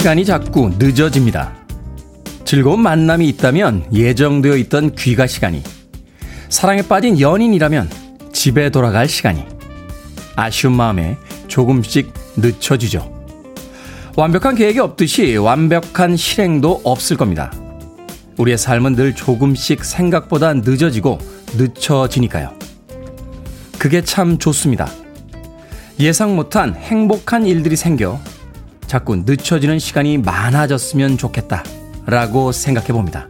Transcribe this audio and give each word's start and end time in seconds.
시간이 0.00 0.24
자꾸 0.24 0.70
늦어집니다. 0.78 1.52
즐거운 2.46 2.80
만남이 2.80 3.28
있다면 3.28 3.84
예정되어 3.92 4.56
있던 4.56 4.94
귀가 4.94 5.26
시간이, 5.26 5.62
사랑에 6.48 6.80
빠진 6.80 7.20
연인이라면 7.20 7.90
집에 8.32 8.70
돌아갈 8.70 9.06
시간이, 9.06 9.44
아쉬운 10.36 10.72
마음에 10.72 11.18
조금씩 11.48 12.14
늦춰지죠. 12.38 13.12
완벽한 14.16 14.54
계획이 14.54 14.78
없듯이 14.78 15.36
완벽한 15.36 16.16
실행도 16.16 16.80
없을 16.82 17.18
겁니다. 17.18 17.52
우리의 18.38 18.56
삶은 18.56 18.96
늘 18.96 19.14
조금씩 19.14 19.84
생각보다 19.84 20.54
늦어지고 20.54 21.18
늦춰지니까요. 21.58 22.54
그게 23.78 24.02
참 24.02 24.38
좋습니다. 24.38 24.88
예상 25.98 26.36
못한 26.36 26.74
행복한 26.74 27.44
일들이 27.44 27.76
생겨 27.76 28.18
자꾸 28.90 29.14
늦춰지는 29.14 29.78
시간이 29.78 30.18
많아졌으면 30.18 31.16
좋겠다. 31.16 31.62
라고 32.06 32.50
생각해 32.50 32.88
봅니다. 32.88 33.28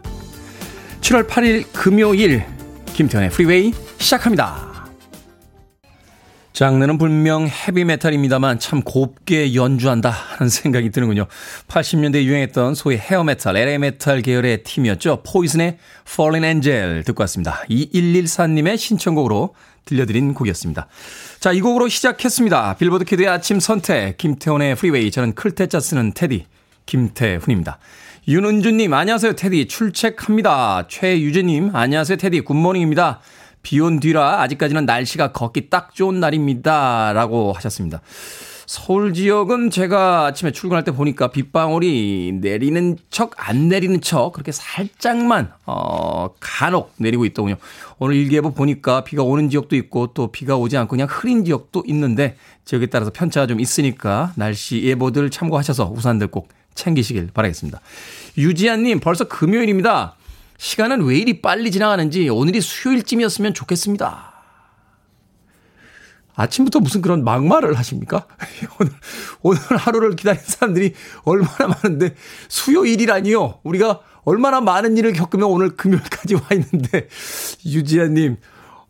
7월 1.02 1.28
8일 1.28 1.66
금요일 1.74 2.46
김태훈의 2.94 3.28
프리웨이 3.28 3.74
시작합니다. 3.98 4.70
장르는 6.54 6.96
분명 6.96 7.46
헤비메탈입니다만 7.46 8.58
참 8.58 8.80
곱게 8.80 9.54
연주한다 9.54 10.08
하는 10.08 10.48
생각이 10.48 10.88
드는군요. 10.88 11.26
80년대에 11.68 12.24
유행했던 12.24 12.74
소위 12.74 12.96
hair 12.96 13.19
metal, 13.19 13.54
LA 13.54 13.73
metal 13.73 14.22
계열의 14.22 14.62
팀이었죠. 14.62 15.22
포이즌의 15.26 15.76
Fallen 16.10 16.44
Angel 16.44 17.04
듣고 17.04 17.22
왔습니다. 17.24 17.64
2114님의 17.68 18.78
신청곡으로 18.78 19.54
들려드린 19.84 20.34
곡이었습니다. 20.34 20.86
자, 21.40 21.52
이 21.52 21.60
곡으로 21.60 21.88
시작했습니다. 21.88 22.76
빌보드 22.76 23.04
kid의 23.04 23.28
아침 23.28 23.60
선택, 23.60 24.16
김태훈의 24.18 24.74
프리웨이. 24.76 25.10
저는 25.10 25.34
클 25.34 25.54
태 25.54 25.70
자 25.70 25.80
쓰는 25.80 26.12
테디, 26.12 26.46
김태훈입니다. 26.86 27.78
윤은주님, 28.28 28.92
안녕하세요, 28.92 29.34
테디. 29.34 29.66
출첵합니다. 29.66 30.86
최유재님, 30.88 31.74
안녕하세요, 31.74 32.16
테디. 32.18 32.42
good 32.42 32.59
morning입니다. 32.59 33.20
비 33.62 33.78
온 33.80 34.00
뒤라 34.00 34.40
아직까지는 34.42 34.86
날씨가 34.86 35.32
걷기 35.32 35.68
딱 35.68 35.94
좋은 35.94 36.18
날입니다. 36.20 37.12
라고 37.12 37.52
하셨습니다. 37.52 38.00
서울 38.70 39.12
지역은 39.12 39.70
제가 39.70 40.26
아침에 40.26 40.52
출근할 40.52 40.84
때 40.84 40.92
보니까 40.92 41.32
빗방울이 41.32 42.38
내리는 42.40 42.96
척, 43.10 43.32
안 43.36 43.66
내리는 43.66 44.00
척, 44.00 44.30
그렇게 44.30 44.52
살짝만, 44.52 45.50
어, 45.66 46.28
간혹 46.38 46.92
내리고 46.98 47.24
있더군요. 47.24 47.56
오늘 47.98 48.14
일기예보 48.14 48.52
보니까 48.52 49.02
비가 49.02 49.24
오는 49.24 49.50
지역도 49.50 49.74
있고 49.74 50.12
또 50.14 50.30
비가 50.30 50.56
오지 50.56 50.76
않고 50.76 50.90
그냥 50.90 51.08
흐린 51.10 51.44
지역도 51.44 51.82
있는데 51.88 52.36
지역에 52.64 52.86
따라서 52.86 53.10
편차가 53.10 53.48
좀 53.48 53.58
있으니까 53.58 54.32
날씨 54.36 54.80
예보들 54.84 55.30
참고하셔서 55.30 55.90
우산들 55.90 56.28
꼭 56.28 56.48
챙기시길 56.76 57.30
바라겠습니다. 57.34 57.80
유지한님, 58.38 59.00
벌써 59.00 59.24
금요일입니다. 59.24 60.14
시간은 60.58 61.02
왜 61.02 61.16
이리 61.18 61.42
빨리 61.42 61.72
지나가는지 61.72 62.28
오늘이 62.28 62.60
수요일쯤이었으면 62.60 63.52
좋겠습니다. 63.52 64.29
아침부터 66.40 66.80
무슨 66.80 67.02
그런 67.02 67.22
막말을 67.24 67.74
하십니까? 67.74 68.26
오늘, 68.80 68.92
오늘 69.42 69.60
하루를 69.76 70.16
기다린 70.16 70.40
사람들이 70.44 70.94
얼마나 71.24 71.74
많은데 71.82 72.14
수요일이라니요. 72.48 73.60
우리가 73.62 74.00
얼마나 74.24 74.60
많은 74.60 74.96
일을 74.96 75.12
겪으면 75.12 75.48
오늘 75.48 75.76
금요일까지 75.76 76.34
와 76.34 76.42
있는데 76.52 77.08
유지아님 77.64 78.36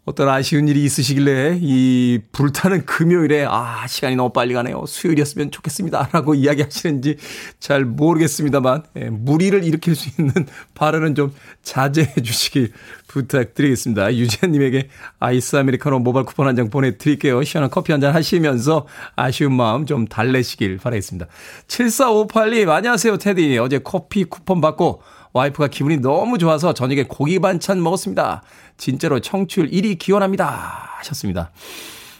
어떤 0.06 0.28
아쉬운 0.28 0.66
일이 0.66 0.82
있으시길래 0.84 1.58
이 1.60 2.20
불타는 2.32 2.84
금요일에 2.86 3.46
아 3.48 3.86
시간이 3.86 4.16
너무 4.16 4.32
빨리 4.32 4.54
가네요. 4.54 4.84
수요일이었으면 4.86 5.50
좋겠습니다라고 5.52 6.34
이야기하시는지 6.36 7.18
잘 7.60 7.84
모르겠습니다만 7.84 8.82
예, 8.96 9.10
무리를 9.10 9.62
일으킬 9.62 9.94
수 9.94 10.08
있는 10.18 10.32
발언은 10.74 11.14
좀 11.14 11.32
자제해 11.62 12.14
주시길 12.22 12.72
부탁드리겠습니다. 13.08 14.14
유지아님에게 14.16 14.88
아이스 15.20 15.54
아메리카노 15.56 15.98
모바일 16.00 16.24
쿠폰 16.26 16.46
한 16.48 16.56
장 16.56 16.70
보내드릴게요. 16.70 17.44
시원한 17.44 17.70
커피 17.70 17.92
한 17.92 18.00
잔 18.00 18.14
하시면서 18.14 18.86
아쉬운 19.16 19.52
마음 19.54 19.84
좀 19.86 20.06
달래시길 20.08 20.78
바라겠습니다. 20.78 21.26
7458님 21.68 22.68
안녕하세요 22.70 23.18
테디. 23.18 23.58
어제 23.58 23.78
커피 23.78 24.24
쿠폰 24.24 24.60
받고 24.62 25.02
와이프가 25.32 25.68
기분이 25.68 25.98
너무 25.98 26.38
좋아서 26.38 26.72
저녁에 26.74 27.04
고기 27.04 27.38
반찬 27.38 27.82
먹었습니다. 27.82 28.42
진짜로 28.76 29.20
청취율 29.20 29.70
1위 29.70 29.98
기원합니다. 29.98 30.90
하셨습니다. 30.98 31.50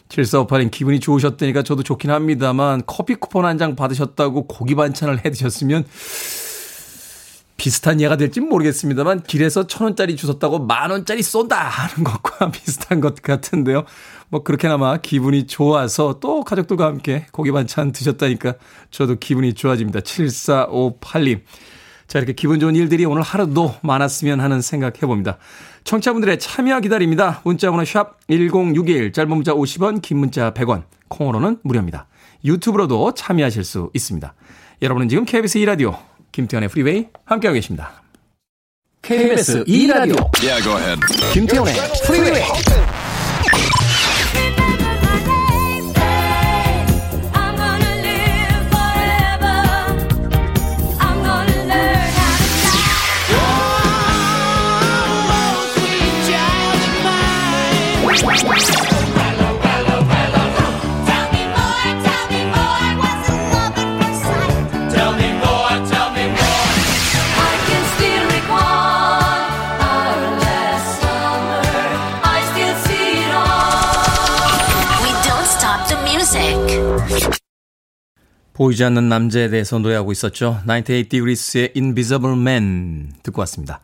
7458님 0.09 0.71
기분이 0.71 1.01
좋으셨다니까 1.01 1.63
저도 1.63 1.83
좋긴 1.85 2.11
합니다만 2.11 2.83
커피 2.87 3.15
쿠폰 3.15 3.45
한 3.45 3.59
장 3.59 3.77
받으셨다고 3.77 4.47
고기 4.47 4.75
반찬을 4.75 5.25
해 5.25 5.31
드셨으면 5.31 5.85
비슷한 7.57 8.01
예가 8.01 8.17
될진 8.17 8.49
모르겠습니다만 8.49 9.23
길에서 9.23 9.67
천 9.67 9.85
원짜리 9.85 10.17
주셨다고 10.17 10.61
만 10.61 10.91
원짜리 10.91 11.23
쏜다 11.23 11.57
하는 11.59 12.05
것과 12.05 12.51
비슷한 12.53 13.01
것 13.01 13.17
같은데요. 13.21 13.85
뭐 14.31 14.43
그렇게나마 14.43 14.97
기분이 14.97 15.47
좋아서 15.47 16.19
또 16.21 16.43
가족들과 16.43 16.87
함께 16.87 17.27
고기 17.33 17.53
반찬 17.53 17.93
드셨다니까 17.93 18.55
저도 18.91 19.17
기분이 19.17 19.53
좋아집니다. 19.53 20.01
7458님. 20.01 21.43
자, 22.11 22.19
이렇게 22.19 22.33
기분 22.33 22.59
좋은 22.59 22.75
일들이 22.75 23.05
오늘 23.05 23.23
하루도 23.23 23.77
많았으면 23.83 24.41
하는 24.41 24.61
생각 24.61 25.01
해봅니다. 25.01 25.39
청취자분들의 25.85 26.41
참여 26.41 26.81
기다립니다. 26.81 27.41
문자번호 27.45 27.85
샵 27.85 28.19
1061, 28.27 29.13
짧은 29.13 29.31
문자 29.31 29.53
50원, 29.53 30.03
긴 30.03 30.19
문자 30.19 30.53
100원, 30.53 30.83
콩으로는 31.07 31.59
무료입니다. 31.63 32.09
유튜브로도 32.45 33.15
참여하실 33.15 33.63
수 33.63 33.91
있습니다. 33.95 34.35
여러분은 34.83 35.09
지금 35.09 35.25
KBS 35.25 35.61
2라디오, 35.61 35.97
김태훈의 36.33 36.69
프리웨이 36.71 37.07
함께하고 37.27 37.55
계십니다. 37.55 38.03
KBS 39.03 39.63
2라디오, 39.67 40.31
yeah, 40.43 41.01
김태훈의 41.33 41.75
프리웨이. 42.09 42.43
보이지 78.61 78.85
않는 78.85 79.09
남자에 79.09 79.49
대해서 79.49 79.79
노래하고 79.79 80.13
있었죠. 80.13 80.61
98 80.67 81.09
Degrees의 81.09 81.73
Invisible 81.75 82.39
Man 82.39 83.11
듣고 83.23 83.41
왔습니다. 83.41 83.81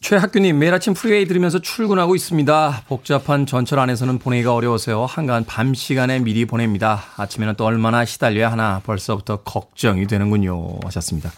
최학규님, 0.00 0.60
매일 0.60 0.72
아침 0.74 0.94
프리웨이 0.94 1.26
들으면서 1.26 1.58
출근하고 1.58 2.14
있습니다. 2.14 2.84
복잡한 2.86 3.46
전철 3.46 3.80
안에서는 3.80 4.20
보내기가 4.20 4.54
어려워서요. 4.54 5.06
한가한 5.06 5.44
밤 5.44 5.74
시간에 5.74 6.20
미리 6.20 6.44
보냅니다. 6.44 7.02
아침에는 7.16 7.54
또 7.56 7.64
얼마나 7.64 8.04
시달려야 8.04 8.52
하나 8.52 8.80
벌써부터 8.84 9.38
걱정이 9.38 10.06
되는군요. 10.06 10.78
하셨습니다. 10.84 11.32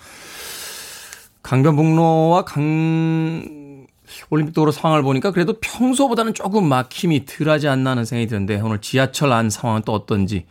강변북로와 1.42 2.44
강, 2.44 3.86
올림픽도로 4.28 4.72
상황을 4.72 5.02
보니까 5.02 5.30
그래도 5.30 5.54
평소보다는 5.58 6.34
조금 6.34 6.68
막힘이 6.68 7.24
덜하지 7.24 7.66
않나 7.66 7.92
하는 7.92 8.04
생각이 8.04 8.28
드는데 8.28 8.60
오늘 8.60 8.82
지하철 8.82 9.32
안 9.32 9.48
상황은 9.48 9.84
또 9.86 9.94
어떤지 9.94 10.44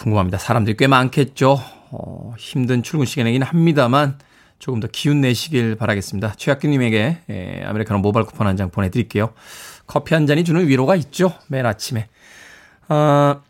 궁금합니다. 0.00 0.38
사람들이 0.38 0.76
꽤 0.78 0.86
많겠죠. 0.86 1.60
어, 1.90 2.34
힘든 2.38 2.82
출근 2.82 3.04
시간이긴 3.04 3.42
합니다만 3.42 4.18
조금 4.58 4.80
더 4.80 4.88
기운 4.90 5.20
내시길 5.20 5.76
바라겠습니다. 5.76 6.34
최학규님에게 6.36 7.18
예, 7.30 7.62
아메리카노 7.66 8.00
모바일 8.00 8.24
쿠폰 8.26 8.46
한 8.46 8.56
장 8.56 8.70
보내드릴게요. 8.70 9.32
커피 9.86 10.14
한 10.14 10.26
잔이 10.26 10.44
주는 10.44 10.66
위로가 10.66 10.96
있죠. 10.96 11.32
매일 11.48 11.66
아침에. 11.66 12.08
어, 12.88 13.40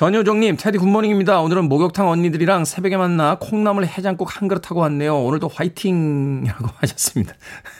전효정님, 0.00 0.56
테디 0.56 0.78
good 0.78 0.92
morning입니다. 0.92 1.42
오늘은 1.42 1.68
목욕탕 1.68 2.08
언니들이랑 2.08 2.64
새벽에 2.64 2.96
만나 2.96 3.36
콩나물 3.38 3.84
해장국 3.84 4.34
한 4.34 4.48
그릇 4.48 4.70
하고 4.70 4.80
왔네요. 4.80 5.14
오늘도 5.14 5.48
화이팅 5.48 6.44
이라고 6.46 6.68
하셨습니다. 6.80 7.34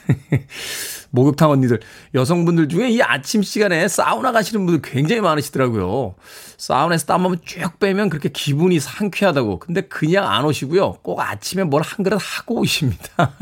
목욕탕 1.13 1.49
언니들, 1.51 1.81
여성분들 2.13 2.69
중에 2.69 2.91
이 2.91 3.01
아침 3.01 3.43
시간에 3.43 3.89
사우나 3.89 4.33
가시는 4.33 4.67
분들 4.67 4.83
굉장히 4.93 5.23
많으시더라고요. 5.23 6.15
사우나에서 6.59 7.07
땀 7.07 7.25
한번 7.25 7.41
쭉 7.43 7.79
빼면 7.79 8.11
그렇게 8.11 8.29
기분이 8.29 8.81
상쾌하다고. 8.81 9.59
근데 9.59 9.81
그냥 9.81 10.31
안 10.31 10.45
오시고요. 10.45 10.99
꼭 11.01 11.21
아침에 11.21 11.65
뭘 11.65 11.81
한 11.83 12.05
그릇 12.05 12.19
하고 12.21 12.57
오십니다. 12.61 13.33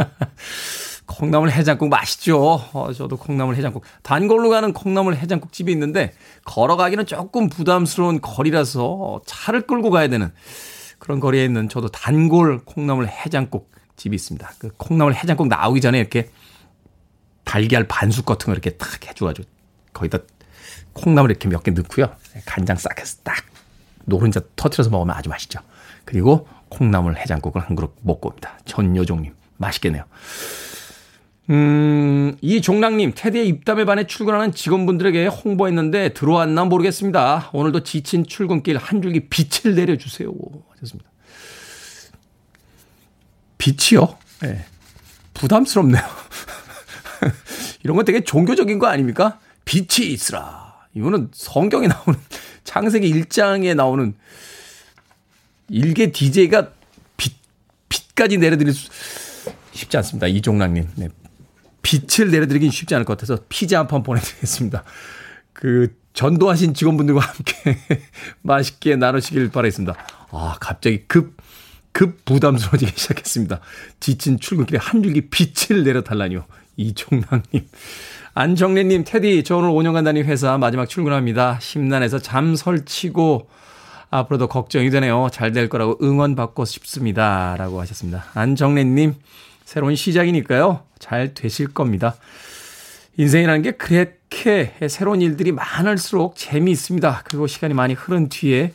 콩나물 1.08 1.50
해장국 1.50 1.88
맛있죠. 1.88 2.60
어, 2.72 2.92
저도 2.92 3.16
콩나물 3.16 3.56
해장국. 3.56 3.82
단골로 4.02 4.50
가는 4.50 4.72
콩나물 4.72 5.16
해장국 5.16 5.52
집이 5.52 5.72
있는데 5.72 6.12
걸어가기는 6.44 7.06
조금 7.06 7.48
부담스러운 7.48 8.20
거리라서 8.20 9.20
차를 9.26 9.62
끌고 9.66 9.90
가야 9.90 10.08
되는 10.08 10.30
그런 10.98 11.18
거리에 11.18 11.44
있는 11.44 11.68
저도 11.68 11.88
단골 11.88 12.60
콩나물 12.64 13.08
해장국 13.08 13.72
집이 13.96 14.14
있습니다. 14.14 14.50
그 14.58 14.70
콩나물 14.76 15.14
해장국 15.14 15.48
나오기 15.48 15.80
전에 15.80 15.98
이렇게 15.98 16.30
달걀 17.44 17.88
반숙 17.88 18.26
같은 18.26 18.46
거 18.46 18.52
이렇게 18.52 18.76
탁 18.76 19.04
해줘가지고 19.08 19.48
거기다 19.94 20.18
콩나물 20.92 21.30
이렇게 21.30 21.48
몇 21.48 21.62
개 21.64 21.70
넣고요. 21.70 22.12
간장 22.44 22.76
싹 22.76 23.00
해서 23.00 23.16
딱 23.24 23.36
노른자 24.04 24.40
터트려서 24.56 24.90
먹으면 24.90 25.16
아주 25.16 25.28
맛있죠. 25.30 25.60
그리고 26.04 26.46
콩나물 26.68 27.16
해장국을 27.16 27.62
한 27.62 27.74
그릇 27.74 27.94
먹고 28.02 28.28
옵니다. 28.28 28.58
전여종님. 28.66 29.34
맛있겠네요. 29.56 30.04
음, 31.50 32.36
이 32.42 32.60
종랑님, 32.60 33.12
테디의 33.14 33.48
입담에 33.48 33.84
반해 33.86 34.06
출근하는 34.06 34.52
직원분들에게 34.52 35.26
홍보했는데 35.26 36.10
들어왔나 36.10 36.66
모르겠습니다. 36.66 37.50
오늘도 37.54 37.84
지친 37.84 38.26
출근길 38.26 38.76
한 38.76 39.00
줄기 39.00 39.28
빛을 39.28 39.74
내려주세요. 39.74 40.30
하셨습니다. 40.72 41.10
빛이요? 43.56 44.18
예. 44.44 44.46
네. 44.46 44.64
부담스럽네요. 45.34 46.02
이런 47.82 47.96
건 47.96 48.04
되게 48.04 48.22
종교적인 48.22 48.78
거 48.78 48.86
아닙니까? 48.86 49.40
빛이 49.64 50.10
있으라. 50.12 50.86
이거는 50.94 51.30
성경에 51.32 51.86
나오는, 51.86 52.18
창세기 52.64 53.10
1장에 53.12 53.74
나오는 53.74 54.14
일개 55.68 56.12
DJ가 56.12 56.72
빛, 57.16 57.34
빛까지 57.88 58.38
내려드릴 58.38 58.74
수, 58.74 58.90
쉽지 59.72 59.96
않습니다. 59.98 60.26
이종랑님. 60.26 60.88
네. 60.96 61.08
빛을 61.88 62.30
내려드리긴 62.30 62.70
쉽지 62.70 62.94
않을 62.94 63.04
것 63.06 63.16
같아서 63.16 63.42
피자 63.48 63.78
한 63.78 63.88
판 63.88 64.02
보내드리겠습니다. 64.02 64.84
그 65.54 65.96
전도하신 66.12 66.74
직원분들과 66.74 67.20
함께 67.20 67.78
맛있게 68.42 68.96
나누시길 68.96 69.48
바라겠습니다. 69.50 69.94
아, 70.30 70.56
갑자기 70.60 71.04
급, 71.06 71.36
급 71.92 72.24
부담스러워지기 72.26 72.92
시작했습니다. 72.94 73.60
지친 74.00 74.38
출근길에 74.38 74.78
한 74.82 75.02
줄기 75.02 75.30
빛을 75.30 75.84
내려달라니요. 75.84 76.44
이종랑님. 76.76 77.66
안정래님, 78.34 79.04
테디, 79.04 79.42
저 79.44 79.56
오늘 79.56 79.70
5년간 79.70 80.04
다닌 80.04 80.24
회사 80.26 80.58
마지막 80.58 80.86
출근합니다. 80.88 81.58
심란해서 81.60 82.18
잠 82.18 82.54
설치고 82.54 83.48
앞으로도 84.10 84.48
걱정이 84.48 84.90
되네요. 84.90 85.28
잘 85.32 85.52
될 85.52 85.68
거라고 85.68 85.98
응원받고 86.02 86.64
싶습니다. 86.66 87.56
라고 87.56 87.80
하셨습니다. 87.80 88.26
안정래님, 88.34 89.14
새로운 89.68 89.96
시작이니까요. 89.96 90.80
잘 90.98 91.34
되실 91.34 91.68
겁니다. 91.68 92.16
인생이라는 93.18 93.60
게 93.60 93.72
그렇게 93.72 94.72
새로운 94.88 95.20
일들이 95.20 95.52
많을수록 95.52 96.36
재미있습니다. 96.36 97.24
그리고 97.26 97.46
시간이 97.46 97.74
많이 97.74 97.92
흐른 97.92 98.30
뒤에 98.30 98.72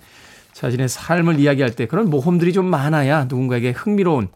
자신의 0.54 0.88
삶을 0.88 1.40
이야기할 1.40 1.72
때 1.72 1.88
그런 1.88 2.12
모험들이 2.12 2.54
좀 2.54 2.68
많아야 2.68 3.24
누군가에게 3.24 3.72
흥미로운 3.72 4.28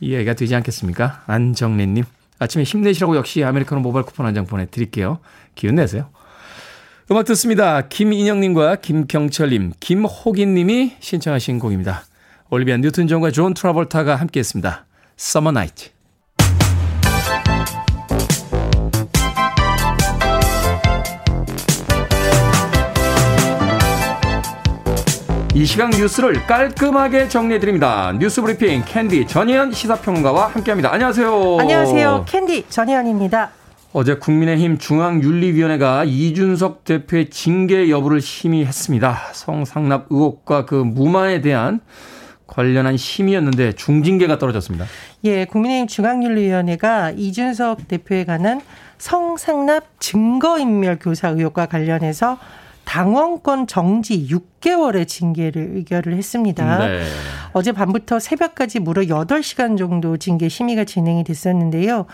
이야기가 0.00 0.34
되지 0.34 0.54
않겠습니까? 0.56 1.22
안정래님. 1.26 2.04
아침에 2.38 2.64
힘내시라고 2.64 3.16
역시 3.16 3.42
아메리카노 3.42 3.80
모바일 3.80 4.04
쿠폰 4.04 4.26
한 4.26 4.34
장 4.34 4.44
보내드릴게요. 4.44 5.20
기운 5.54 5.76
내세요. 5.76 6.10
음악 7.10 7.24
듣습니다. 7.24 7.88
김인영님과 7.88 8.76
김경철님, 8.76 9.72
김호긴님이 9.80 10.96
신청하신 11.00 11.58
곡입니다. 11.58 12.04
올리비아 12.50 12.76
뉴튼 12.76 13.08
존과 13.08 13.30
존 13.30 13.54
트라볼타가 13.54 14.16
함께했습니다. 14.16 14.84
Summer 15.20 15.50
Night. 15.50 15.90
이 25.54 25.64
시각 25.64 25.90
뉴스를 25.90 26.46
깔끔하게 26.46 27.28
정리해드립니다. 27.28 28.12
뉴스 28.16 28.40
브리핑 28.40 28.84
캔디 28.86 29.26
전희연 29.26 29.72
시사평론가와 29.72 30.46
함께합니다. 30.46 30.92
안녕하세요. 30.92 31.56
안녕하세요. 31.58 32.24
캔디 32.28 32.66
전희연입니다. 32.68 33.50
어제 33.92 34.14
국민의힘 34.14 34.78
중앙윤리위원회가 34.78 36.04
이준석 36.04 36.84
대표의 36.84 37.30
징계 37.30 37.90
여부를 37.90 38.20
심의했습니다. 38.20 39.18
성상납 39.32 40.06
의혹과 40.10 40.64
그 40.66 40.76
무마에 40.76 41.40
대한 41.40 41.80
관련한 42.48 42.96
심의였는데 42.96 43.74
중징계가 43.74 44.38
떨어졌습니다. 44.38 44.86
예, 45.24 45.44
국민의힘 45.44 45.86
중앙윤리위원회가 45.86 47.12
이준석 47.12 47.86
대표에 47.86 48.24
관한 48.24 48.60
성상납 48.98 50.00
증거인멸 50.00 50.98
교사 51.00 51.28
의혹과 51.28 51.66
관련해서 51.66 52.38
당원권 52.88 53.66
정지 53.66 54.26
6개월의 54.28 55.06
징계를 55.06 55.72
의결을 55.74 56.16
했습니다. 56.16 56.86
네. 56.86 57.02
어제 57.52 57.70
밤부터 57.70 58.18
새벽까지 58.18 58.80
무려 58.80 59.02
8시간 59.02 59.76
정도 59.76 60.16
징계 60.16 60.48
심의가 60.48 60.84
진행이 60.84 61.22
됐었는데요. 61.22 62.06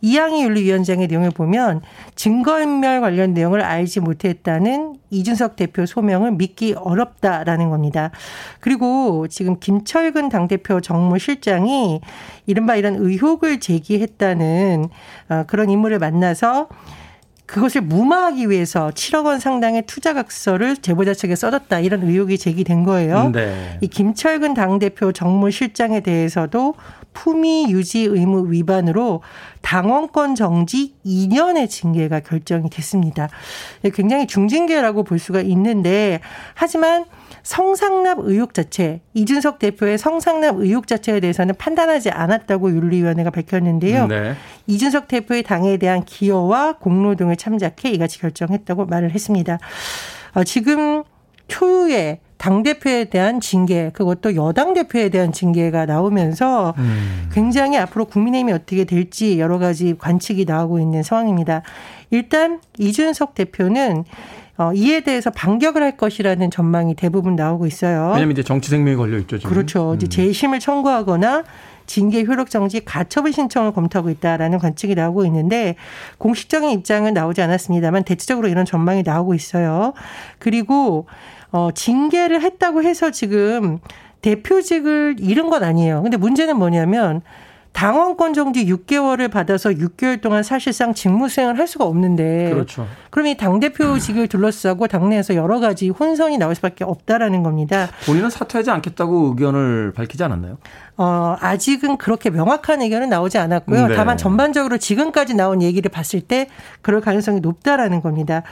이양희 0.00 0.42
윤리위원장의 0.42 1.08
내용을 1.08 1.32
보면 1.32 1.82
증거인멸 2.14 3.02
관련 3.02 3.34
내용을 3.34 3.60
알지 3.60 4.00
못했다는 4.00 4.96
이준석 5.10 5.56
대표 5.56 5.84
소명을 5.84 6.32
믿기 6.32 6.72
어렵다라는 6.78 7.68
겁니다. 7.68 8.10
그리고 8.60 9.28
지금 9.28 9.60
김철근 9.60 10.30
당대표 10.30 10.80
정무실장이 10.80 12.00
이른바 12.46 12.76
이런 12.76 12.96
의혹을 12.96 13.60
제기했다는 13.60 14.88
어, 15.28 15.44
그런 15.46 15.68
인물을 15.68 15.98
만나서 15.98 16.68
그것을 17.46 17.82
무마하기 17.82 18.48
위해서 18.50 18.90
7억 18.90 19.26
원 19.26 19.38
상당의 19.38 19.82
투자각서를 19.82 20.76
제보자 20.78 21.12
측에 21.12 21.34
써줬다 21.34 21.80
이런 21.80 22.02
의혹이 22.02 22.38
제기된 22.38 22.84
거예요. 22.84 23.30
네. 23.30 23.78
이 23.80 23.88
김철근 23.88 24.54
당대표 24.54 25.12
정무실장에 25.12 26.00
대해서도 26.00 26.74
품위 27.12 27.70
유지 27.70 28.00
의무 28.00 28.50
위반으로 28.50 29.22
당원권 29.60 30.34
정지 30.34 30.94
2년의 31.04 31.68
징계가 31.68 32.20
결정이 32.20 32.70
됐습니다. 32.70 33.28
굉장히 33.94 34.26
중징계라고 34.26 35.04
볼 35.04 35.18
수가 35.18 35.40
있는데 35.40 36.20
하지만 36.54 37.04
성상납 37.42 38.18
의혹 38.20 38.54
자체, 38.54 39.00
이준석 39.14 39.58
대표의 39.58 39.98
성상납 39.98 40.58
의혹 40.58 40.86
자체에 40.86 41.20
대해서는 41.20 41.54
판단하지 41.56 42.10
않았다고 42.10 42.70
윤리위원회가 42.70 43.30
밝혔는데요. 43.30 44.06
네. 44.06 44.34
이준석 44.66 45.08
대표의 45.08 45.42
당에 45.42 45.76
대한 45.76 46.04
기여와 46.04 46.74
공로 46.74 47.16
등을 47.16 47.36
참작해 47.36 47.90
이같이 47.90 48.20
결정했다고 48.20 48.86
말을 48.86 49.10
했습니다. 49.10 49.58
어, 50.34 50.44
지금 50.44 51.02
초유의 51.48 52.20
당 52.42 52.64
대표에 52.64 53.04
대한 53.04 53.38
징계, 53.38 53.90
그것도 53.90 54.34
여당 54.34 54.74
대표에 54.74 55.10
대한 55.10 55.30
징계가 55.30 55.86
나오면서 55.86 56.74
음. 56.76 57.28
굉장히 57.32 57.78
앞으로 57.78 58.06
국민의힘이 58.06 58.52
어떻게 58.52 58.84
될지 58.84 59.38
여러 59.38 59.60
가지 59.60 59.94
관측이 59.96 60.44
나오고 60.44 60.80
있는 60.80 61.04
상황입니다. 61.04 61.62
일단 62.10 62.58
이준석 62.80 63.36
대표는 63.36 64.02
어, 64.58 64.72
이에 64.74 65.02
대해서 65.02 65.30
반격을 65.30 65.84
할 65.84 65.96
것이라는 65.96 66.50
전망이 66.50 66.96
대부분 66.96 67.36
나오고 67.36 67.66
있어요. 67.66 68.08
왜냐하면 68.08 68.32
이제 68.32 68.42
정치 68.42 68.70
생명이 68.70 68.96
걸려 68.96 69.18
있죠. 69.18 69.38
지금. 69.38 69.48
그렇죠. 69.48 69.94
이제 69.94 70.06
음. 70.06 70.10
재심을 70.10 70.58
청구하거나 70.58 71.44
징계 71.86 72.24
효력 72.24 72.50
정지 72.50 72.84
가처분 72.84 73.30
신청을 73.30 73.70
검토하고 73.70 74.10
있다라는 74.10 74.58
관측이 74.58 74.96
나오고 74.96 75.24
있는데 75.26 75.76
공식적인 76.18 76.70
입장은 76.70 77.14
나오지 77.14 77.40
않았습니다만 77.40 78.02
대체적으로 78.02 78.48
이런 78.48 78.64
전망이 78.64 79.04
나오고 79.04 79.34
있어요. 79.34 79.92
그리고 80.40 81.06
어 81.52 81.70
징계를 81.72 82.42
했다고 82.42 82.82
해서 82.82 83.10
지금 83.10 83.78
대표직을 84.22 85.16
잃은 85.18 85.50
건 85.50 85.62
아니에요. 85.62 86.02
근데 86.02 86.16
문제는 86.16 86.56
뭐냐면 86.56 87.22
당원권 87.72 88.34
정지 88.34 88.66
6개월을 88.66 89.30
받아서 89.30 89.70
6개월 89.70 90.20
동안 90.20 90.42
사실상 90.42 90.94
직무 90.94 91.28
수행을 91.28 91.58
할 91.58 91.66
수가 91.66 91.84
없는데 91.84 92.50
그렇죠. 92.52 92.86
그럼 93.10 93.26
이 93.26 93.36
당 93.36 93.58
대표직을 93.60 94.28
둘러싸고 94.28 94.86
당내에서 94.86 95.34
여러 95.34 95.58
가지 95.58 95.88
혼선이 95.88 96.38
나올 96.38 96.54
수밖에 96.54 96.84
없다라는 96.84 97.42
겁니다. 97.42 97.88
본인은 98.06 98.30
사퇴하지 98.30 98.70
않겠다고 98.70 99.28
의견을 99.30 99.92
밝히지 99.96 100.22
않았나요? 100.22 100.58
어, 100.98 101.36
아직은 101.40 101.96
그렇게 101.96 102.30
명확한 102.30 102.82
의견은 102.82 103.08
나오지 103.08 103.38
않았고요. 103.38 103.88
네. 103.88 103.94
다만 103.96 104.16
전반적으로 104.16 104.76
지금까지 104.78 105.34
나온 105.34 105.62
얘기를 105.62 105.90
봤을 105.90 106.20
때 106.20 106.48
그럴 106.82 107.00
가능성이 107.00 107.40
높다라는 107.40 108.00
겁니다. 108.02 108.42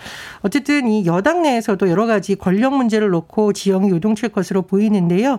어쨌든 0.41 0.89
이 0.89 1.07
여당 1.07 1.43
내에서도 1.43 1.89
여러 1.89 2.07
가지 2.07 2.35
권력 2.35 2.75
문제를 2.75 3.11
놓고 3.11 3.53
지형이 3.53 3.91
요동칠 3.91 4.31
것으로 4.31 4.63
보이는데요. 4.63 5.39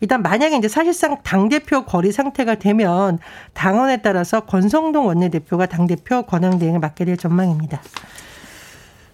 일단 0.00 0.22
만약에 0.22 0.56
이제 0.58 0.68
사실상 0.68 1.16
당대표 1.22 1.84
거리 1.84 2.12
상태가 2.12 2.54
되면 2.56 3.18
당원에 3.54 4.02
따라서 4.02 4.40
권성동 4.40 5.06
원내대표가 5.06 5.66
당대표 5.66 6.22
권한대행을 6.22 6.80
맡게 6.80 7.04
될 7.04 7.16
전망입니다. 7.16 7.80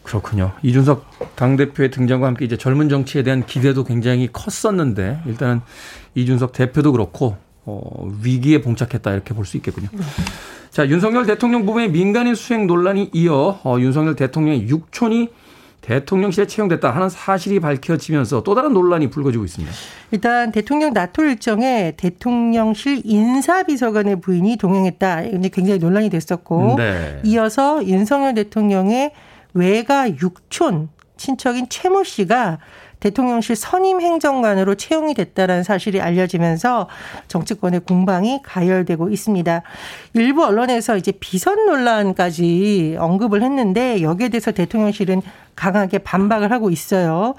그렇군요. 0.02 0.52
이준석 0.62 1.36
당대표의 1.36 1.90
등장과 1.90 2.26
함께 2.26 2.44
이제 2.44 2.56
젊은 2.56 2.88
정치에 2.88 3.22
대한 3.22 3.44
기대도 3.44 3.84
굉장히 3.84 4.28
컸었는데 4.32 5.20
일단은 5.26 5.60
이준석 6.14 6.52
대표도 6.52 6.92
그렇고 6.92 7.36
어, 7.66 8.08
위기에 8.22 8.62
봉착했다 8.62 9.12
이렇게 9.12 9.34
볼 9.34 9.44
수 9.44 9.58
있겠군요. 9.58 9.88
네. 9.92 9.98
자, 10.70 10.88
윤석열 10.88 11.26
대통령 11.26 11.66
부부의 11.66 11.90
민간인 11.90 12.34
수행 12.34 12.66
논란이 12.66 13.10
이어 13.12 13.60
어, 13.64 13.76
윤석열 13.78 14.16
대통령의 14.16 14.68
육촌이 14.68 15.28
대통령실에 15.88 16.46
채용됐다 16.46 16.90
하는 16.90 17.08
사실이 17.08 17.60
밝혀지면서 17.60 18.42
또 18.42 18.54
다른 18.54 18.74
논란이 18.74 19.08
불거지고 19.08 19.44
있습니다. 19.46 19.74
일단 20.10 20.52
대통령 20.52 20.92
나토 20.92 21.24
일정에 21.24 21.94
대통령실 21.96 23.02
인사비서관의 23.04 24.20
부인이 24.20 24.56
동행했다. 24.56 25.22
이게 25.22 25.48
굉장히 25.48 25.78
논란이 25.78 26.10
됐었고 26.10 26.74
네. 26.76 27.20
이어서 27.24 27.84
윤석열 27.86 28.34
대통령의 28.34 29.12
외가 29.54 30.10
육촌 30.10 30.90
친척인 31.16 31.68
최모 31.70 32.04
씨가 32.04 32.58
대통령실 33.00 33.56
선임 33.56 34.00
행정관으로 34.00 34.74
채용이 34.74 35.14
됐다라는 35.14 35.62
사실이 35.62 36.00
알려지면서 36.00 36.88
정치권의 37.28 37.80
공방이 37.80 38.40
가열되고 38.42 39.08
있습니다. 39.08 39.62
일부 40.14 40.44
언론에서 40.44 40.96
이제 40.96 41.12
비선 41.12 41.66
논란까지 41.66 42.96
언급을 42.98 43.42
했는데 43.42 44.02
여기에 44.02 44.30
대해서 44.30 44.50
대통령실은 44.52 45.22
강하게 45.54 45.98
반박을 45.98 46.50
하고 46.50 46.70
있어요. 46.70 47.34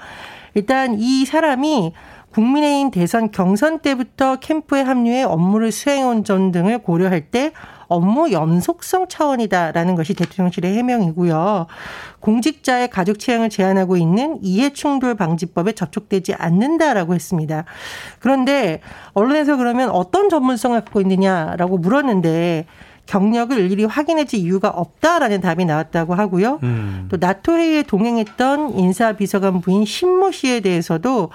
일단 0.54 0.96
이 0.98 1.24
사람이 1.24 1.92
국민의힘 2.32 2.90
대선 2.90 3.30
경선 3.30 3.80
때부터 3.80 4.36
캠프에 4.36 4.82
합류해 4.82 5.24
업무를 5.24 5.72
수행한 5.72 6.24
점 6.24 6.52
등을 6.52 6.78
고려할 6.78 7.22
때 7.22 7.52
업무 7.90 8.30
연속성 8.30 9.08
차원이다라는 9.08 9.96
것이 9.96 10.14
대통령실의 10.14 10.74
해명이고요. 10.76 11.66
공직자의 12.20 12.88
가족 12.88 13.18
취향을 13.18 13.50
제한하고 13.50 13.96
있는 13.96 14.38
이해충돌 14.42 15.16
방지법에 15.16 15.72
접촉되지 15.72 16.34
않는다라고 16.34 17.14
했습니다. 17.14 17.64
그런데 18.20 18.80
언론에서 19.12 19.56
그러면 19.56 19.90
어떤 19.90 20.28
전문성을 20.28 20.80
갖고 20.80 21.00
있느냐라고 21.00 21.78
물었는데 21.78 22.66
경력을 23.06 23.58
일일이 23.58 23.84
확인해줄 23.86 24.38
이유가 24.38 24.68
없다라는 24.68 25.40
답이 25.40 25.64
나왔다고 25.64 26.14
하고요. 26.14 26.60
음. 26.62 27.08
또 27.10 27.16
나토 27.18 27.54
회의에 27.58 27.82
동행했던 27.82 28.78
인사비서관 28.78 29.60
부인 29.62 29.84
신모 29.84 30.30
씨에 30.30 30.60
대해서도 30.60 31.30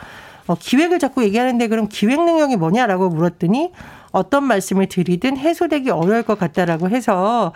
어, 0.48 0.56
기획을 0.58 1.00
자꾸 1.00 1.24
얘기하는데 1.24 1.68
그럼 1.68 1.88
기획 1.90 2.24
능력이 2.24 2.56
뭐냐라고 2.56 3.10
물었더니 3.10 3.72
어떤 4.16 4.46
말씀을 4.46 4.88
드리든 4.88 5.36
해소되기 5.36 5.90
어려울 5.90 6.24
것 6.24 6.40
같다라고 6.40 6.90
해서 6.90 7.52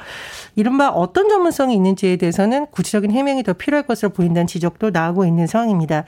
이른바 0.58 0.89
어떤 0.89 1.30
전문성이 1.30 1.74
있는지에 1.74 2.18
대해서는 2.18 2.66
구체적인 2.68 3.12
해명이 3.12 3.44
더 3.44 3.54
필요할 3.54 3.88
것으로 3.88 4.10
보인다는 4.10 4.46
지적도 4.46 4.89
나오고 4.89 5.25
있는 5.25 5.48
상황입니다. 5.48 6.04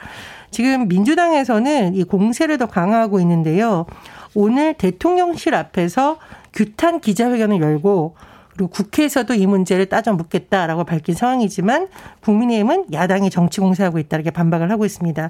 지금 0.51 0.89
민주당에서는 0.89 1.96
이 1.96 2.03
공세를 2.03 2.58
더 2.58 2.65
강화하고 2.65 3.22
있는데요. 3.22 3.86
오늘 4.36 4.74
대통령실 4.74 5.55
앞에서 5.55 6.17
규탄 6.51 7.00
기자회견을 7.00 7.62
열고 7.62 8.15
그리고 8.53 8.70
국회에서도 8.70 9.34
이 9.34 9.48
문제를 9.48 9.86
따져 9.86 10.12
묻겠다라고 10.12 10.84
밝힌 10.84 11.15
상황이지만 11.15 11.88
국민의힘은 12.20 12.91
야당이 12.91 13.29
정치 13.29 13.62
공세하고 13.62 14.00
있다 14.00 14.17
이렇게 14.17 14.31
반박을 14.31 14.70
하고 14.70 14.86
있습니다. 14.86 15.29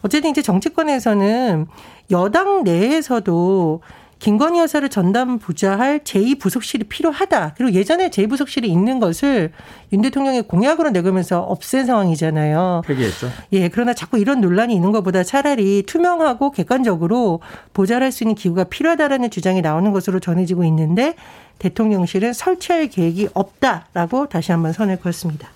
어쨌든 0.00 0.30
이제 0.30 0.40
정치권에서는 0.40 1.66
여당 2.10 2.64
내에서도 2.64 3.82
김건희 4.18 4.58
여사를 4.60 4.88
전담 4.88 5.38
부자할 5.38 6.00
제2부속실이 6.00 6.88
필요하다. 6.88 7.54
그리고 7.56 7.72
예전에 7.72 8.08
제2부속실이 8.08 8.64
있는 8.64 8.98
것을 8.98 9.52
윤 9.92 10.02
대통령이 10.02 10.42
공약으로 10.42 10.90
내걸면서 10.90 11.40
없앤 11.40 11.86
상황이잖아요. 11.86 12.82
폐기했죠. 12.86 13.30
예, 13.52 13.68
그러나 13.68 13.92
자꾸 13.92 14.18
이런 14.18 14.40
논란이 14.40 14.74
있는 14.74 14.90
것보다 14.92 15.22
차라리 15.22 15.82
투명하고 15.82 16.50
객관적으로 16.50 17.40
보좌할 17.74 18.10
수 18.10 18.24
있는 18.24 18.34
기구가 18.34 18.64
필요하다라는 18.64 19.30
주장이 19.30 19.60
나오는 19.60 19.92
것으로 19.92 20.18
전해지고 20.18 20.64
있는데 20.64 21.14
대통령실은 21.58 22.32
설치할 22.32 22.88
계획이 22.88 23.28
없다라고 23.34 24.28
다시 24.28 24.52
한번 24.52 24.72
선을 24.72 24.98
그었습니다. 24.98 25.48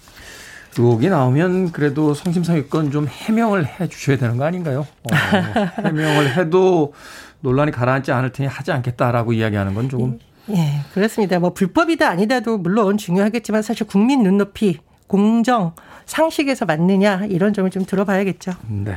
의혹이 0.79 1.09
나오면 1.09 1.73
그래도 1.73 2.14
성심성의권 2.14 2.90
좀 2.90 3.09
해명을 3.09 3.67
해 3.67 3.88
주셔야 3.88 4.17
되는 4.17 4.37
거 4.37 4.45
아닌가요? 4.45 4.87
어, 5.02 5.17
해명을 5.85 6.37
해도 6.37 6.95
논란이 7.40 7.73
가라앉지 7.73 8.12
않을 8.12 8.32
테니 8.32 8.49
하지 8.49 8.73
않겠다라고 8.73 9.32
이야기하는 9.32 9.75
건 9.75 9.88
조금. 9.88 10.18
예, 10.50 10.80
그렇습니다. 10.92 11.38
뭐 11.38 11.52
불법이다 11.52 12.09
아니다도 12.09 12.59
물론 12.59 12.97
중요하겠지만 12.97 13.62
사실 13.62 13.87
국민 13.87 14.23
눈높이, 14.23 14.78
공정, 15.06 15.75
상식에서 16.06 16.64
맞느냐 16.64 17.26
이런 17.28 17.52
점을 17.52 17.70
좀 17.70 17.85
들어봐야겠죠. 17.85 18.52
네. 18.68 18.97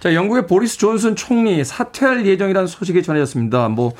자, 0.00 0.14
영국의 0.14 0.46
보리스 0.46 0.78
존슨 0.78 1.16
총리 1.16 1.64
사퇴할 1.64 2.26
예정이라는 2.26 2.66
소식이 2.66 3.02
전해졌습니다. 3.02 3.68
뭐 3.68 3.92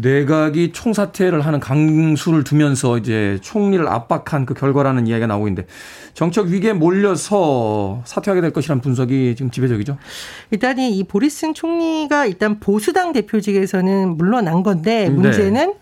내각이 0.00 0.72
총사퇴를 0.72 1.40
하는 1.40 1.60
강수를 1.60 2.44
두면서 2.44 2.98
이제 2.98 3.38
총리를 3.42 3.86
압박한 3.86 4.46
그 4.46 4.54
결과라는 4.54 5.06
이야기가 5.06 5.26
나오고 5.26 5.48
있는데 5.48 5.68
정책 6.14 6.46
위기에 6.46 6.72
몰려서 6.72 8.02
사퇴하게 8.04 8.40
될 8.40 8.52
것이라는 8.52 8.80
분석이 8.80 9.34
지금 9.36 9.50
지배적이죠. 9.50 9.98
일단 10.50 10.78
이 10.78 11.04
보리슨 11.04 11.54
총리가 11.54 12.26
일단 12.26 12.58
보수당 12.58 13.12
대표직에서는 13.12 14.16
물러난 14.16 14.62
건데 14.62 15.04
네. 15.04 15.10
문제는 15.10 15.52
네. 15.52 15.78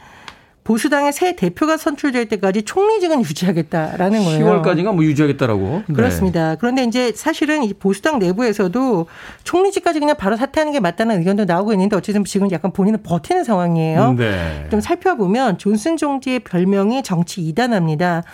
보수당의 0.67 1.13
새 1.13 1.37
대표가 1.37 1.77
선출될 1.77 2.29
때까지 2.29 2.65
총리직은 2.65 3.21
유지하겠다라는 3.21 4.25
거예요. 4.25 4.63
10월까지가 4.63 4.93
뭐 4.93 5.05
유지하겠다라고. 5.05 5.83
네. 5.87 5.95
그렇습니다. 5.95 6.57
그런데 6.57 6.83
이제 6.83 7.13
사실은 7.15 7.63
이 7.63 7.73
보수당 7.73 8.19
내부에서도 8.19 9.07
총리직까지 9.45 10.01
그냥 10.01 10.17
바로 10.17 10.37
사퇴하는 10.37 10.73
게 10.73 10.81
맞다는 10.81 11.21
의견도 11.21 11.45
나오고 11.45 11.73
있는데 11.75 11.95
어쨌든 11.95 12.25
지금 12.25 12.51
약간 12.51 12.73
본인은 12.73 13.05
버티는 13.05 13.45
상황이에요. 13.45 14.15
네. 14.15 14.67
좀 14.69 14.81
살펴보면 14.81 15.59
존슨 15.59 15.97
총리의 15.97 16.41
별명이 16.41 17.05
정치 17.05 17.43
이단합니다. 17.43 18.25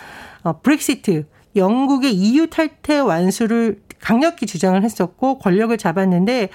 어, 0.41 0.59
브렉시트 0.59 1.25
영국의 1.55 2.15
EU 2.15 2.47
탈퇴 2.47 2.97
완수를 2.97 3.77
강력히 4.03 4.45
주장을 4.45 4.81
했었고 4.83 5.39
권력을 5.39 5.75
잡았는데 5.77 6.49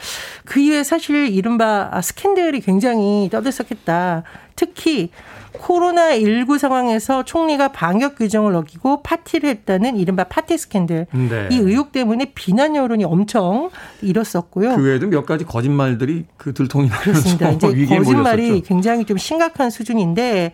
그 0.44 0.60
이후에 0.60 0.84
사실 0.84 1.28
이른바 1.28 1.90
스캔들이 2.02 2.60
굉장히 2.60 3.30
떠들썩했다. 3.32 4.22
특히 4.54 5.10
코로나19 5.54 6.58
상황에서 6.58 7.24
총리가 7.24 7.68
방역 7.68 8.16
규정을 8.16 8.54
어기고 8.54 9.02
파티를 9.02 9.48
했다는 9.48 9.96
이른바 9.96 10.24
파티 10.24 10.58
스캔들. 10.58 11.06
네. 11.10 11.48
이 11.50 11.56
의혹 11.56 11.90
때문에 11.90 12.32
비난 12.34 12.76
여론이 12.76 13.04
엄청 13.04 13.70
일었었고요. 14.02 14.76
그 14.76 14.82
외에도 14.82 15.06
몇 15.06 15.24
가지 15.24 15.44
거짓말들이 15.44 16.26
그 16.36 16.52
들통이 16.52 16.90
나면서 16.90 17.30
이제 17.52 17.86
거짓말이 17.86 18.42
몰렸었죠. 18.42 18.68
굉장히 18.68 19.06
좀 19.06 19.16
심각한 19.16 19.70
수준인데 19.70 20.52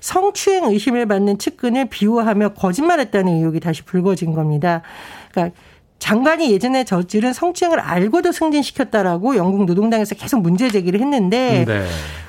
성추행 0.00 0.64
의심을 0.64 1.06
받는 1.06 1.38
측근을 1.38 1.86
비호하며 1.88 2.54
거짓말했다는 2.54 3.36
의혹이 3.36 3.60
다시 3.60 3.84
불거진 3.84 4.32
겁니다. 4.32 4.82
그러니까 5.30 5.56
장관이 6.02 6.50
예전에 6.50 6.82
저지른 6.82 7.32
성추행을 7.32 7.78
알고도 7.78 8.32
승진시켰다라고 8.32 9.36
영국 9.36 9.66
노동당에서 9.66 10.16
계속 10.16 10.40
문제 10.40 10.68
제기를 10.68 11.00
했는데 11.00 11.64
네. 11.64 11.86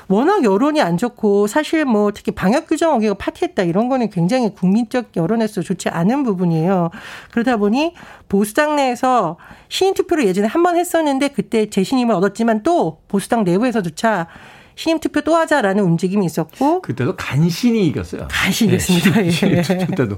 워낙 0.07 0.43
여론이 0.43 0.79
안 0.79 0.95
좋고 0.95 1.47
사실 1.47 1.83
뭐 1.83 2.11
특히 2.13 2.31
방역 2.33 2.67
규정 2.67 2.93
어기고 2.93 3.15
파티했다 3.15 3.63
이런 3.63 3.89
거는 3.89 4.11
굉장히 4.11 4.53
국민적 4.53 5.15
여론에서 5.15 5.61
좋지 5.63 5.89
않은 5.89 6.21
부분이에요. 6.23 6.91
그러다 7.31 7.57
보니 7.57 7.95
보수당 8.29 8.75
내에서 8.75 9.37
신인 9.69 9.95
투표를 9.95 10.27
예전에 10.27 10.47
한 10.47 10.61
번 10.61 10.77
했었는데 10.77 11.29
그때 11.29 11.67
재신임을 11.67 12.13
얻었지만 12.13 12.61
또 12.61 12.99
보수당 13.07 13.43
내부에서조차 13.43 14.27
신임 14.75 14.99
투표 14.99 15.21
또 15.21 15.35
하자라는 15.35 15.83
움직임이 15.83 16.25
있었고 16.25 16.81
그때도 16.81 17.15
간신히 17.15 17.87
이겼어요. 17.87 18.27
간신히 18.29 18.73
이겼습니다. 18.73 19.21
네, 19.21 19.29
신임 19.29 19.61
투표 19.61 19.95
때도. 19.95 20.17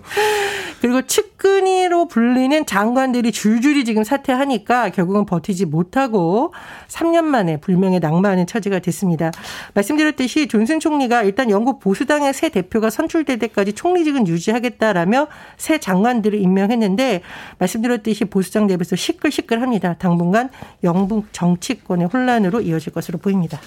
그리고 0.82 1.02
측근위로 1.02 2.08
불리는 2.08 2.66
장관들이 2.66 3.32
줄줄이 3.32 3.86
지금 3.86 4.04
사퇴하니까 4.04 4.90
결국은 4.90 5.26
버티지 5.26 5.66
못하고 5.66 6.54
3년 6.90 7.24
만에 7.24 7.58
불명예 7.58 8.00
낭만하는 8.00 8.46
처지가 8.46 8.80
됐습니다. 8.80 9.32
말씀드렸듯이 9.74 10.48
존슨 10.48 10.80
총리가 10.80 11.24
일단 11.24 11.50
영국 11.50 11.80
보수당의 11.80 12.34
새 12.34 12.50
대표가 12.50 12.90
선출될 12.90 13.40
때까지 13.40 13.74
총리직은 13.74 14.28
유지하겠다라며 14.28 15.28
새 15.58 15.80
장관들을 15.80 16.40
임명했는데 16.40 17.22
말씀드렸듯이 17.58 18.26
보수당 18.26 18.68
내부에서 18.68 18.96
시끌시끌합니다. 18.96 19.96
당분간 19.96 20.50
영국 20.84 21.32
정치권의 21.32 22.10
혼란으로 22.14 22.62
이어질 22.62 22.94
것으로 22.94 23.18
보입니다. 23.18 23.60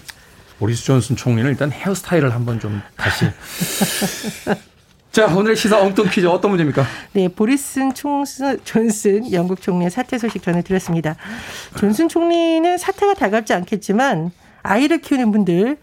보리스 0.59 0.85
존슨 0.85 1.17
총리는 1.17 1.49
일단 1.51 1.71
헤어스타일을 1.71 2.35
한번 2.35 2.59
좀 2.59 2.83
다시. 2.97 3.27
자, 5.13 5.27
오늘 5.35 5.57
시사 5.57 5.81
엉뚱 5.81 6.09
퀴즈 6.11 6.27
어떤 6.27 6.51
문제입니까? 6.51 6.85
네, 7.13 7.29
보리스 7.29 7.81
총스, 7.95 8.59
존슨 8.65 9.33
영국 9.33 9.63
총리의 9.63 9.91
사퇴 9.91 10.19
소식 10.19 10.43
전해드렸습니다. 10.43 11.17
존슨 11.77 12.09
총리는 12.09 12.77
사퇴가 12.77 13.15
다갑지 13.15 13.55
않겠지만 13.55 14.33
아이를 14.63 15.01
키우는 15.01 15.31
분들 15.33 15.79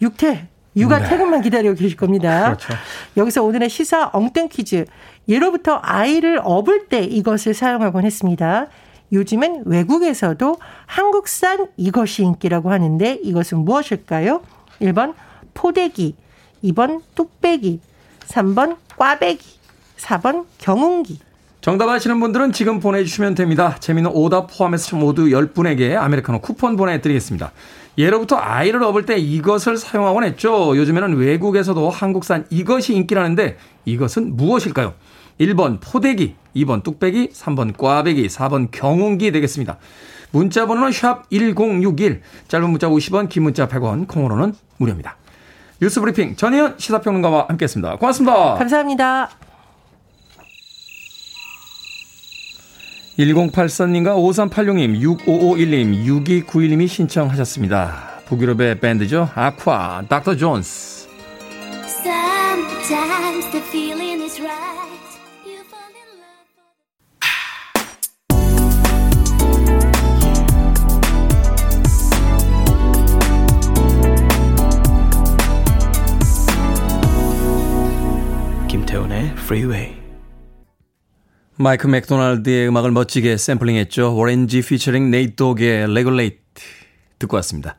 육퇴, 0.00 0.48
육아 0.76 1.00
네. 1.00 1.08
퇴근만 1.08 1.42
기다리고 1.42 1.74
계실 1.74 1.96
겁니다. 1.96 2.44
그렇죠. 2.44 2.74
여기서 3.16 3.42
오늘의 3.42 3.68
시사 3.68 4.10
엉뚱 4.12 4.48
퀴즈. 4.48 4.84
예로부터 5.28 5.78
아이를 5.82 6.40
업을 6.42 6.86
때 6.88 7.02
이것을 7.02 7.54
사용하곤 7.54 8.04
했습니다. 8.04 8.66
요즘은 9.12 9.64
외국에서도 9.66 10.56
한국산 10.86 11.68
이것이 11.76 12.22
인기라고 12.22 12.70
하는데 12.70 13.18
이것은 13.22 13.64
무엇일까요? 13.64 14.42
1번 14.80 15.14
포대기, 15.54 16.14
2번 16.64 17.02
뚝배기, 17.14 17.80
3번 18.26 18.76
꽈배기, 18.96 19.44
4번 19.98 20.46
경운기. 20.58 21.18
정답 21.60 21.90
아시는 21.90 22.20
분들은 22.20 22.52
지금 22.52 22.80
보내주시면 22.80 23.34
됩니다. 23.34 23.76
재미는 23.80 24.10
오답 24.14 24.48
포함해서 24.50 24.96
모두 24.96 25.26
10분에게 25.26 25.94
아메리카노 25.94 26.40
쿠폰 26.40 26.76
보내드리겠습니다. 26.76 27.52
예로부터 27.98 28.36
아이를 28.36 28.82
업을 28.82 29.04
때 29.04 29.18
이것을 29.18 29.76
사용하곤 29.76 30.24
했죠. 30.24 30.74
요즘에는 30.76 31.16
외국에서도 31.16 31.90
한국산 31.90 32.46
이것이 32.48 32.94
인기라는데 32.94 33.58
이것은 33.84 34.36
무엇일까요? 34.36 34.94
1번 35.40 35.80
포대기, 35.80 36.36
2번 36.54 36.82
뚝배기, 36.82 37.30
3번 37.30 37.76
꽈배기, 37.76 38.26
4번 38.28 38.68
경운기 38.70 39.32
되겠습니다. 39.32 39.78
문자 40.32 40.66
번호는 40.66 40.92
샵 40.92 41.28
1061, 41.30 42.22
짧은 42.46 42.70
문자 42.70 42.88
50원, 42.88 43.28
긴 43.28 43.44
문자 43.44 43.66
100원, 43.66 44.06
콩으로는 44.06 44.54
무료입니다. 44.76 45.16
뉴스 45.80 46.00
브리핑 46.00 46.36
전혜연 46.36 46.74
시사평론가와 46.78 47.46
함께했습니다. 47.48 47.96
고맙습니다. 47.96 48.54
감사합니다. 48.54 49.30
1084님과 53.18 54.14
5386님, 54.16 55.00
6551님, 55.26 56.06
6291님이 56.46 56.86
신청하셨습니다. 56.86 58.20
북유럽의 58.26 58.80
밴드죠. 58.80 59.28
아쿠아, 59.34 60.04
닥터 60.08 60.36
존스. 60.36 61.08
Sometimes 61.86 63.50
the 63.50 63.62
feeling 63.68 64.22
is 64.22 64.40
right. 64.40 64.89
김태훈의 78.80 79.32
Freeway. 79.32 79.94
마이크 81.56 81.86
맥도날드의 81.86 82.68
음악을 82.68 82.90
멋지게 82.92 83.36
샘플링했죠. 83.36 84.16
오렌지 84.16 84.62
피처링 84.62 85.10
네이트독의 85.10 85.92
레귤레이트 85.92 86.38
듣고 87.18 87.36
왔습니다. 87.36 87.76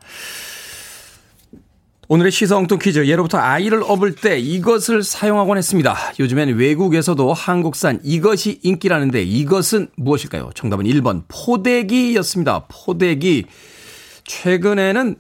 오늘의 2.08 2.32
시성뚱 2.32 2.78
퀴즈. 2.78 3.08
예로부터 3.08 3.40
아이를 3.40 3.82
업을 3.84 4.14
때 4.14 4.38
이것을 4.38 5.02
사용하곤 5.02 5.58
했습니다. 5.58 5.96
요즘엔 6.20 6.56
외국에서도 6.58 7.34
한국산 7.34 8.00
이것이 8.04 8.60
인기라는데 8.62 9.24
이것은 9.24 9.88
무엇일까요? 9.96 10.52
정답은 10.54 10.86
1번 10.86 11.24
포대기였습니다. 11.28 12.68
포대기. 12.68 13.46
최근에는 14.26 15.16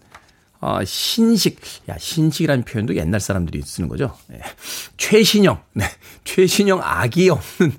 어, 0.61 0.83
신식, 0.85 1.59
야, 1.89 1.97
신식이라는 1.97 2.63
표현도 2.63 2.95
옛날 2.95 3.19
사람들이 3.19 3.63
쓰는 3.63 3.89
거죠. 3.89 4.15
네. 4.27 4.39
최신형, 4.95 5.59
네. 5.73 5.85
최신형 6.23 6.81
악이 6.83 7.29
없는 7.29 7.75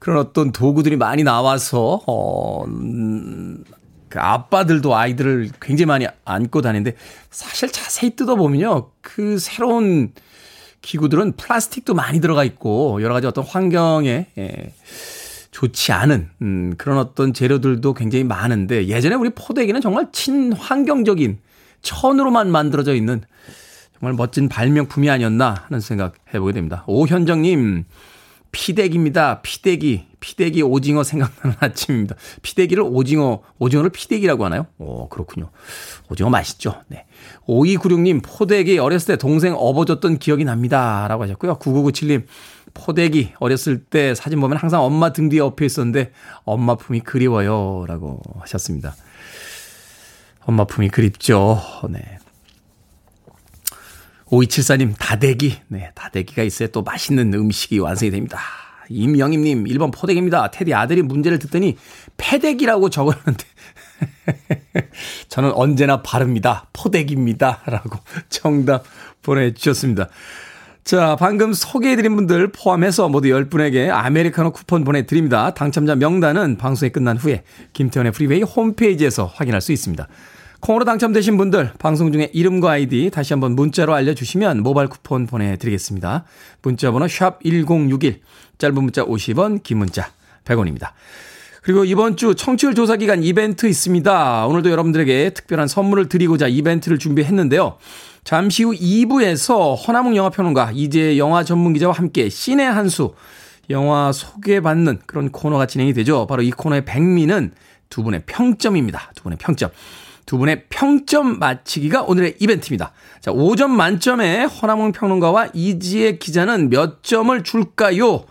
그런 0.00 0.18
어떤 0.18 0.50
도구들이 0.50 0.96
많이 0.96 1.22
나와서, 1.22 2.02
어, 2.06 2.64
음, 2.64 3.64
그 4.08 4.18
아빠들도 4.18 4.96
아이들을 4.96 5.50
굉장히 5.60 5.86
많이 5.86 6.06
안고 6.24 6.60
다니는데 6.62 6.96
사실 7.30 7.70
자세히 7.70 8.16
뜯어보면요. 8.16 8.90
그 9.00 9.38
새로운 9.38 10.12
기구들은 10.80 11.32
플라스틱도 11.36 11.94
많이 11.94 12.20
들어가 12.20 12.42
있고 12.44 13.02
여러 13.02 13.14
가지 13.14 13.26
어떤 13.26 13.44
환경에 13.44 14.26
예, 14.38 14.72
좋지 15.50 15.92
않은 15.92 16.30
음, 16.40 16.74
그런 16.78 16.98
어떤 16.98 17.34
재료들도 17.34 17.94
굉장히 17.94 18.24
많은데 18.24 18.86
예전에 18.86 19.14
우리 19.14 19.30
포대기는 19.30 19.80
정말 19.80 20.08
친환경적인 20.12 21.38
천으로만 21.82 22.50
만들어져 22.50 22.94
있는 22.94 23.22
정말 23.98 24.14
멋진 24.14 24.48
발명품이 24.48 25.10
아니었나 25.10 25.64
하는 25.66 25.80
생각 25.80 26.14
해보게 26.32 26.52
됩니다. 26.52 26.84
오현정님, 26.86 27.84
피대기입니다. 28.52 29.40
피대기. 29.42 30.06
피대기 30.20 30.62
오징어 30.62 31.04
생각나는 31.04 31.56
아침입니다. 31.60 32.16
피대기를 32.42 32.82
오징어, 32.82 33.42
오징어를 33.58 33.90
피대기라고 33.90 34.44
하나요? 34.44 34.66
오, 34.78 35.08
그렇군요. 35.08 35.50
오징어 36.10 36.28
맛있죠. 36.30 36.82
네. 36.88 37.06
5296님, 37.46 38.22
포대기 38.24 38.78
어렸을 38.78 39.14
때 39.14 39.16
동생 39.16 39.54
업어줬던 39.56 40.18
기억이 40.18 40.44
납니다. 40.44 41.06
라고 41.08 41.22
하셨고요. 41.22 41.58
9997님, 41.58 42.24
포대기 42.74 43.32
어렸을 43.38 43.84
때 43.84 44.14
사진 44.14 44.40
보면 44.40 44.58
항상 44.58 44.82
엄마 44.82 45.12
등 45.12 45.28
뒤에 45.28 45.40
엎여 45.40 45.64
있었는데 45.64 46.12
엄마 46.44 46.74
품이 46.74 47.00
그리워요. 47.00 47.84
라고 47.86 48.20
하셨습니다. 48.40 48.94
엄마 50.48 50.64
품이 50.64 50.88
그립죠. 50.88 51.60
네. 51.90 52.18
5274님, 54.28 54.94
다대기. 54.98 55.58
네, 55.68 55.90
다대기가 55.94 56.42
있어야 56.42 56.68
또 56.68 56.80
맛있는 56.80 57.34
음식이 57.34 57.78
완성이 57.80 58.10
됩니다. 58.10 58.40
임영임님, 58.88 59.64
1번 59.64 59.92
포대기입니다. 59.92 60.50
테디 60.50 60.72
아들이 60.72 61.02
문제를 61.02 61.38
듣더니 61.38 61.76
패대기라고 62.16 62.88
적었는데. 62.88 63.44
저는 65.28 65.52
언제나 65.52 66.00
바릅니다. 66.00 66.70
포대기입니다. 66.72 67.60
라고 67.66 67.98
정답 68.30 68.84
보내주셨습니다. 69.20 70.08
자, 70.82 71.16
방금 71.16 71.52
소개해드린 71.52 72.16
분들 72.16 72.52
포함해서 72.52 73.10
모두 73.10 73.28
10분에게 73.28 73.90
아메리카노 73.90 74.52
쿠폰 74.52 74.84
보내드립니다. 74.84 75.52
당첨자 75.52 75.94
명단은 75.94 76.56
방송이 76.56 76.90
끝난 76.90 77.18
후에 77.18 77.42
김태훈의 77.74 78.12
프리웨이 78.12 78.40
홈페이지에서 78.40 79.26
확인할 79.26 79.60
수 79.60 79.72
있습니다. 79.72 80.08
콩으로 80.60 80.84
당첨되신 80.84 81.36
분들 81.36 81.72
방송 81.78 82.12
중에 82.12 82.30
이름과 82.32 82.72
아이디 82.72 83.10
다시 83.10 83.32
한번 83.32 83.54
문자로 83.54 83.94
알려주시면 83.94 84.62
모바일 84.62 84.88
쿠폰 84.88 85.26
보내드리겠습니다. 85.26 86.24
문자 86.62 86.90
번호 86.90 87.06
샵 87.06 87.38
1061 87.42 88.20
짧은 88.58 88.74
문자 88.74 89.04
50원 89.04 89.62
긴 89.62 89.78
문자 89.78 90.10
100원입니다. 90.44 90.90
그리고 91.62 91.84
이번 91.84 92.16
주 92.16 92.34
청취율 92.34 92.74
조사 92.74 92.96
기간 92.96 93.22
이벤트 93.22 93.66
있습니다. 93.66 94.46
오늘도 94.46 94.70
여러분들에게 94.70 95.30
특별한 95.30 95.68
선물을 95.68 96.08
드리고자 96.08 96.48
이벤트를 96.48 96.98
준비했는데요. 96.98 97.76
잠시 98.24 98.64
후 98.64 98.72
2부에서 98.72 99.76
허나몽 99.86 100.16
영화평론가 100.16 100.72
이제 100.74 101.18
영화 101.18 101.44
전문 101.44 101.72
기자와 101.72 101.94
함께 101.94 102.28
신의 102.28 102.66
한수 102.66 103.14
영화 103.70 104.12
소개받는 104.12 105.00
그런 105.06 105.30
코너가 105.30 105.66
진행이 105.66 105.92
되죠. 105.92 106.26
바로 106.26 106.42
이 106.42 106.50
코너의 106.50 106.84
백미는 106.84 107.52
두 107.90 108.02
분의 108.02 108.22
평점입니다. 108.26 109.12
두 109.14 109.22
분의 109.24 109.38
평점. 109.38 109.70
두 110.28 110.36
분의 110.36 110.64
평점 110.68 111.38
맞히기가 111.38 112.02
오늘의 112.02 112.34
이벤트입니다. 112.38 112.92
자, 113.22 113.32
5점 113.32 113.70
만점에 113.70 114.44
허남웅 114.44 114.92
평론가와 114.92 115.48
이지혜 115.54 116.18
기자는 116.18 116.68
몇 116.68 117.02
점을 117.02 117.42
줄까요? 117.42 118.26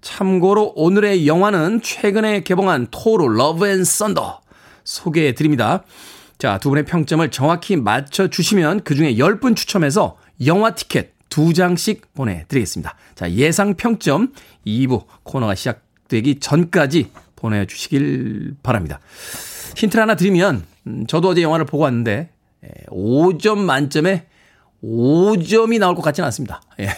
참고로 0.00 0.72
오늘의 0.74 1.28
영화는 1.28 1.80
최근에 1.80 2.42
개봉한 2.42 2.88
토르 2.90 3.28
Love 3.28 3.68
and 3.68 3.84
Thunder 3.84 4.40
소개해 4.82 5.34
드립니다. 5.34 5.84
자, 6.38 6.58
두 6.58 6.70
분의 6.70 6.84
평점을 6.86 7.30
정확히 7.30 7.76
맞춰 7.76 8.26
주시면 8.26 8.80
그 8.82 8.96
중에 8.96 9.14
10분 9.14 9.54
추첨해서 9.54 10.16
영화 10.44 10.74
티켓 10.74 11.12
2장씩 11.28 12.00
보내 12.16 12.46
드리겠습니다. 12.48 12.96
자, 13.14 13.30
예상 13.30 13.74
평점 13.74 14.32
2부 14.66 15.04
코너가 15.22 15.54
시작되기 15.54 16.40
전까지 16.40 17.12
보내 17.36 17.64
주시길 17.64 18.56
바랍니다. 18.64 18.98
힌트를 19.76 20.02
하나 20.02 20.16
드리면 20.16 20.64
음, 20.88 21.06
저도 21.06 21.28
어제 21.28 21.42
영화를 21.42 21.66
보고 21.66 21.84
왔는데 21.84 22.30
5점 22.88 23.58
예, 23.58 23.62
만점에 23.62 24.26
5점이 24.82 25.78
나올 25.78 25.94
것 25.94 26.02
같지는 26.02 26.24
않습니다. 26.26 26.62
예. 26.80 26.88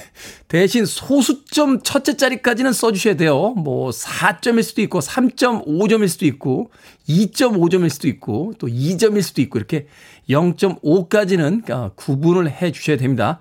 대신 0.48 0.84
소수점 0.84 1.82
첫째 1.82 2.16
자리까지는 2.16 2.72
써주셔야 2.72 3.16
돼요. 3.16 3.54
뭐 3.56 3.90
4점일 3.90 4.62
수도 4.62 4.82
있고 4.82 5.00
3.5점일 5.00 6.08
수도 6.08 6.26
있고 6.26 6.70
2.5점일 7.08 7.88
수도 7.88 8.06
있고 8.08 8.52
또 8.58 8.66
2점일 8.66 9.22
수도 9.22 9.40
있고 9.40 9.58
이렇게 9.58 9.86
0.5까지는 10.28 11.70
어, 11.70 11.92
구분을 11.96 12.50
해 12.50 12.70
주셔야 12.70 12.96
됩니다. 12.98 13.40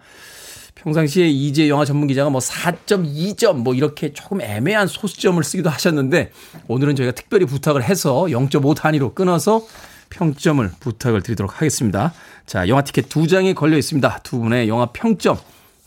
평상시에 0.75 1.27
이제 1.27 1.67
영화 1.67 1.83
전문 1.83 2.07
기자가 2.07 2.29
뭐 2.29 2.39
4.2점 2.39 3.57
뭐 3.57 3.73
이렇게 3.73 4.13
조금 4.13 4.41
애매한 4.41 4.87
소수점을 4.87 5.43
쓰기도 5.43 5.69
하셨는데 5.69 6.31
오늘은 6.69 6.95
저희가 6.95 7.11
특별히 7.11 7.45
부탁을 7.45 7.83
해서 7.83 8.23
0.5 8.29 8.75
단위로 8.75 9.13
끊어서 9.13 9.65
평점을 10.09 10.69
부탁을 10.79 11.21
드리도록 11.21 11.55
하겠습니다. 11.55 12.13
자, 12.45 12.67
영화 12.67 12.83
티켓 12.83 13.09
두 13.09 13.27
장이 13.27 13.53
걸려 13.53 13.77
있습니다. 13.77 14.19
두 14.23 14.39
분의 14.39 14.67
영화 14.67 14.87
평점 14.87 15.37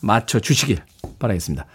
맞춰 0.01 0.41
주시길 0.41 0.79
바라겠습니다. 1.19 1.67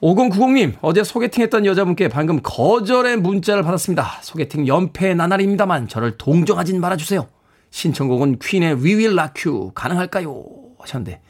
5090님, 0.00 0.74
어제 0.80 1.04
소개팅 1.04 1.44
했던 1.44 1.64
여자분께 1.64 2.08
방금 2.08 2.40
거절의 2.42 3.18
문자를 3.18 3.62
받았습니다. 3.62 4.18
소개팅 4.22 4.66
연패 4.66 5.14
나날입니다만 5.14 5.86
저를 5.86 6.18
동정하진 6.18 6.80
말아주세요. 6.80 7.28
신청곡은 7.70 8.38
퀸의 8.40 8.74
We 8.76 8.94
Will 8.96 9.18
Rock 9.18 9.50
You 9.50 9.70
가능할까요? 9.74 10.44
하셨는데 10.80 11.20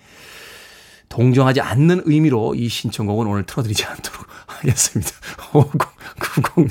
동정하지 1.10 1.60
않는 1.60 2.02
의미로 2.06 2.54
이 2.54 2.68
신청곡은 2.68 3.26
오늘 3.26 3.44
틀어드리지 3.44 3.84
않도록 3.84 4.26
하겠습니다. 4.46 5.10
5090님. 5.52 6.70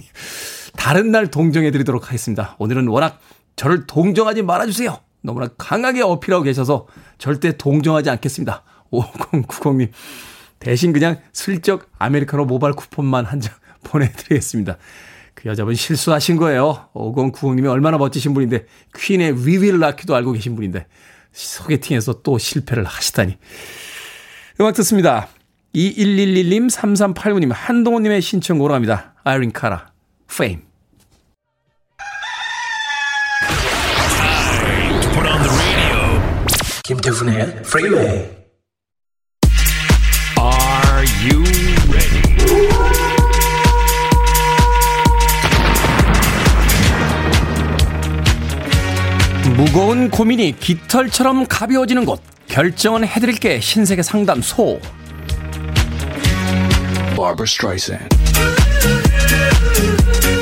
다른 0.75 1.11
날 1.11 1.27
동정해드리도록 1.27 2.07
하겠습니다. 2.07 2.55
오늘은 2.57 2.87
워낙 2.87 3.19
저를 3.61 3.85
동정하지 3.85 4.41
말아주세요. 4.41 4.97
너무나 5.21 5.47
강하게 5.55 6.01
어필하고 6.01 6.43
계셔서 6.43 6.87
절대 7.19 7.55
동정하지 7.57 8.09
않겠습니다. 8.09 8.63
5090님. 8.91 9.91
대신 10.57 10.93
그냥 10.93 11.19
슬쩍 11.31 11.87
아메리카노 11.99 12.45
모바일 12.45 12.73
쿠폰만 12.73 13.25
한 13.25 13.39
장 13.39 13.53
보내드리겠습니다. 13.85 14.77
그 15.35 15.47
여자분 15.47 15.75
실수하신 15.75 16.37
거예요. 16.37 16.89
5090님이 16.95 17.67
얼마나 17.69 17.99
멋지신 17.99 18.33
분인데 18.33 18.65
퀸의 18.97 19.45
위윌 19.45 19.79
라키도 19.79 20.15
알고 20.15 20.31
계신 20.31 20.55
분인데 20.55 20.87
소개팅에서 21.31 22.23
또 22.23 22.39
실패를 22.39 22.83
하시다니. 22.83 23.37
음악 24.59 24.73
듣습니다. 24.73 25.27
2111님, 25.75 26.67
3389님, 26.67 27.51
한동훈님의 27.53 28.23
신청곡으로 28.23 28.73
합니다. 28.73 29.13
아이린 29.23 29.51
카라, 29.51 29.91
Fame. 30.31 30.70
김태훈의 36.91 37.43
Freeway. 37.59 38.29
Are 40.37 41.05
you 41.23 41.41
ready? 41.89 42.21
무거운 49.55 50.09
고민이 50.09 50.59
깃털처럼 50.59 51.47
가벼워지는 51.47 52.03
곳. 52.03 52.19
결정은 52.49 53.07
해드릴게 53.07 53.61
신세계 53.61 54.01
상담소. 54.01 54.81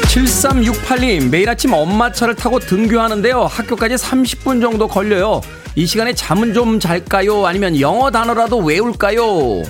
7368님, 0.07 1.29
매일 1.29 1.47
아침 1.47 1.73
엄마 1.73 2.11
차를 2.11 2.33
타고 2.33 2.57
등교하는데요. 2.57 3.43
학교까지 3.43 3.93
30분 3.93 4.59
정도 4.59 4.87
걸려요. 4.87 5.41
이 5.75 5.85
시간에 5.85 6.13
잠은 6.13 6.53
좀 6.53 6.79
잘까요? 6.79 7.45
아니면 7.45 7.79
영어 7.79 8.11
단어라도 8.11 8.57
외울까요? 8.57 9.63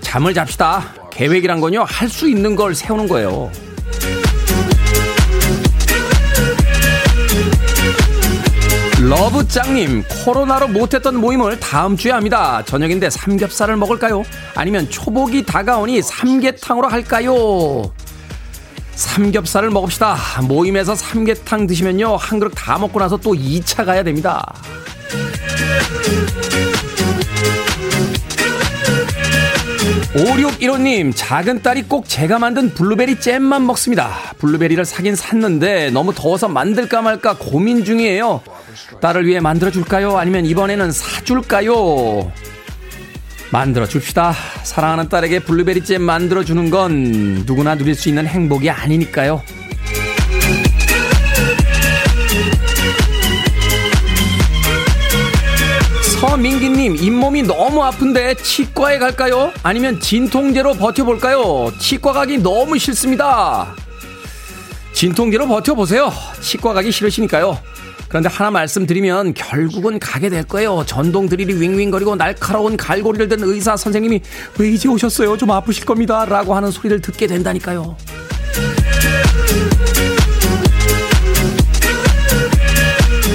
잠을 0.00 0.34
잡시다. 0.34 0.94
계획이란 1.12 1.60
건요, 1.60 1.84
할 1.86 2.08
수 2.08 2.28
있는 2.28 2.56
걸 2.56 2.74
세우는 2.74 3.08
거예요. 3.08 3.50
러브짱님, 9.02 10.04
코로나로 10.24 10.68
못했던 10.68 11.16
모임을 11.16 11.58
다음 11.58 11.96
주에 11.96 12.12
합니다. 12.12 12.62
저녁인데 12.66 13.08
삼겹살을 13.08 13.76
먹을까요? 13.76 14.22
아니면 14.54 14.88
초복이 14.90 15.46
다가오니 15.46 16.02
삼계탕으로 16.02 16.86
할까요? 16.88 17.90
삼겹살을 19.00 19.70
먹읍시다. 19.70 20.16
모임에서 20.46 20.94
삼계탕 20.94 21.66
드시면요. 21.66 22.16
한 22.16 22.38
그릇 22.38 22.52
다 22.54 22.78
먹고 22.78 22.98
나서 22.98 23.16
또 23.16 23.32
2차 23.32 23.86
가야 23.86 24.02
됩니다. 24.02 24.54
5615님, 30.12 31.12
작은 31.14 31.62
딸이 31.62 31.84
꼭 31.84 32.06
제가 32.08 32.38
만든 32.38 32.74
블루베리 32.74 33.20
잼만 33.20 33.66
먹습니다. 33.66 34.34
블루베리를 34.38 34.84
사긴 34.84 35.14
샀는데 35.14 35.90
너무 35.90 36.12
더워서 36.12 36.48
만들까 36.48 37.00
말까 37.00 37.36
고민 37.38 37.84
중이에요. 37.84 38.42
딸을 39.00 39.26
위해 39.26 39.40
만들어줄까요? 39.40 40.18
아니면 40.18 40.44
이번에는 40.44 40.92
사줄까요? 40.92 42.30
만들어 43.50 43.86
줍시다. 43.86 44.32
사랑하는 44.62 45.08
딸에게 45.08 45.40
블루베리 45.40 45.84
잼 45.84 46.02
만들어 46.02 46.44
주는 46.44 46.70
건 46.70 47.42
누구나 47.46 47.74
누릴 47.74 47.94
수 47.94 48.08
있는 48.08 48.26
행복이 48.26 48.70
아니니까요. 48.70 49.42
서민기님, 56.20 56.96
잇몸이 56.96 57.42
너무 57.42 57.82
아픈데 57.82 58.34
치과에 58.34 58.98
갈까요? 58.98 59.52
아니면 59.62 59.98
진통제로 59.98 60.74
버텨볼까요? 60.74 61.72
치과 61.78 62.12
가기 62.12 62.38
너무 62.38 62.78
싫습니다. 62.78 63.74
진통제로 64.92 65.48
버텨보세요. 65.48 66.12
치과 66.40 66.72
가기 66.72 66.92
싫으시니까요. 66.92 67.58
그런데 68.10 68.28
하나 68.28 68.50
말씀드리면 68.50 69.34
결국은 69.34 70.00
가게 70.00 70.28
될 70.28 70.42
거예요. 70.42 70.82
전동 70.84 71.28
드릴이 71.28 71.60
윙윙거리고 71.60 72.16
날카로운 72.16 72.76
갈고리를 72.76 73.28
든 73.28 73.38
의사 73.42 73.76
선생님이 73.76 74.20
왜 74.58 74.68
이제 74.68 74.88
오셨어요? 74.88 75.36
좀 75.36 75.52
아프실 75.52 75.86
겁니다. 75.86 76.24
라고 76.24 76.56
하는 76.56 76.72
소리를 76.72 77.00
듣게 77.00 77.28
된다니까요. 77.28 77.96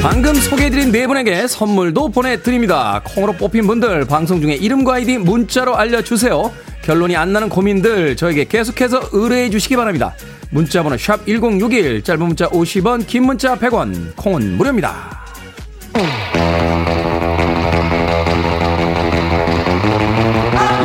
방금 0.02 0.36
소개해드린 0.36 0.92
네 0.92 1.08
분에게 1.08 1.48
선물도 1.48 2.10
보내드립니다. 2.10 3.02
콩으로 3.06 3.32
뽑힌 3.32 3.66
분들 3.68 4.04
방송 4.06 4.42
중에 4.42 4.56
이름과 4.56 4.96
아이디 4.96 5.18
문자로 5.18 5.78
알려주세요. 5.78 6.52
결론이 6.82 7.16
안 7.16 7.32
나는 7.32 7.48
고민들 7.48 8.18
저에게 8.18 8.44
계속해서 8.44 9.10
의뢰해 9.14 9.50
주시기 9.50 9.78
바랍니다. 9.78 10.14
문자번호 10.56 10.98
샵 10.98 11.26
1061 11.26 12.02
짧은 12.02 12.26
문자 12.26 12.48
50원 12.48 13.06
긴 13.06 13.26
문자 13.26 13.58
100원 13.58 14.16
콩은 14.16 14.56
무료입니다. 14.56 15.26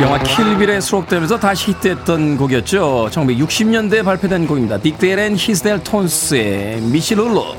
영화 0.01 0.19
킬빌에 0.21 0.81
수록되면서 0.81 1.39
다시 1.39 1.71
히트했던 1.71 2.35
곡이었죠. 2.35 3.09
1960년대에 3.13 4.03
발표된 4.03 4.45
곡입니다. 4.45 4.77
Dick 4.79 4.99
Dale 4.99 5.19
and 5.19 5.27
His 5.27 5.35
Del-Tones의 5.37 6.81
Misirlou로 6.81 7.55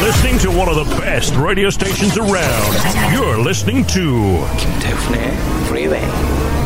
listening 0.00 0.38
to 0.38 0.48
one 0.50 0.68
of 0.70 0.76
the 0.76 0.96
best 0.96 1.36
radio 1.36 1.68
stations 1.68 2.16
around. 2.16 2.72
You're 3.12 3.38
listening 3.38 3.84
to 3.88 4.46
김태훈의 4.56 5.36
Freeway. 5.66 6.57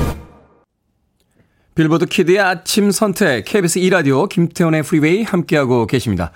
빌보드 1.74 2.04
kid의 2.04 2.38
아침 2.38 2.90
선택 2.90 3.46
KBS 3.46 3.80
2라디오 3.80 4.28
김태훈의 4.28 4.82
프리웨이 4.82 5.22
함께하고 5.22 5.86
계십니다. 5.86 6.30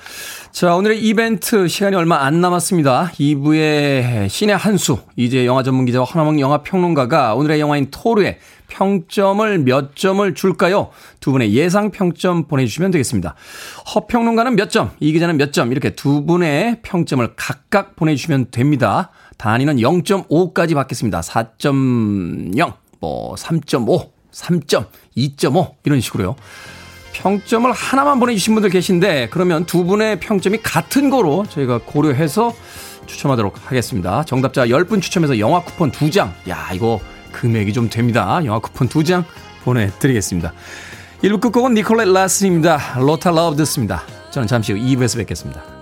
자, 0.50 0.74
오늘의 0.74 1.02
이벤트 1.02 1.68
시간이 1.68 1.94
얼마 1.94 2.24
안 2.24 2.40
남았습니다. 2.40 3.12
2부의 3.12 4.30
신의 4.30 4.56
한수, 4.56 4.98
이지혜 5.14 5.44
영화 5.44 5.62
전문 5.62 5.84
기자와 5.84 6.06
허남웅 6.08 6.40
영화 6.40 6.62
평론가가 6.62 7.34
오늘의 7.34 7.60
영화인 7.60 7.88
토르의 7.90 8.38
평점을 8.68 9.58
몇 9.58 9.94
점을 9.94 10.34
줄까요? 10.34 10.88
두 11.20 11.32
분의 11.32 11.52
예상 11.52 11.90
평점 11.90 12.48
보내주시면 12.48 12.90
되겠습니다. 12.92 13.34
허평론가는 13.94 14.56
몇 14.56 14.70
점, 14.70 14.92
이 15.00 15.12
기자는 15.12 15.36
몇 15.36 15.52
점, 15.52 15.70
이렇게 15.70 15.94
두 15.94 16.24
분의 16.24 16.80
평점을 16.80 17.34
각각 17.36 17.94
보내주시면 17.94 18.52
됩니다. 18.52 19.10
단위는 19.36 19.76
0.5까지 19.76 20.74
받겠습니다. 20.74 21.20
4.0, 21.20 22.72
뭐, 23.00 23.34
3.5, 23.34 24.16
3점, 24.32 24.86
2.5, 25.16 25.74
이런 25.84 26.00
식으로요. 26.00 26.36
평점을 27.12 27.70
하나만 27.72 28.20
보내주신 28.20 28.54
분들 28.54 28.70
계신데, 28.70 29.28
그러면 29.30 29.64
두 29.64 29.84
분의 29.84 30.20
평점이 30.20 30.58
같은 30.58 31.08
거로 31.10 31.46
저희가 31.48 31.80
고려해서 31.84 32.54
추첨하도록 33.06 33.54
하겠습니다. 33.66 34.24
정답자 34.24 34.66
10분 34.66 35.00
추첨해서 35.00 35.38
영화 35.38 35.62
쿠폰 35.62 35.90
2장. 35.90 36.32
야, 36.48 36.68
이거 36.74 37.00
금액이 37.32 37.72
좀 37.72 37.88
됩니다. 37.88 38.40
영화 38.44 38.58
쿠폰 38.58 38.88
2장 38.88 39.24
보내드리겠습니다. 39.64 40.52
1부 41.22 41.40
끝곡은 41.40 41.74
니콜렛 41.74 42.08
라슨입니다. 42.08 42.98
Lotta 42.98 43.30
Love 43.30 43.56
듣습니다. 43.56 44.02
저는 44.30 44.46
잠시 44.46 44.72
후 44.72 44.78
2부에서 44.78 45.16
뵙겠습니다. 45.18 45.75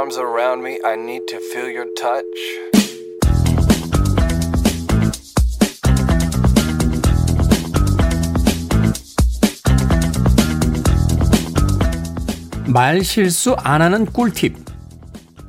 Arms 0.00 0.18
around 0.18 0.62
me. 0.62 0.78
I 0.82 0.94
need 0.94 1.26
to 1.28 1.38
feel 1.52 1.68
your 1.68 1.86
touch. 1.94 2.24
말 12.66 13.04
실수 13.04 13.54
안 13.58 13.82
하는 13.82 14.06
꿀팁. 14.06 14.56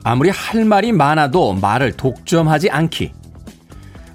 아무리 0.03 0.29
할 0.31 0.65
말이 0.65 0.91
많아도 0.91 1.53
말을 1.53 1.93
독점하지 1.93 2.71
않기. 2.71 3.13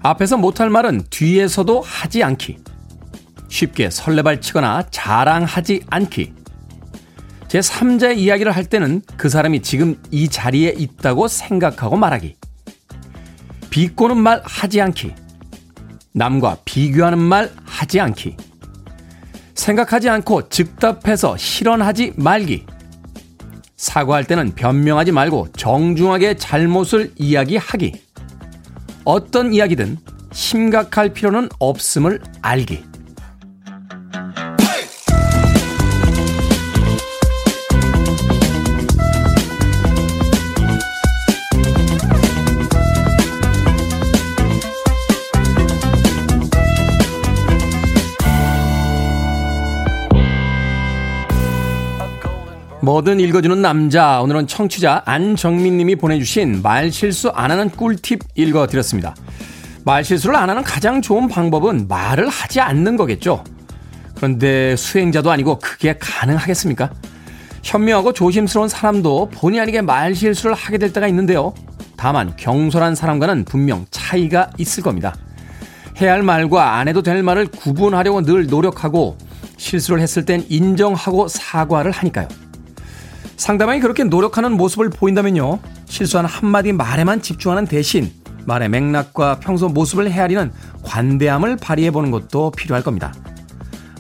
앞에서 0.03 0.37
못할 0.37 0.69
말은 0.69 1.05
뒤에서도 1.09 1.81
하지 1.81 2.23
않기. 2.23 2.59
쉽게 3.49 3.89
설레발 3.89 4.43
치거나 4.43 4.83
자랑하지 4.91 5.85
않기. 5.89 6.36
제 7.49 7.61
3자의 7.61 8.19
이야기를 8.19 8.53
할 8.53 8.65
때는 8.65 9.03
그 9.17 9.29
사람이 9.29 9.63
지금 9.63 9.97
이 10.11 10.29
자리에 10.29 10.75
있다고 10.77 11.29
생각하고 11.29 11.97
말하기. 11.97 12.37
비꼬는 13.71 14.17
말 14.17 14.43
하지 14.45 14.81
않기. 14.81 15.15
남과 16.13 16.59
비교하는 16.65 17.19
말 17.19 17.53
하지 17.65 18.01
않기. 18.01 18.37
생각하지 19.55 20.09
않고 20.09 20.49
즉답해서 20.49 21.37
실언하지 21.37 22.15
말기. 22.17 22.67
사과할 23.77 24.25
때는 24.25 24.55
변명하지 24.55 25.13
말고 25.13 25.49
정중하게 25.57 26.37
잘못을 26.37 27.13
이야기하기. 27.17 27.93
어떤 29.05 29.55
이야기든 29.55 29.99
심각할 30.33 31.11
필요는 31.11 31.49
없음을 31.61 32.21
알기. 32.43 32.83
뭐든 52.87 53.19
읽어주는 53.19 53.61
남자. 53.61 54.21
오늘은 54.23 54.47
청취자 54.47 55.03
안정민 55.07 55.77
님이 55.77 55.97
보내주신 55.97 56.63
말 56.63 56.93
실수 56.93 57.31
안 57.31 57.51
하는 57.51 57.69
꿀팁 57.69 58.21
읽어드렸습니다. 58.37 59.17
말 59.85 60.05
실수를 60.05 60.37
안 60.37 60.49
하는 60.49 60.63
가장 60.63 61.03
좋은 61.03 61.27
방법은 61.27 61.89
말을 61.89 62.29
하지 62.29 62.61
않는 62.61 62.97
거겠죠. 62.97 63.43
그런데 64.15 64.77
수행자도 64.77 65.33
아니고 65.33 65.59
그게 65.59 65.97
가능하겠습니까? 65.99 66.93
현명하고 67.65 68.13
조심스러운 68.13 68.69
사람도 68.69 69.31
본의 69.31 69.59
아니게 69.59 69.81
말 69.81 70.15
실수를 70.15 70.55
하게 70.55 70.79
될 70.79 70.93
때가 70.93 71.09
있는데요. 71.09 71.55
다만 71.97 72.37
경솔한 72.37 72.95
사람과는 72.95 73.47
분명 73.47 73.85
차이가 73.91 74.51
있을 74.59 74.85
겁니다. 74.85 75.13
해야 76.01 76.13
할 76.13 76.23
말과 76.23 76.77
안 76.77 76.87
해도 76.87 77.03
될 77.03 77.25
말을 77.25 77.47
구분하려고 77.49 78.23
늘 78.23 78.47
노력하고 78.47 79.19
실수를 79.57 80.01
했을 80.01 80.25
땐 80.25 80.47
인정하고 80.49 81.27
사과를 81.27 81.91
하니까요. 81.91 82.46
상대방이 83.37 83.81
그렇게 83.81 84.05
노력하는 84.05 84.53
모습을 84.53 84.91
보인다면요. 84.91 85.61
실수한 85.87 86.27
한마디 86.27 86.73
말에만 86.73 87.23
집중하는 87.23 87.67
대신 87.67 88.13
말의 88.47 88.69
맥락과 88.69 89.41
평소 89.41 89.69
모습을 89.69 90.11
헤아리는 90.11 90.53
관대함을 90.83 91.57
발휘해 91.57 91.91
보는 91.91 92.11
것도 92.11 92.53
필요할 92.53 92.83
겁니다. 92.83 93.13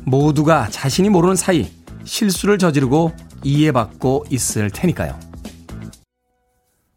모두가 0.04 0.68
자신이 0.70 1.08
모르는 1.10 1.36
사이 1.36 1.70
실수를 2.04 2.58
저지르고 2.58 3.12
이해받고 3.42 4.26
있을 4.30 4.70
테니까요. 4.70 5.18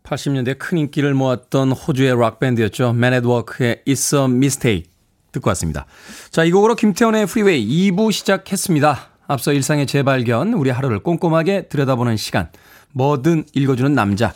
80년대 0.03 0.57
큰 0.57 0.77
인기를 0.77 1.13
모았던 1.13 1.71
호주의 1.71 2.15
락밴드였죠. 2.15 2.89
Man 2.89 3.13
at 3.13 3.27
Work의 3.27 3.83
It's 3.85 4.17
a 4.17 4.25
Mistake 4.25 4.85
듣고 5.31 5.49
왔습니다. 5.49 5.85
자, 6.31 6.43
이 6.43 6.51
곡으로 6.51 6.75
김태훈의 6.75 7.27
프리웨이 7.27 7.91
2부 7.91 8.11
시작했습니다. 8.11 9.08
앞서 9.29 9.53
일상의 9.53 9.85
재발견, 9.85 10.53
우리 10.53 10.71
하루를 10.71 10.99
꼼꼼하게 10.99 11.67
들여다보는 11.67 12.17
시간, 12.17 12.49
뭐든 12.93 13.45
읽어주는 13.53 13.93
남자. 13.93 14.33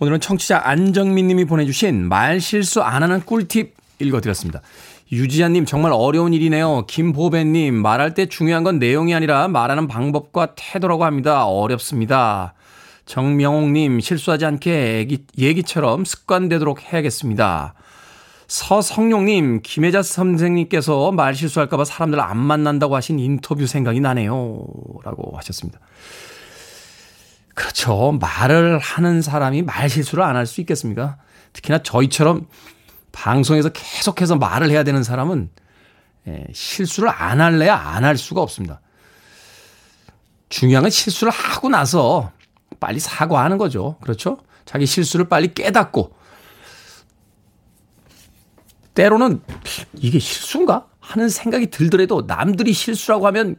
오늘은 0.00 0.18
청취자 0.20 0.62
안정민 0.64 1.28
님이 1.28 1.44
보내주신 1.44 2.08
말 2.08 2.40
실수 2.40 2.82
안 2.82 3.04
하는 3.04 3.20
꿀팁 3.20 3.74
읽어드렸습니다. 4.00 4.62
유지아님 5.12 5.64
정말 5.64 5.92
어려운 5.94 6.34
일이네요. 6.34 6.86
김보배님 6.88 7.74
말할 7.74 8.14
때 8.14 8.26
중요한 8.26 8.64
건 8.64 8.80
내용이 8.80 9.14
아니라 9.14 9.46
말하는 9.46 9.86
방법과 9.86 10.54
태도라고 10.56 11.04
합니다. 11.04 11.46
어렵습니다. 11.46 12.54
정명옥님 13.06 14.00
실수하지 14.00 14.44
않게 14.44 14.96
얘기, 14.96 15.24
얘기처럼 15.38 16.04
습관되도록 16.04 16.92
해야겠습니다. 16.92 17.74
서성용님, 18.48 19.60
김혜자 19.62 20.02
선생님께서 20.02 21.10
말 21.12 21.34
실수할까봐 21.34 21.84
사람들 21.84 22.20
안 22.20 22.36
만난다고 22.38 22.94
하신 22.94 23.18
인터뷰 23.18 23.66
생각이 23.66 24.00
나네요. 24.00 24.64
라고 25.04 25.36
하셨습니다. 25.36 25.80
그렇죠. 27.54 28.12
말을 28.20 28.78
하는 28.78 29.22
사람이 29.22 29.62
말 29.62 29.88
실수를 29.90 30.22
안 30.22 30.36
할 30.36 30.46
수 30.46 30.60
있겠습니까? 30.60 31.16
특히나 31.54 31.78
저희처럼 31.82 32.46
방송에서 33.12 33.70
계속해서 33.70 34.36
말을 34.36 34.70
해야 34.70 34.84
되는 34.84 35.02
사람은 35.02 35.50
예, 36.28 36.44
실수를 36.52 37.08
안 37.08 37.40
할래야 37.40 37.74
안 37.74 38.04
할 38.04 38.16
수가 38.16 38.42
없습니다. 38.42 38.80
중요한 40.50 40.82
건 40.82 40.90
실수를 40.90 41.32
하고 41.32 41.68
나서 41.68 42.30
빨리 42.78 43.00
사과하는 43.00 43.58
거죠. 43.58 43.96
그렇죠? 44.02 44.38
자기 44.66 44.86
실수를 44.86 45.28
빨리 45.28 45.52
깨닫고 45.54 46.12
때로는 48.96 49.40
이게 49.94 50.18
실수인가? 50.18 50.88
하는 50.98 51.28
생각이 51.28 51.68
들더라도 51.68 52.24
남들이 52.26 52.72
실수라고 52.72 53.28
하면 53.28 53.54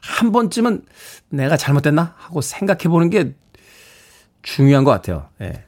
한 0.00 0.30
번쯤은 0.30 0.84
내가 1.30 1.56
잘못됐나? 1.56 2.14
하고 2.16 2.40
생각해 2.40 2.84
보는 2.84 3.10
게 3.10 3.34
중요한 4.42 4.84
것 4.84 4.92
같아요. 4.92 5.28
예. 5.40 5.64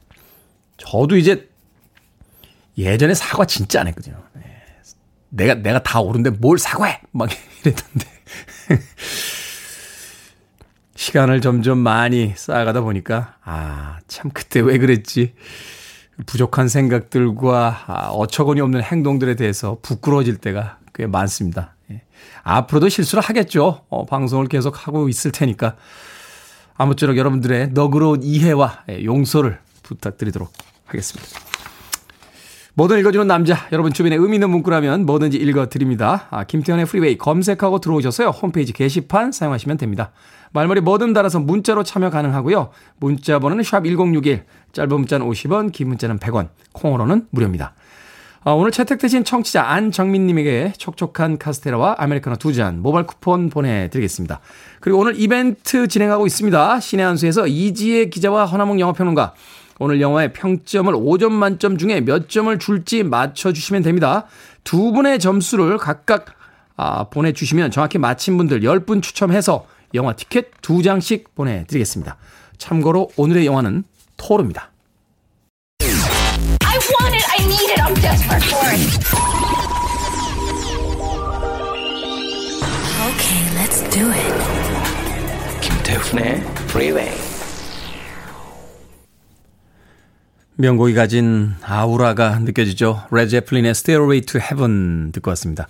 저도 0.77 1.17
이제 1.17 1.49
예전에 2.77 3.13
사과 3.13 3.45
진짜 3.45 3.81
안 3.81 3.87
했거든요. 3.87 4.23
예. 4.37 4.41
내가, 5.29 5.55
내가 5.55 5.83
다 5.83 5.99
옳은데 5.99 6.29
뭘 6.29 6.57
사과해! 6.57 7.01
막 7.11 7.29
이랬던데. 7.65 8.07
시간을 10.95 11.41
점점 11.41 11.79
많이 11.79 12.33
쌓아가다 12.35 12.81
보니까, 12.81 13.35
아, 13.43 13.99
참, 14.07 14.31
그때 14.33 14.61
왜 14.61 14.77
그랬지? 14.77 15.33
부족한 16.25 16.67
생각들과 16.67 17.83
아, 17.87 18.07
어처구니 18.09 18.61
없는 18.61 18.81
행동들에 18.81 19.35
대해서 19.35 19.77
부끄러워질 19.81 20.37
때가 20.37 20.79
꽤 20.93 21.07
많습니다. 21.07 21.75
예. 21.91 22.01
앞으로도 22.43 22.89
실수를 22.89 23.21
하겠죠. 23.21 23.81
어, 23.89 24.05
방송을 24.05 24.47
계속 24.47 24.87
하고 24.87 25.09
있을 25.09 25.31
테니까. 25.31 25.75
아무쪼록 26.77 27.17
여러분들의 27.17 27.69
너그러운 27.73 28.23
이해와 28.23 28.83
예, 28.89 29.03
용서를 29.03 29.59
부탁드리도록 29.83 30.51
하겠습니다. 30.85 31.39
뭐든 32.77 32.99
읽어주는 32.99 33.25
남자, 33.25 33.67
여러분 33.71 33.93
주변에 33.93 34.17
의미 34.17 34.35
있는 34.35 34.49
문구라면 34.49 35.05
뭐든지 35.05 35.37
읽어드립니다. 35.37 36.27
아, 36.29 36.43
김태현의 36.43 36.85
프리웨이 36.85 37.17
검색하고 37.17 37.79
들어오셔서요. 37.79 38.29
홈페이지 38.29 38.73
게시판 38.73 39.31
사용하시면 39.31 39.77
됩니다. 39.77 40.11
말머리 40.55 40.79
뭐든 40.79 41.11
달아서 41.11 41.41
문자로 41.41 41.83
참여 41.83 42.09
가능하고요. 42.09 42.69
문자 42.97 43.39
번호는 43.39 43.63
샵1061, 43.65 44.43
짧은 44.71 44.89
문자는 44.89 45.27
50원, 45.27 45.73
긴 45.73 45.89
문자는 45.89 46.17
100원, 46.17 46.47
콩으로는 46.71 47.27
무료입니다. 47.31 47.73
아, 48.45 48.51
오늘 48.51 48.71
채택되신 48.71 49.25
청취자 49.25 49.63
안정민님에게 49.63 50.73
촉촉한 50.77 51.39
카스테라와 51.39 51.95
아메리카노 51.97 52.37
두 52.37 52.53
잔 52.53 52.81
모바일 52.81 53.05
쿠폰 53.05 53.49
보내드리겠습니다. 53.49 54.39
그리고 54.79 54.99
오늘 54.99 55.19
이벤트 55.19 55.89
진행하고 55.89 56.25
있습니다. 56.25 56.79
신의 56.79 57.05
한수에서 57.05 57.47
이지혜 57.47 58.05
기자와 58.05 58.45
허나몽 58.45 58.79
영화평론가 58.79 59.33
오늘 59.79 59.99
영화의 59.99 60.31
평점을 60.31 60.93
5점 60.93 61.33
만점 61.33 61.77
중에 61.77 61.99
몇 61.99 62.29
점을 62.29 62.57
줄지 62.57 63.03
맞춰주시면 63.03 63.81
됩니다. 63.83 64.25
두 64.63 64.93
분의 64.93 65.19
점수를 65.19 65.77
각각 65.77 66.27
아, 66.77 67.05
보내주시면 67.09 67.71
정확히 67.71 67.97
맞힌 67.97 68.37
분들 68.37 68.61
10분 68.61 69.01
추첨해서 69.01 69.65
영화 69.95 70.13
티켓 70.13 70.51
두 70.61 70.83
장씩 70.83 71.33
보내드리겠습니다. 71.35 72.17
참고로 72.57 73.09
오늘의 73.17 73.45
영화는 73.45 73.83
토르입니다. 74.17 74.71
I 75.81 76.77
want 76.77 77.15
it, 77.15 77.25
I 77.31 77.45
need 77.45 77.71
it, 77.71 77.81
I'm 77.81 77.95
desperate 77.95 78.45
for 78.45 78.65
it. 78.69 78.81
Okay, 83.07 83.41
let's 83.55 83.81
do 83.91 84.11
it. 84.11 84.33
김태훈의 85.61 86.41
Freeway. 86.69 87.11
명곡이 90.57 90.93
가진 90.93 91.53
아우라가 91.63 92.39
느껴지죠. 92.39 93.03
레제플린의 93.11 93.71
Stairway 93.71 94.21
to 94.21 94.39
Heaven 94.39 95.11
듣고 95.11 95.31
왔습니다. 95.31 95.67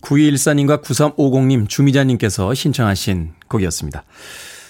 9214님과 0.00 0.82
9350님, 0.82 1.68
주미자님께서 1.68 2.54
신청하신 2.54 3.32
곡이었습니다. 3.48 4.04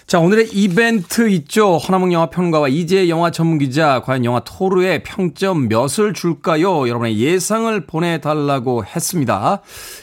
자, 0.06 0.18
오늘의 0.18 0.48
이벤트 0.52 1.28
있죠. 1.30 1.76
허나몽 1.76 2.12
영화 2.12 2.30
평론가와 2.30 2.66
이재 2.66 3.08
영화 3.08 3.30
전문 3.30 3.58
기자, 3.58 4.02
과연 4.02 4.24
영화 4.24 4.40
토르의 4.40 5.04
평점 5.04 5.68
몇을 5.68 6.14
줄까요? 6.14 6.88
여러분의 6.88 7.18
예상을 7.20 7.86
보내달라고 7.86 8.84
했습니다. 8.84 9.62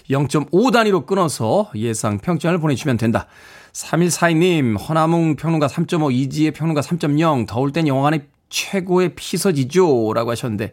0.5 0.10 0.72
단위로 0.72 1.06
끊어서 1.06 1.70
예상 1.76 2.20
평점을 2.20 2.58
보내주시면 2.58 2.96
된다. 2.96 3.28
3142님, 3.74 4.80
허나몽 4.80 5.36
평론가 5.36 5.68
3.5, 5.68 6.14
이지의 6.14 6.52
평론가 6.52 6.80
3.0, 6.80 7.46
더울 7.46 7.74
땐 7.74 7.86
영화관이 7.86 8.22
최고의 8.50 9.14
피서지죠. 9.16 10.14
라고 10.14 10.32
하셨는데, 10.32 10.72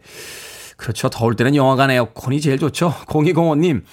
그렇죠. 0.77 1.09
더울 1.09 1.35
때는 1.35 1.55
영화관 1.55 1.91
에어컨이 1.91 2.39
제일 2.39 2.57
좋죠. 2.57 2.93
0205님, 3.07 3.83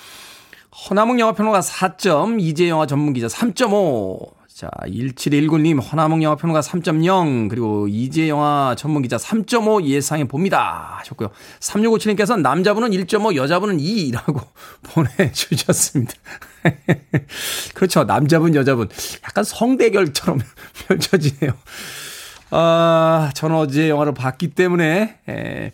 허나몽 0.75 1.21
영화평론가 1.21 1.61
4점, 1.61 2.41
이재 2.41 2.69
영화 2.69 2.87
전문기자 2.87 3.27
3.5. 3.27 4.33
자, 4.49 4.71
1719님, 4.87 5.83
허나몽 5.83 6.23
영화평론가 6.23 6.61
3.0, 6.61 7.49
그리고 7.51 7.89
이재 7.89 8.29
영화 8.29 8.75
전문기자 8.77 9.17
3.5 9.17 9.85
예상해 9.85 10.25
봅니다. 10.25 10.97
하셨고요. 11.01 11.31
3657님께서 11.61 12.41
남자분은 12.41 12.91
1.5, 12.91 13.35
여자분은 13.35 13.79
2라고 13.79 14.47
보내주셨습니다. 14.95 16.15
그렇죠. 17.75 18.05
남자분, 18.05 18.55
여자분. 18.55 18.89
약간 19.25 19.45
성대결처럼 19.45 20.41
펼쳐지네요. 20.89 21.53
아, 22.51 23.31
저는 23.35 23.57
어제 23.57 23.91
영화를 23.91 24.15
봤기 24.15 24.55
때문에, 24.55 25.19
에, 25.29 25.73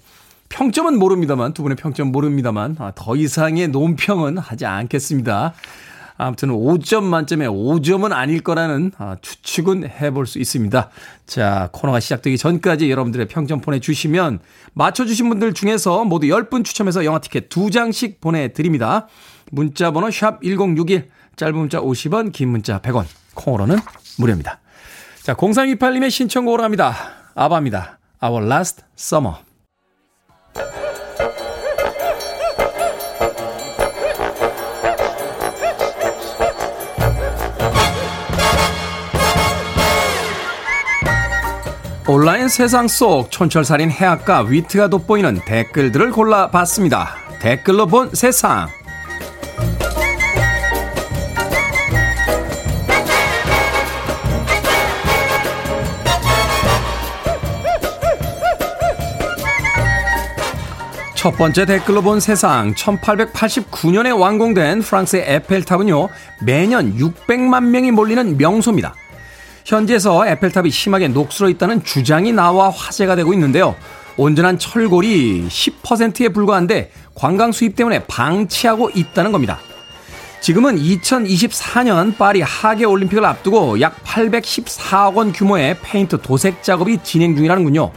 평점은 0.49 0.99
모릅니다만, 0.99 1.53
두 1.53 1.63
분의 1.63 1.77
평점 1.77 2.11
모릅니다만, 2.13 2.77
아, 2.79 2.93
더 2.95 3.17
이상의 3.17 3.69
논평은 3.69 4.39
하지 4.39 4.67
않겠습니다. 4.67 5.55
아무튼 6.19 6.49
5점 6.49 7.05
만점에 7.05 7.47
5점은 7.47 8.13
아닐 8.13 8.41
거라는 8.41 8.91
아, 8.99 9.17
추측은 9.23 9.89
해볼 9.89 10.27
수 10.27 10.41
있습니다. 10.41 10.91
자, 11.27 11.69
코너가 11.73 12.01
시작되기 12.01 12.37
전까지 12.37 12.91
여러분들의 12.91 13.29
평점 13.29 13.61
보내주시면 13.61 14.41
맞춰주신 14.75 15.29
분들 15.29 15.55
중에서 15.55 16.05
모두 16.05 16.27
10분 16.27 16.65
추첨해서 16.65 17.05
영화 17.05 17.21
티켓 17.21 17.49
2장씩 17.49 18.21
보내드립니다. 18.21 19.07
문자 19.53 19.93
번호 19.93 20.11
샵 20.11 20.43
1061, 20.43 21.09
짧은 21.37 21.57
문자 21.57 21.81
50원, 21.81 22.33
긴 22.33 22.49
문자 22.49 22.81
100원, 22.81 23.05
콩으로는 23.35 23.77
무료입니다. 24.19 24.59
자, 25.23 25.35
0328님의 25.35 26.11
신청곡으로 26.11 26.65
합니다. 26.65 26.95
아바입니다. 27.37 27.99
Our 28.21 28.45
Last 28.45 28.83
Summer. 28.99 29.48
온라인 42.11 42.49
세상 42.49 42.89
속 42.89 43.31
촌철살인 43.31 43.91
해악과 43.91 44.41
위트가 44.41 44.89
돋보이는 44.89 45.43
댓글들을 45.45 46.11
골라봤습니다. 46.11 47.07
댓글로 47.39 47.87
본 47.87 48.09
세상. 48.15 48.67
첫 61.15 61.33
번째 61.33 61.67
댓글로 61.67 62.01
본 62.01 62.21
세상 62.21 62.73
1889년에 62.73 64.19
완공된 64.19 64.81
프랑스의 64.81 65.25
에펠탑은요 65.27 66.09
매년 66.41 66.95
600만 66.95 67.65
명이 67.65 67.91
몰리는 67.91 68.39
명소입니다. 68.39 68.95
현지에서 69.69 70.27
에펠탑이 70.27 70.71
심하게 70.71 71.09
녹슬어 71.09 71.51
있다는 71.51 71.85
주장이 71.85 72.33
나와 72.33 72.71
화제가 72.71 73.17
되고 73.17 73.35
있는데요. 73.35 73.77
온전한 74.17 74.59
철골이 74.59 75.47
10%에 75.47 76.31
불과한데 76.31 76.91
관광 77.15 77.53
수입 77.53 77.77
때문에 77.77 78.05
방치하고 78.07 78.89
있다는 78.95 79.31
겁니다. 79.31 79.59
지금은 80.41 80.79
2024년 80.79 82.17
파리 82.17 82.41
하계 82.41 82.87
올림픽을 82.87 83.23
앞두고 83.23 83.83
약 83.83 84.03
814억 84.05 85.17
원 85.17 85.33
규모의 85.33 85.77
페인트 85.83 86.23
도색 86.23 86.63
작업이 86.63 87.01
진행 87.03 87.37
중이라는군요. 87.37 87.93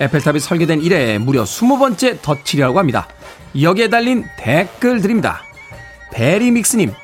에펠탑이 0.00 0.40
설계된 0.40 0.80
이래 0.80 1.18
무려 1.18 1.44
20번째 1.44 2.22
덧칠이라고 2.22 2.78
합니다. 2.78 3.06
여기에 3.60 3.90
달린 3.90 4.24
댓글들입니다. 4.38 5.42
베리믹스님, 6.14 6.94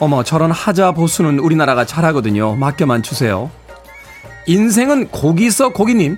어머, 0.00 0.24
저런 0.24 0.50
하자 0.50 0.92
보수는 0.92 1.38
우리나라가 1.38 1.84
잘하거든요. 1.84 2.56
맡겨만 2.56 3.02
주세요. 3.02 3.50
인생은 4.46 5.08
고기서 5.08 5.70
고기님. 5.70 6.16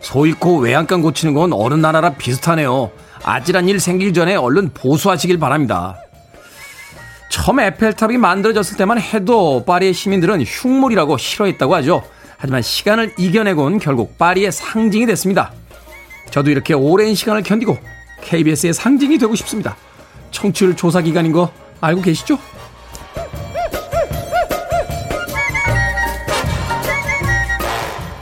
소 0.00 0.26
잃고 0.26 0.58
외양간 0.58 1.02
고치는 1.02 1.34
건 1.34 1.52
어느 1.52 1.74
나라라 1.74 2.10
비슷하네요. 2.10 2.90
아찔한 3.24 3.68
일 3.68 3.80
생길 3.80 4.12
전에 4.12 4.36
얼른 4.36 4.70
보수하시길 4.74 5.38
바랍니다. 5.38 5.96
처음 7.30 7.58
에펠탑이 7.58 8.18
만들어졌을 8.18 8.76
때만 8.76 9.00
해도 9.00 9.64
파리의 9.64 9.94
시민들은 9.94 10.42
흉물이라고 10.42 11.16
싫어했다고 11.16 11.74
하죠. 11.76 12.02
하지만 12.36 12.62
시간을 12.62 13.14
이겨내곤 13.18 13.78
결국 13.78 14.16
파리의 14.18 14.52
상징이 14.52 15.06
됐습니다. 15.06 15.52
저도 16.30 16.50
이렇게 16.50 16.74
오랜 16.74 17.14
시간을 17.14 17.42
견디고 17.42 17.78
KBS의 18.22 18.74
상징이 18.74 19.18
되고 19.18 19.34
싶습니다. 19.34 19.76
청취율 20.30 20.76
조사 20.76 21.00
기간인 21.00 21.32
거 21.32 21.50
알고 21.80 22.02
계시죠? 22.02 22.38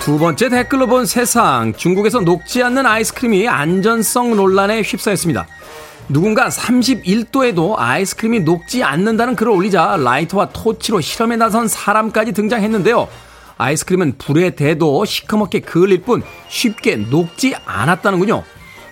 두 0.04 0.18
번째 0.18 0.50
댓글로 0.50 0.86
본 0.86 1.06
세상. 1.06 1.72
중국에서 1.72 2.20
녹지 2.20 2.62
않는 2.62 2.84
아이스크림이 2.84 3.48
안전성 3.48 4.36
논란에 4.36 4.82
휩싸였습니다. 4.82 5.46
누군가 6.10 6.50
31도에도 6.50 7.74
아이스크림이 7.78 8.40
녹지 8.40 8.84
않는다는 8.84 9.34
글을 9.34 9.50
올리자 9.50 9.96
라이터와 9.96 10.50
토치로 10.50 11.00
실험에 11.00 11.36
나선 11.36 11.68
사람까지 11.68 12.32
등장했는데요. 12.32 13.08
아이스크림은 13.56 14.18
불에 14.18 14.50
대도 14.50 15.06
시커멓게 15.06 15.60
그을릴 15.60 16.02
뿐 16.02 16.22
쉽게 16.50 16.96
녹지 16.96 17.54
않았다는군요. 17.64 18.42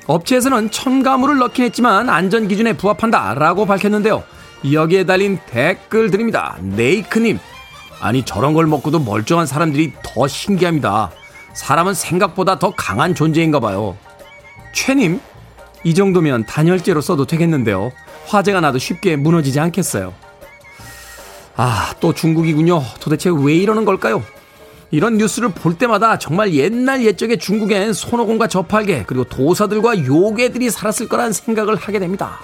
업체에서는 0.06 0.70
첨가물을 0.70 1.36
넣긴 1.36 1.66
했지만 1.66 2.08
안전 2.08 2.48
기준에 2.48 2.72
부합한다 2.72 3.34
라고 3.34 3.66
밝혔는데요. 3.66 4.24
여기에 4.72 5.04
달린 5.04 5.38
댓글들입니다. 5.50 6.56
네이크님. 6.62 7.38
아니 8.02 8.24
저런 8.24 8.52
걸 8.52 8.66
먹고도 8.66 8.98
멀쩡한 8.98 9.46
사람들이 9.46 9.92
더 10.02 10.26
신기합니다. 10.26 11.12
사람은 11.54 11.94
생각보다 11.94 12.58
더 12.58 12.72
강한 12.76 13.14
존재인가 13.14 13.60
봐요. 13.60 13.96
최님, 14.74 15.20
이 15.84 15.94
정도면 15.94 16.44
단열재로 16.44 17.00
써도 17.00 17.26
되겠는데요. 17.26 17.92
화재가 18.26 18.60
나도 18.60 18.78
쉽게 18.78 19.14
무너지지 19.14 19.60
않겠어요. 19.60 20.12
아, 21.54 21.94
또 22.00 22.12
중국이군요. 22.12 22.82
도대체 22.98 23.30
왜 23.30 23.54
이러는 23.54 23.84
걸까요? 23.84 24.24
이런 24.90 25.16
뉴스를 25.16 25.50
볼 25.50 25.78
때마다 25.78 26.18
정말 26.18 26.54
옛날 26.54 27.04
옛적의 27.04 27.38
중국엔 27.38 27.92
손오공과 27.92 28.48
저팔계 28.48 29.04
그리고 29.06 29.24
도사들과 29.24 30.04
요괴들이 30.04 30.70
살았을 30.70 31.08
거란 31.08 31.32
생각을 31.32 31.76
하게 31.76 32.00
됩니다. 32.00 32.40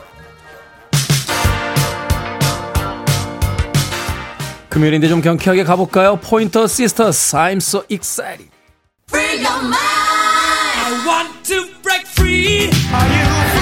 금요일인데 4.79 5.09
좀 5.09 5.21
경쾌하게 5.21 5.65
가볼까요? 5.65 6.21
포인터 6.23 6.69
시스터스 6.69 7.37
I'm 7.37 7.57
so 7.57 7.83
excited. 7.91 8.49
Free 9.09 9.43
your 9.43 9.61
mind. 9.65 9.75
I 9.75 11.03
want 11.05 11.45
to 11.49 11.67
break 11.83 12.07
free. 12.07 12.71
Are 12.95 13.09
you 13.11 13.58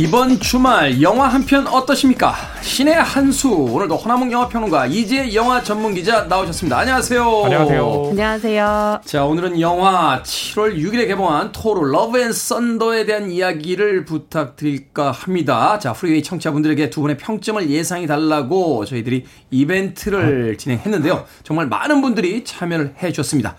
이번 0.00 0.38
주말 0.38 1.02
영화 1.02 1.26
한 1.26 1.44
편 1.44 1.66
어떠십니까? 1.66 2.32
신의 2.62 2.94
한수 2.94 3.50
오늘도 3.50 3.96
허남웅 3.96 4.30
영화평론가 4.30 4.86
이지혜 4.86 5.34
영화 5.34 5.60
전문 5.60 5.92
기자 5.92 6.22
나오셨습니다. 6.22 6.78
안녕하세요. 6.78 7.42
안녕하세요. 7.46 8.06
안녕하세요. 8.10 9.00
자 9.04 9.24
오늘은 9.24 9.60
영화 9.60 10.22
7월 10.22 10.76
6일에 10.78 11.08
개봉한 11.08 11.50
토르 11.50 11.90
러브 11.90 12.20
앤 12.20 12.32
썬더에 12.32 13.06
대한 13.06 13.32
이야기를 13.32 14.04
부탁드릴까 14.04 15.10
합니다. 15.10 15.80
자 15.80 15.92
프리웨이 15.94 16.22
청취자분들에게 16.22 16.90
두 16.90 17.00
분의 17.00 17.16
평점을 17.18 17.68
예상해 17.68 18.06
달라고 18.06 18.84
저희들이 18.84 19.24
이벤트를 19.50 20.58
진행했는데요. 20.58 21.24
정말 21.42 21.66
많은 21.66 22.02
분들이 22.02 22.44
참여를 22.44 22.94
해주셨습니다. 23.02 23.56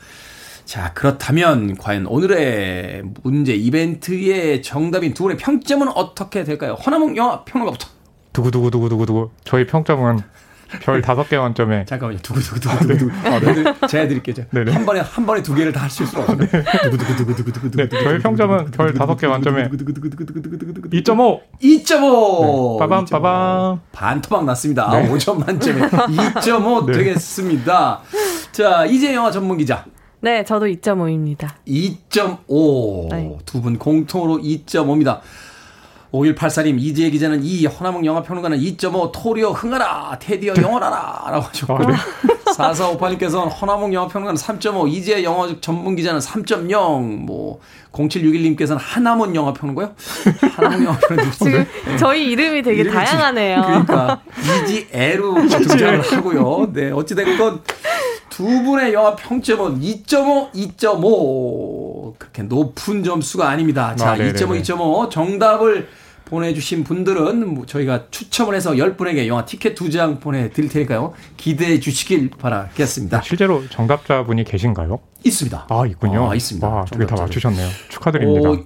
자, 0.70 0.94
그렇다면 0.94 1.76
과연 1.78 2.06
오늘의 2.06 3.02
문제 3.24 3.56
이벤트의 3.56 4.62
정답인 4.62 5.16
두 5.16 5.24
분의 5.24 5.38
평점은 5.38 5.88
어떻게 5.96 6.44
될까요? 6.44 6.74
허남웅 6.74 7.18
영화 7.18 7.44
평론가부터. 7.44 7.88
두구두구두구두구두구. 8.34 9.32
저희 9.44 9.66
평점은 9.66 10.20
별 10.84 11.02
다섯 11.02 11.28
개 11.28 11.40
만점에. 11.40 11.86
잠깐만요. 11.86 12.20
두구두구두구두구. 12.22 13.12
아, 13.28 13.40
네. 13.40 13.64
아, 13.82 13.88
제가 13.88 14.08
드릴게요. 14.10 14.46
네네. 14.52 14.72
한 14.72 14.86
번에 14.86 15.00
한 15.00 15.26
번에 15.26 15.42
두 15.42 15.56
개를 15.56 15.74
다 15.74 15.86
하실 15.86 16.06
수가 16.06 16.22
없어요. 16.22 16.38
두구두구두구두구두구. 16.38 17.72
네, 17.72 17.90
저희 17.90 18.20
평점은 18.20 18.70
별 18.70 18.94
다섯 18.94 19.18
개 19.18 19.26
만점에 19.26 19.70
2.5. 19.70 21.42
2.5. 21.64 22.78
빠밤 22.78 23.06
빠밤. 23.06 23.80
반토막 23.92 24.46
났습니다. 24.46 24.88
네. 24.92 25.10
5점 25.10 25.44
만점에 25.44 25.82
2.5 25.90 26.86
네. 26.86 26.94
되겠습니다. 26.94 28.02
자, 28.52 28.86
이제 28.86 29.16
영화 29.16 29.32
전문 29.32 29.58
기자. 29.58 29.84
네, 30.22 30.44
저도 30.44 30.66
2.5입니다. 30.66 31.50
2.5. 31.68 33.10
네. 33.10 33.38
두분 33.46 33.80
공통으로 33.80 34.40
2.5입니다. 34.40 35.22
5184님, 36.12 36.80
이지혜 36.80 37.10
기자는 37.12 37.44
이 37.44 37.66
허나몽 37.66 38.06
영화평론가는 38.06 38.58
2.5 38.58 39.12
토리어 39.14 39.52
흥하라, 39.52 40.18
테디어 40.20 40.54
영원하라, 40.58 41.26
라고 41.30 41.46
하셨고. 41.46 41.76
아, 41.76 41.86
네. 41.86 41.94
4458님께서는 42.60 43.50
허나몽 43.62 43.94
영화평론가는 43.94 44.40
3.5, 44.40 44.90
이제 44.90 45.24
영화 45.24 45.50
전문 45.62 45.96
기자는 45.96 46.20
3.0, 46.20 47.26
뭐 47.26 47.60
0761님께서는 47.92 48.78
하나문 48.80 49.36
영화평론가요? 49.36 49.96
하나문 50.56 50.86
영화평론가 50.86 51.32
지금 51.40 51.66
저희 51.98 52.32
이름이 52.32 52.62
되게 52.62 52.82
이름이 52.82 52.96
다양하네요. 52.96 53.62
그러니까 53.62 54.22
이지 54.64 54.88
에루 54.92 55.48
등장을 55.48 56.02
하고요. 56.02 56.72
네, 56.74 56.92
어찌 56.92 57.16
됐건 57.16 57.62
두 58.30 58.46
분의 58.64 58.94
영화 58.94 59.16
평점은 59.16 59.82
2.5, 59.82 60.52
2.5 60.54 62.14
그렇게 62.18 62.44
높은 62.44 63.04
점수가 63.04 63.48
아닙니다. 63.48 63.96
자, 63.96 64.12
아, 64.12 64.18
2.5, 64.18 64.62
2.5 64.62 65.10
정답을 65.10 65.90
보내주신 66.30 66.84
분들은 66.84 67.48
뭐 67.54 67.66
저희가 67.66 68.06
추첨을 68.12 68.56
해서 68.56 68.72
10분에게 68.74 69.28
영화 69.28 69.46
티켓 69.46 69.76
두장 69.76 70.20
보내드릴 70.20 70.70
테니까요. 70.70 71.14
기대해 71.38 71.80
주시길 71.80 72.30
바라겠습니다. 72.38 73.22
실제로 73.22 73.68
정답자분이 73.70 74.44
계신가요? 74.44 75.00
있습니다. 75.24 75.68
아, 75.70 75.86
있군요. 75.88 76.30
아, 76.30 76.36
있습니다. 76.36 76.68
와, 76.68 76.86
두개 76.86 77.06
다 77.06 77.16
맞추셨네요. 77.16 77.68
축하드립니다. 77.90 78.50
어, 78.52 78.58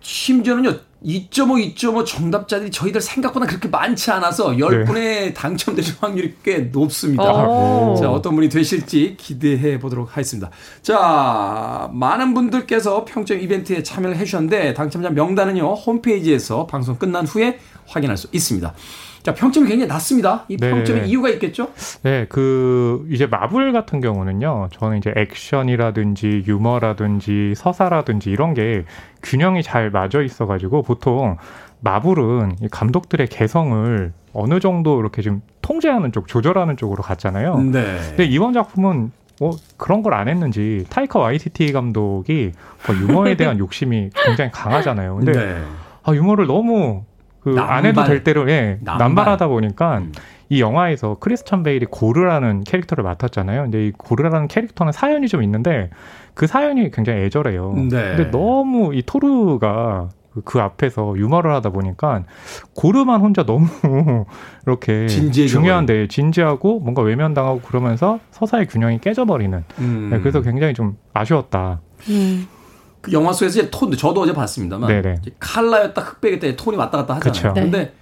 심지어는요, 0.00 0.74
2.5, 1.04 1.74
2.5 1.74 2.06
정답자들이 2.06 2.70
저희들 2.70 3.00
생각보다 3.00 3.46
그렇게 3.46 3.68
많지 3.68 4.10
않아서 4.10 4.50
10분에 4.50 4.94
네. 4.94 5.34
당첨되실 5.34 5.96
확률이 6.00 6.34
꽤 6.42 6.58
높습니다. 6.58 7.24
자, 7.24 8.10
어떤 8.10 8.34
분이 8.34 8.48
되실지 8.48 9.16
기대해 9.18 9.78
보도록 9.78 10.12
하겠습니다. 10.12 10.50
자, 10.82 11.90
많은 11.92 12.34
분들께서 12.34 13.04
평점 13.04 13.40
이벤트에 13.40 13.82
참여를 13.82 14.16
해 14.16 14.24
주셨는데 14.24 14.74
당첨자 14.74 15.10
명단은요, 15.10 15.74
홈페이지에서 15.74 16.66
방송 16.66 16.96
끝난 16.96 17.26
후에 17.26 17.58
확인할 17.86 18.16
수 18.16 18.28
있습니다. 18.32 18.72
자, 19.22 19.34
평점이 19.34 19.68
굉장히 19.68 19.88
낮습니다. 19.88 20.44
이 20.48 20.56
평점의 20.56 21.02
네. 21.02 21.08
이유가 21.08 21.28
있겠죠? 21.30 21.68
네, 22.02 22.26
그, 22.28 23.06
이제 23.10 23.26
마블 23.26 23.72
같은 23.72 24.00
경우는요, 24.00 24.68
저는 24.72 24.98
이제 24.98 25.12
액션이라든지 25.16 26.44
유머라든지 26.46 27.54
서사라든지 27.56 28.30
이런 28.30 28.54
게 28.54 28.84
균형이 29.22 29.62
잘 29.62 29.90
맞아 29.90 30.20
있어 30.22 30.46
가지고 30.46 30.82
보통 30.82 31.36
마블은 31.80 32.56
감독들의 32.70 33.26
개성을 33.28 34.12
어느 34.32 34.60
정도 34.60 34.98
이렇게 35.00 35.22
좀 35.22 35.42
통제하는 35.62 36.10
쪽, 36.12 36.26
조절하는 36.26 36.76
쪽으로 36.76 37.02
갔잖아요. 37.02 37.58
네. 37.58 37.98
근데 38.08 38.24
이번 38.24 38.52
작품은 38.52 39.12
뭐 39.40 39.56
그런 39.76 40.02
걸 40.02 40.14
안 40.14 40.28
했는지 40.28 40.84
타이커 40.90 41.18
와이티티 41.20 41.72
감독이 41.72 42.52
뭐 42.86 42.96
유머에 42.96 43.36
대한 43.36 43.58
욕심이 43.60 44.10
굉장히 44.24 44.50
강하잖아요. 44.52 45.16
근데 45.16 45.32
네. 45.32 45.62
아, 46.04 46.12
유머를 46.14 46.46
너무 46.46 47.04
그안 47.42 47.84
해도 47.84 48.04
될 48.04 48.22
대로 48.22 48.48
예, 48.50 48.78
남발. 48.82 49.28
하다 49.28 49.48
보니까 49.48 49.98
음. 49.98 50.12
이 50.48 50.60
영화에서 50.60 51.16
크리스천 51.18 51.62
베일이 51.62 51.86
고르라는 51.86 52.64
캐릭터를 52.64 53.02
맡았잖아요. 53.04 53.62
근데 53.62 53.86
이 53.86 53.92
고르라는 53.92 54.48
캐릭터는 54.48 54.92
사연이 54.92 55.26
좀 55.28 55.42
있는데 55.42 55.90
그 56.34 56.46
사연이 56.46 56.90
굉장히 56.90 57.22
애절해요. 57.22 57.74
네. 57.90 58.16
근데 58.16 58.30
너무 58.30 58.94
이 58.94 59.02
토르가 59.04 60.10
그, 60.32 60.40
그 60.42 60.60
앞에서 60.60 61.14
유머를 61.16 61.52
하다 61.52 61.70
보니까 61.70 62.24
고르만 62.74 63.20
혼자 63.20 63.44
너무 63.44 63.66
이렇게 64.66 65.06
중요한데 65.06 66.08
진지하고 66.08 66.80
뭔가 66.80 67.02
외면당하고 67.02 67.60
그러면서 67.60 68.18
서사의 68.30 68.66
균형이 68.66 68.98
깨져버리는. 68.98 69.64
음. 69.78 70.08
네, 70.10 70.20
그래서 70.20 70.40
굉장히 70.42 70.74
좀 70.74 70.96
아쉬웠다. 71.12 71.80
음. 72.08 72.46
그 73.02 73.12
영화 73.12 73.32
속에서 73.32 73.60
이제 73.60 73.70
톤, 73.70 73.90
저도 73.94 74.22
어제 74.22 74.32
봤습니다만 74.32 74.88
네네. 74.88 75.20
칼라였다 75.40 76.00
흑백이었다 76.00 76.56
톤이 76.56 76.76
왔다 76.78 76.98
갔다 76.98 77.14
하잖아요. 77.16 77.52
그쵸. 77.52 77.52
근데 77.52 77.78
네. 77.78 77.92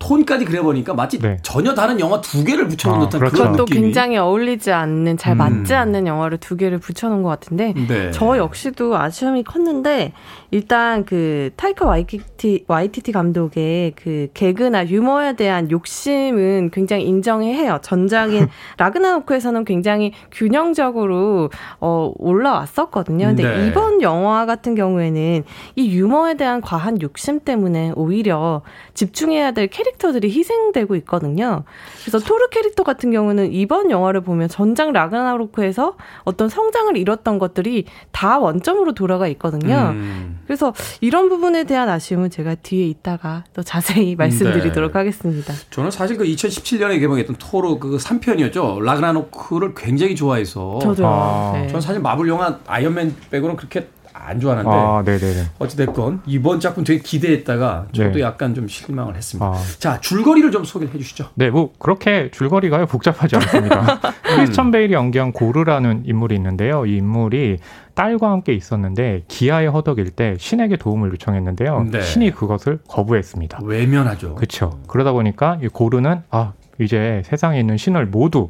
톤까지 0.00 0.46
그려보니까 0.46 0.94
마치 0.94 1.18
네. 1.20 1.36
전혀 1.42 1.74
다른 1.74 2.00
영화 2.00 2.20
두 2.20 2.42
개를 2.42 2.66
붙여놓은 2.66 3.02
아, 3.02 3.08
듯한 3.08 3.20
그렇죠. 3.20 3.36
그런 3.36 3.52
느낌이. 3.52 3.80
굉장히 3.80 4.16
어울리지 4.16 4.72
않는 4.72 5.16
잘 5.18 5.34
음. 5.34 5.38
맞지 5.38 5.72
음. 5.74 5.78
않는 5.78 6.06
영화를 6.06 6.38
두 6.38 6.56
개를 6.56 6.78
붙여놓은 6.78 7.22
것 7.22 7.28
같은데 7.28 7.74
네. 7.86 8.10
저 8.10 8.36
역시도 8.38 8.96
아쉬움이 8.96 9.44
컸는데 9.44 10.12
일단 10.50 11.04
그 11.04 11.50
타이커 11.56 11.86
와이티티 11.86 12.64
와이티티 12.66 13.12
감독의 13.12 13.92
그 13.94 14.28
개그나 14.34 14.88
유머에 14.88 15.34
대한 15.36 15.70
욕심은 15.70 16.70
굉장히 16.72 17.04
인정해 17.04 17.52
해요. 17.52 17.78
전작인 17.82 18.48
라그나노크에서는 18.78 19.64
굉장히 19.64 20.12
균형적으로 20.32 21.50
어 21.78 22.12
올라왔었거든요. 22.16 23.26
근데 23.26 23.42
네. 23.44 23.68
이번 23.68 24.00
영화 24.02 24.46
같은 24.46 24.74
경우에는 24.74 25.44
이 25.76 25.90
유머에 25.94 26.34
대한 26.34 26.60
과한 26.62 27.00
욕심 27.02 27.40
때문에 27.40 27.92
오히려 27.94 28.62
집중해야 28.94 29.52
될 29.52 29.66
캐릭터 29.68 29.89
캐릭터들이 29.90 30.30
희생되고 30.30 30.94
있거든요. 30.96 31.64
그래서 32.02 32.18
토르 32.18 32.48
캐릭터 32.50 32.82
같은 32.82 33.10
경우는 33.10 33.52
이번 33.52 33.90
영화를 33.90 34.20
보면 34.20 34.48
전작 34.48 34.92
라그나로크에서 34.92 35.96
어떤 36.24 36.48
성장을 36.48 36.96
이뤘던 36.96 37.38
것들이 37.38 37.84
다 38.12 38.38
원점으로 38.38 38.92
돌아가 38.92 39.26
있거든요. 39.28 39.90
음. 39.94 40.40
그래서 40.46 40.72
이런 41.00 41.28
부분에 41.28 41.64
대한 41.64 41.88
아쉬움은 41.88 42.30
제가 42.30 42.56
뒤에 42.56 42.86
있다가 42.86 43.44
또 43.54 43.62
자세히 43.62 44.14
말씀드리도록 44.16 44.92
네. 44.92 44.98
하겠습니다. 44.98 45.54
저는 45.70 45.90
사실 45.90 46.16
그 46.16 46.24
2017년에 46.24 47.00
개봉했던 47.00 47.36
토르 47.38 47.78
그 47.78 47.96
3편이었죠. 47.96 48.80
라그나로크를 48.82 49.74
굉장히 49.74 50.14
좋아해서. 50.14 50.78
저도요. 50.82 51.06
아. 51.06 51.52
네. 51.54 51.66
저는 51.68 51.80
사실 51.80 52.00
마블 52.00 52.28
영화 52.28 52.58
아이언맨 52.66 53.16
빼고는 53.30 53.56
그렇게 53.56 53.88
안 54.12 54.40
좋아하는데 54.40 54.70
아, 54.70 55.02
네네네. 55.04 55.44
어찌됐건 55.58 56.22
이번 56.26 56.60
작품 56.60 56.84
되게 56.84 57.00
기대했다가 57.02 57.86
저도 57.92 58.12
네. 58.12 58.20
약간 58.20 58.54
좀 58.54 58.68
실망을 58.68 59.16
했습니다. 59.16 59.46
아. 59.46 59.54
자 59.78 60.00
줄거리를 60.00 60.50
좀 60.50 60.64
소개해 60.64 60.92
주시죠. 60.92 61.30
네, 61.34 61.50
뭐 61.50 61.72
그렇게 61.78 62.30
줄거리가 62.30 62.86
복잡하지 62.86 63.36
않습니다. 63.36 64.00
크리스천 64.22 64.70
베일이 64.70 64.94
연기한 64.94 65.32
고르라는 65.32 66.02
인물이 66.06 66.34
있는데요. 66.36 66.86
이 66.86 66.96
인물이 66.96 67.58
딸과 67.94 68.30
함께 68.30 68.52
있었는데 68.52 69.24
기아에 69.28 69.66
허덕일 69.66 70.10
때 70.10 70.36
신에게 70.38 70.76
도움을 70.76 71.10
요청했는데요. 71.12 71.86
네. 71.90 72.00
신이 72.00 72.30
그것을 72.32 72.78
거부했습니다. 72.88 73.60
외면하죠. 73.62 74.34
그렇죠. 74.36 74.80
그러다 74.86 75.12
보니까 75.12 75.58
이 75.62 75.68
고르는 75.68 76.22
아 76.30 76.52
이제 76.78 77.22
세상에 77.24 77.60
있는 77.60 77.76
신을 77.76 78.06
모두 78.06 78.48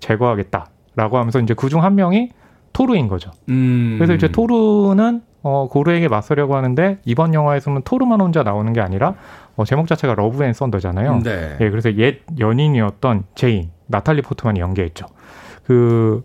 제거하겠다라고 0.00 1.18
하면서 1.18 1.40
이제 1.40 1.54
그중 1.54 1.82
한 1.82 1.94
명이 1.94 2.30
토르인 2.74 3.08
거죠. 3.08 3.30
음. 3.48 3.94
그래서 3.96 4.12
이제 4.12 4.28
토르는 4.28 5.22
어, 5.42 5.68
고르에게 5.70 6.08
맞서려고 6.08 6.56
하는데 6.56 6.98
이번 7.04 7.32
영화에서는 7.32 7.82
토르만 7.82 8.20
혼자 8.20 8.42
나오는 8.42 8.70
게 8.74 8.80
아니라 8.80 9.14
어, 9.56 9.64
제목 9.64 9.86
자체가 9.86 10.14
러브 10.14 10.44
앤 10.44 10.52
썬더잖아요. 10.52 11.20
네. 11.22 11.56
예, 11.60 11.70
그래서 11.70 11.94
옛 11.96 12.20
연인이었던 12.38 13.24
제인 13.34 13.70
나탈리 13.86 14.20
포트만이 14.22 14.60
연기했죠. 14.60 15.06
그 15.64 16.22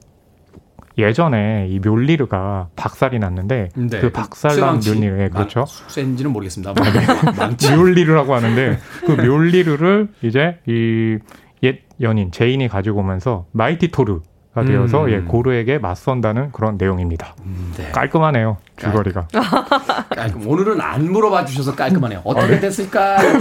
예전에 0.98 1.68
이 1.70 1.80
묠니르가 1.80 2.70
박살이 2.76 3.20
났는데 3.20 3.70
네. 3.76 4.00
그 4.00 4.12
박살난 4.12 4.82
묠니르 4.86 5.22
예, 5.22 5.30
그렇죠. 5.30 5.66
센지는 5.88 6.32
모르겠습니다. 6.32 6.74
네. 6.74 6.82
묠니르라고 7.76 8.34
하는데 8.36 8.78
그 9.06 9.12
묠니르를 9.12 10.10
이제 10.24 10.60
이 10.68 11.20
옛 11.62 11.82
연인 12.02 12.32
제인이 12.32 12.68
가지고 12.70 13.00
오면서 13.00 13.46
마이티 13.52 13.90
토르 13.90 14.22
가 14.54 14.64
되어서 14.64 15.06
음. 15.06 15.12
예, 15.12 15.20
고르에게 15.20 15.78
맞선다는 15.78 16.52
그런 16.52 16.76
내용입니다. 16.78 17.36
음, 17.46 17.72
네. 17.78 17.92
깔끔하네요 17.92 18.58
줄거리가. 18.78 19.28
깔끔. 20.10 20.48
오늘은 20.48 20.82
안 20.82 21.12
물어봐 21.12 21.46
주셔서 21.46 21.76
깔끔하네요. 21.76 22.22
어떻게 22.24 22.46
아, 22.46 22.50
네. 22.50 22.60
됐을까? 22.60 23.18
네. 23.22 23.36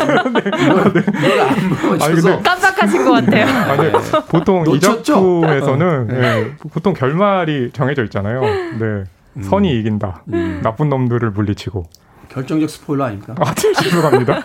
이걸, 0.65 0.89
이걸 0.89 1.41
안 1.41 1.69
물어봐 1.71 1.99
주셔서 2.11 2.43
깜빡하신 2.43 3.05
것 3.07 3.13
같아요. 3.13 3.47
아니, 3.73 3.93
보통 4.29 4.65
놓쳤죠? 4.65 4.77
이 4.77 5.03
작품에서는 5.03 6.09
어. 6.11 6.15
예, 6.15 6.53
보통 6.71 6.93
결말이 6.93 7.71
정해져 7.73 8.05
있잖아요. 8.05 8.43
네, 8.43 9.05
음. 9.37 9.43
선이 9.43 9.79
이긴다. 9.81 10.25
음. 10.35 10.61
나쁜 10.63 10.91
놈들을 10.91 11.31
물리치고. 11.31 11.87
결정적 12.29 12.69
스포일러 12.69 13.05
아닙니까? 13.07 13.35
아, 13.39 13.55
죄송합니다. 13.55 14.43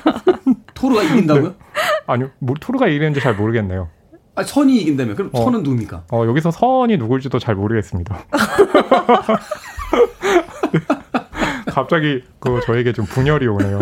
토르가 0.73 1.03
이긴다고요? 1.03 1.49
네. 1.49 1.55
아니요, 2.07 2.29
뭐, 2.39 2.55
토르가 2.57 2.87
이기는지 2.87 3.19
잘 3.19 3.35
모르겠네요. 3.35 3.89
아, 4.35 4.43
선이 4.43 4.75
이긴다면 4.77 5.15
그럼 5.15 5.29
어. 5.33 5.43
선은 5.43 5.63
누굽니까? 5.63 6.03
어, 6.11 6.25
여기서 6.25 6.51
선이 6.51 6.97
누굴지도 6.97 7.39
잘 7.39 7.55
모르겠습니다. 7.55 8.25
갑자기 11.73 12.21
그 12.39 12.59
저에게 12.65 12.93
좀 12.93 13.05
분열이 13.05 13.47
오네요. 13.47 13.79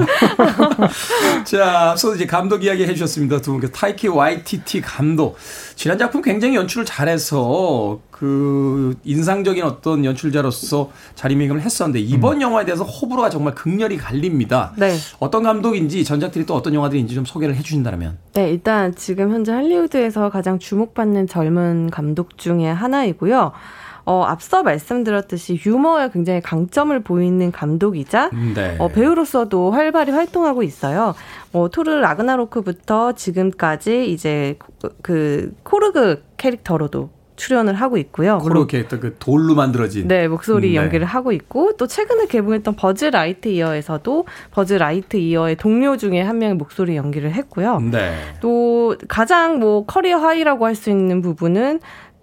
자, 1.43 1.89
앞서 1.91 2.15
이제 2.15 2.25
감독 2.25 2.63
이야기 2.63 2.83
해주셨습니다. 2.83 3.41
두 3.41 3.51
분, 3.51 3.59
그 3.59 3.69
타이키 3.69 4.07
YTT 4.07 4.79
감독. 4.79 5.37
지난 5.75 5.97
작품 5.97 6.21
굉장히 6.21 6.55
연출을 6.55 6.85
잘해서 6.85 7.99
그 8.09 8.95
인상적인 9.03 9.63
어떤 9.63 10.05
연출자로서 10.05 10.91
자리매김을 11.15 11.61
했었는데 11.61 11.99
이번 11.99 12.37
음. 12.37 12.41
영화에 12.43 12.65
대해서 12.65 12.83
호불호가 12.83 13.29
정말 13.29 13.55
극렬히 13.55 13.97
갈립니다. 13.97 14.73
네. 14.77 14.95
어떤 15.19 15.43
감독인지 15.43 16.05
전작들이 16.05 16.45
또 16.45 16.53
어떤 16.55 16.73
영화들인지 16.73 17.13
좀 17.13 17.25
소개를 17.25 17.55
해주신다면. 17.55 18.19
네, 18.33 18.51
일단 18.51 18.95
지금 18.95 19.31
현재 19.31 19.51
할리우드에서 19.51 20.29
가장 20.29 20.59
주목받는 20.59 21.27
젊은 21.27 21.89
감독 21.89 22.37
중에 22.37 22.67
하나이고요. 22.69 23.51
어, 24.05 24.23
앞서 24.23 24.63
말씀드렸듯이 24.63 25.59
유머에 25.65 26.09
굉장히 26.11 26.41
강점을 26.41 26.97
보이는 27.01 27.51
감독이자 27.51 28.29
네. 28.55 28.75
어, 28.79 28.87
배우로서도 28.87 29.71
활발히 29.71 30.11
활동하고 30.11 30.63
있어요. 30.63 31.13
어, 31.53 31.69
토르 31.69 31.91
라그나로크부터 31.99 33.13
지금까지 33.13 34.11
이제 34.11 34.57
그 35.01 35.53
코르그 35.63 36.23
캐릭터로도 36.37 37.09
출연을 37.37 37.73
하고 37.73 37.97
있고요. 37.97 38.37
그렇게 38.37 38.83
그 38.83 39.15
돌로 39.17 39.55
만들어진 39.55 40.07
네 40.07 40.27
목소리 40.27 40.67
음, 40.67 40.73
네. 40.73 40.75
연기를 40.75 41.07
하고 41.07 41.31
있고 41.31 41.75
또 41.75 41.87
최근에 41.87 42.27
개봉했던 42.27 42.75
버즈 42.75 43.05
라이트 43.05 43.47
이어에서도 43.47 44.25
버즈 44.51 44.73
라이트 44.75 45.17
이어의 45.17 45.55
동료 45.55 45.97
중에 45.97 46.21
한 46.21 46.37
명의 46.37 46.55
목소리 46.55 46.95
연기를 46.95 47.31
했고요. 47.33 47.79
네. 47.79 48.13
또 48.41 48.95
가장 49.07 49.57
뭐 49.59 49.85
career 49.85 50.17
high라고 50.17 50.65
할 50.65 50.75
수 50.75 50.89
있는 50.89 51.21
부분은 51.21 51.79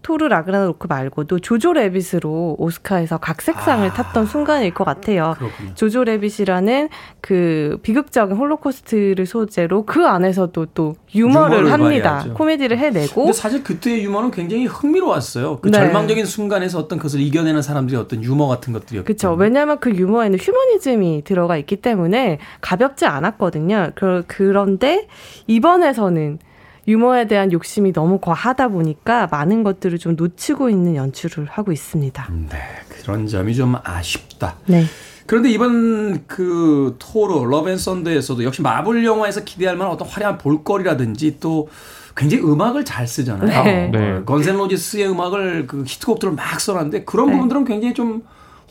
토르 0.08 0.26
라그나로크 0.26 0.86
말고도 0.86 1.40
조조 1.40 1.74
래빗으로 1.74 2.56
오스카에서 2.58 3.18
각색상을 3.18 3.86
아, 3.88 3.92
탔던 3.92 4.24
순간일 4.24 4.72
것 4.72 4.84
같아요. 4.84 5.34
그렇군요. 5.36 5.74
조조 5.74 6.04
래빗이라는 6.04 6.88
그 7.20 7.78
비극적인 7.82 8.34
홀로코스트를 8.34 9.26
소재로 9.26 9.84
그 9.84 10.06
안에서도 10.06 10.64
또 10.72 10.94
유머를, 11.14 11.58
유머를 11.58 11.72
합니다. 11.72 12.24
코미디를 12.32 12.78
해내고. 12.78 13.24
근데 13.24 13.32
사실 13.34 13.62
그때의 13.62 14.02
유머는 14.02 14.30
굉장히 14.30 14.64
흥미로웠어요. 14.64 15.58
그 15.58 15.68
네. 15.68 15.76
절망적인 15.76 16.24
순간에서 16.24 16.78
어떤 16.78 16.98
것을 16.98 17.20
이겨내는 17.20 17.60
사람들의 17.60 18.00
어떤 18.00 18.24
유머 18.24 18.46
같은 18.46 18.72
것들이었죠. 18.72 19.04
그렇죠. 19.04 19.34
왜냐하면 19.34 19.78
그 19.78 19.90
유머에는 19.90 20.38
휴머니즘이 20.38 21.24
들어가 21.24 21.58
있기 21.58 21.76
때문에 21.76 22.38
가볍지 22.62 23.04
않았거든요. 23.04 23.90
그, 23.94 24.24
그런데 24.26 25.06
이번에서는 25.48 26.38
유머에 26.88 27.28
대한 27.28 27.52
욕심이 27.52 27.92
너무 27.92 28.18
과하다 28.18 28.68
보니까 28.68 29.28
많은 29.30 29.62
것들을 29.62 29.98
좀 29.98 30.16
놓치고 30.16 30.70
있는 30.70 30.96
연출을 30.96 31.44
하고 31.44 31.70
있습니다. 31.70 32.28
네, 32.48 32.58
그런 32.88 33.26
점이 33.26 33.54
좀 33.54 33.76
아쉽다. 33.84 34.56
네. 34.66 34.84
그런데 35.26 35.50
이번 35.50 36.26
그 36.26 36.96
토르 36.98 37.44
러브 37.44 37.68
앤 37.68 37.76
썬더에서도 37.76 38.42
역시 38.44 38.62
마블 38.62 39.04
영화에서 39.04 39.44
기대할 39.44 39.76
만한 39.76 39.92
어떤 39.92 40.08
화려한 40.08 40.38
볼거리라든지 40.38 41.36
또 41.38 41.68
굉장히 42.16 42.42
음악을 42.44 42.86
잘 42.86 43.06
쓰잖아요. 43.06 43.64
네. 43.64 43.90
네. 43.92 44.22
건스 44.24 44.47
앤 44.47 44.56
로지스의 44.56 45.10
음악을 45.10 45.66
그 45.66 45.84
히트곡들을 45.86 46.32
막 46.32 46.58
써놨는데 46.58 47.04
그런 47.04 47.26
네. 47.26 47.32
부분들은 47.32 47.66
굉장히 47.66 47.92
좀 47.92 48.22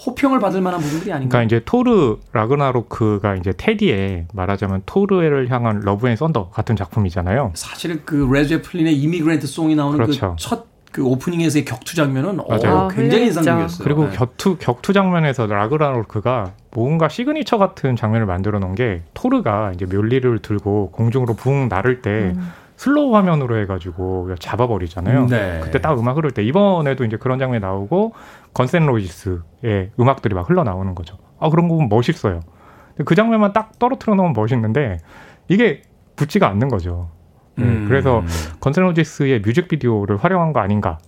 호평을 0.06 0.40
받을 0.40 0.62
만한 0.62 0.80
부분들이 0.80 1.12
아닌가. 1.12 1.38
그러니까 1.38 1.44
이제 1.44 1.64
토르 1.66 2.18
라그나로크가 2.32 3.36
이제 3.36 3.54
테디의 3.56 4.28
말하자면 4.34 4.84
토르를 4.86 5.50
향한 5.50 5.82
러브 5.82 6.08
앤 6.08 6.16
썬더 6.16 6.50
같은 6.50 6.76
작품이잖아요. 6.76 7.52
사실 7.56 8.02
그 8.06 8.28
레드 8.32 8.62
제플린의 8.62 8.96
Immigrant 8.96 9.48
Song이 9.48 9.76
나오는 9.76 9.98
그렇죠. 9.98 10.36
그 10.38 10.51
첫 10.51 10.68
그 10.92 11.04
오프닝에서의 11.04 11.66
격투 11.66 11.96
장면은 11.96 12.38
맞아요. 12.38 12.78
어, 12.78 12.88
굉장히 12.88 13.26
인상적이었어요. 13.26 13.84
그리고 13.84 14.06
네. 14.10 14.16
격투 14.16 14.58
격투 14.58 14.94
장면에서 14.94 15.46
라그나로크가 15.46 16.54
뭔가 16.72 17.10
시그니처 17.10 17.58
같은 17.58 17.96
장면을 17.96 18.26
만들어 18.26 18.60
놓은 18.60 18.76
게 18.76 19.02
토르가 19.14 19.72
이제 19.76 19.86
멸리를 19.86 20.40
들고 20.40 20.92
공중으로 20.92 21.36
붕 21.36 21.68
나를 21.70 22.02
때 22.02 22.34
음. 22.36 22.52
슬로우 22.78 23.16
화면으로 23.16 23.58
해가지고 23.60 24.36
잡아버리잖아요. 24.40 25.26
네. 25.28 25.60
그때 25.64 25.82
딱 25.82 26.00
음악 26.00 26.18
흐를 26.18 26.32
때 26.32 26.44
이번에도 26.44 27.04
이제 27.04 27.18
그런 27.18 27.40
장면이 27.40 27.60
나오고 27.60 28.14
건스 28.54 28.76
앤 28.76 28.86
로지스의 28.86 29.92
음악들이 30.00 30.36
막 30.36 30.50
흘러나오는 30.50 30.96
거죠. 30.96 31.18
아 31.40 31.50
그런 31.50 31.68
거 31.68 31.76
보면 31.76 31.90
멋있어요. 31.90 32.40
그 33.04 33.16
장면만 33.16 33.54
딱 33.54 33.78
떨어뜨려 33.80 34.16
놓으면 34.16 34.34
멋있는데 34.34 35.00
이게 35.48 35.82
붙지가 36.16 36.48
않는 36.48 36.70
거죠. 36.70 37.10
네, 37.56 37.66
음. 37.66 37.86
그래서 37.88 38.24
건스 38.60 38.77
앤 38.77 38.84
로지스의 38.84 39.42
뮤직비디오를 39.42 40.18
활용한 40.18 40.54
거 40.54 40.60
아닌가 40.60 41.00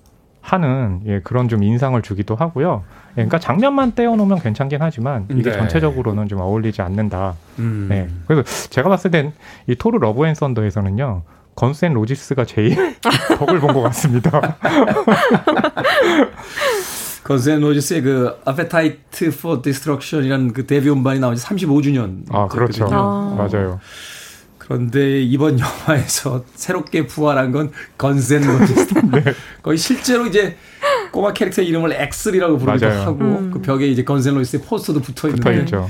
하는 0.42 1.02
예, 1.06 1.20
그런 1.20 1.48
좀 1.48 1.62
인상을 1.62 2.02
주기도 2.02 2.34
하고요. 2.34 2.84
예, 3.12 3.14
그러니까 3.16 3.38
장면만 3.38 3.94
떼어놓으면 3.94 4.40
괜찮긴 4.40 4.82
하지만 4.82 5.28
이게 5.30 5.52
네. 5.52 5.58
전체적으로는 5.58 6.28
좀 6.28 6.40
어울리지 6.40 6.82
않는다. 6.82 7.36
음. 7.60 7.88
네, 7.90 8.08
그래서 8.26 8.44
제가 8.70 8.90
봤을 8.90 9.12
땐 9.12 9.34
이 9.68 9.76
토르 9.76 10.00
러브 10.00 10.26
앤 10.26 10.34
썬더에서는요. 10.34 11.22
건스 11.60 11.83
앤 11.83 11.94
로지스가 11.94 12.46
제일 12.46 12.96
덕을 13.38 13.60
본 13.60 13.74
것 13.74 13.82
같습니다. 13.82 14.58
건스 17.24 17.49
앤 17.49 17.60
로지스의 17.60 18.02
그 18.02 18.36
Appetite 18.48 19.28
for 19.28 19.62
Destruction이라는 19.62 20.54
그 20.54 20.66
데뷔 20.66 20.90
음반이 20.90 21.20
나온 21.20 21.36
지 21.36 21.46
35주년. 21.46 22.24
아, 22.32 22.48
그렇죠. 22.48 22.88
아. 22.92 23.36
맞아요. 23.38 23.80
그런데 24.58 25.22
이번 25.22 25.60
영화에서 25.60 26.44
새롭게 26.56 27.06
부활한 27.08 27.52
건 27.52 27.72
건스 27.98 28.28
앤 28.28 28.42
로지스. 28.42 28.94
네. 29.12 29.24
거의 29.62 29.78
실제로 29.78 30.26
이제 30.28 30.56
꼬마 31.12 31.34
캐릭터 31.34 31.62
이름을 31.62 31.92
액슬이라고 31.92 32.58
부르기도 32.58 32.88
맞아요. 32.88 33.02
하고 33.02 33.18
음. 33.20 33.52
그 33.52 33.62
벽에 33.62 33.88
이제 33.88 34.04
건스 34.04 34.25
앤 34.25 34.34
로지스의 34.36 34.64
포스터도 34.64 35.02
붙어 35.02 35.28
있는데. 35.28 35.50
붙어 35.52 35.62
있죠. 35.64 35.90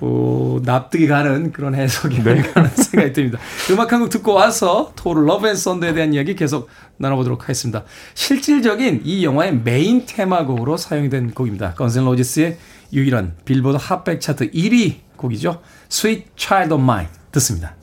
뭐 0.00 0.60
납득이 0.64 1.06
가는 1.06 1.52
그런 1.52 1.74
해석이 1.74 2.22
네. 2.22 2.30
아닌가 2.30 2.66
생각이 2.74 3.12
듭니다. 3.12 3.38
음악 3.70 3.92
한 3.92 4.00
곡 4.00 4.10
듣고 4.10 4.32
와서 4.34 4.92
토르 4.96 5.20
러브 5.24 5.48
앤 5.48 5.56
썬더에 5.56 5.92
대한 5.94 6.14
이야기 6.14 6.34
계속 6.36 6.68
나눠보도록 6.98 7.42
하겠습니다. 7.42 7.84
실질적인 8.14 9.02
이 9.04 9.24
영화의 9.24 9.56
메인 9.64 10.04
테마곡으로 10.06 10.76
사용이 10.76 11.08
된 11.10 11.30
곡입니다. 11.32 11.74
건스 11.74 11.95
앤 11.95 12.04
로지스의 12.04 12.58
유일한 12.92 13.34
빌보드 13.44 13.76
핫백 13.80 14.20
차트 14.20 14.50
1위 14.52 14.96
곡이죠. 15.16 15.60
Sweet 15.90 16.26
Child 16.36 16.74
of 16.74 16.82
Mine 16.82 17.08
듣습니다. 17.32 17.74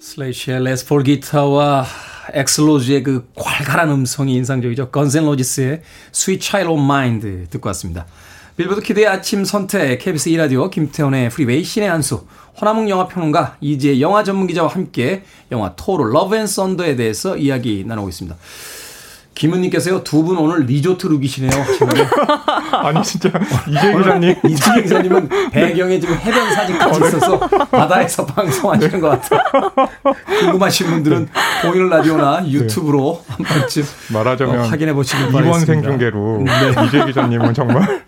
슬래시의 0.00 0.62
레스 0.64 0.86
폴 0.86 1.02
기타와 1.02 1.84
액슬 2.32 2.67
로즈의 2.67 3.02
그 3.02 3.28
괄괄한 3.36 3.88
음성이 3.90 4.34
인상적이죠. 4.34 4.90
건스 4.90 5.14
앤 5.14 5.24
로지스의 5.24 5.82
Sweet 6.12 6.44
Child 6.46 6.72
of 6.72 6.82
Mine 6.82 7.46
듣고 7.50 7.68
왔습니다. 7.68 8.06
빌보드 8.56 8.80
키드의 8.80 9.06
아침 9.06 9.44
선택, 9.44 9.98
KBS 9.98 10.30
2라디오, 10.30 10.70
김태훈의 10.70 11.28
프리웨이, 11.28 11.62
신의 11.62 11.90
한수, 11.90 12.24
허남웅 12.58 12.88
영화평론가, 12.88 13.58
이지혜 13.60 14.00
영화 14.00 14.24
전문기자와 14.24 14.68
함께 14.70 15.24
영화 15.52 15.74
토르 15.76 16.10
Love 16.10 16.34
and 16.36 16.46
Thunder에 16.46 16.96
대해서 16.96 17.36
이야기 17.36 17.84
나누고 17.86 18.08
있습니다. 18.08 18.34
김은님께서요 19.36 20.02
두 20.02 20.24
분 20.26 20.38
오늘 20.38 20.64
리조트 20.66 21.06
look이시네요. 21.06 21.50
아니 22.82 23.02
진짜 23.04 23.30
이지혜 23.68 23.94
기자님 23.96 24.34
이지혜 24.48 24.82
기자님은 24.82 25.28
배경에 25.52 26.00
지금 26.00 26.16
해변 26.16 26.50
사진까지 26.52 27.00
있어서 27.06 27.38
바다에서 27.38 28.26
방송하시는 28.26 29.00
것 29.00 29.08
같아요. 29.20 29.40
궁금하신 30.40 30.86
분들은 30.88 31.28
보이는 31.62 31.88
라디오나 31.88 32.40
네. 32.40 32.50
유튜브로 32.50 33.22
네. 33.28 33.34
한 33.44 33.60
번쯤 33.60 33.84
말하자면 34.12 34.58
어, 34.58 34.62
확인해 34.64 34.92
보시길 34.94 35.26
바랍니다. 35.26 35.48
이번 35.48 35.60
생중계로 35.66 36.42
네. 36.44 36.52
이지혜 36.86 37.04
기자님은 37.04 37.54
정말 37.54 38.02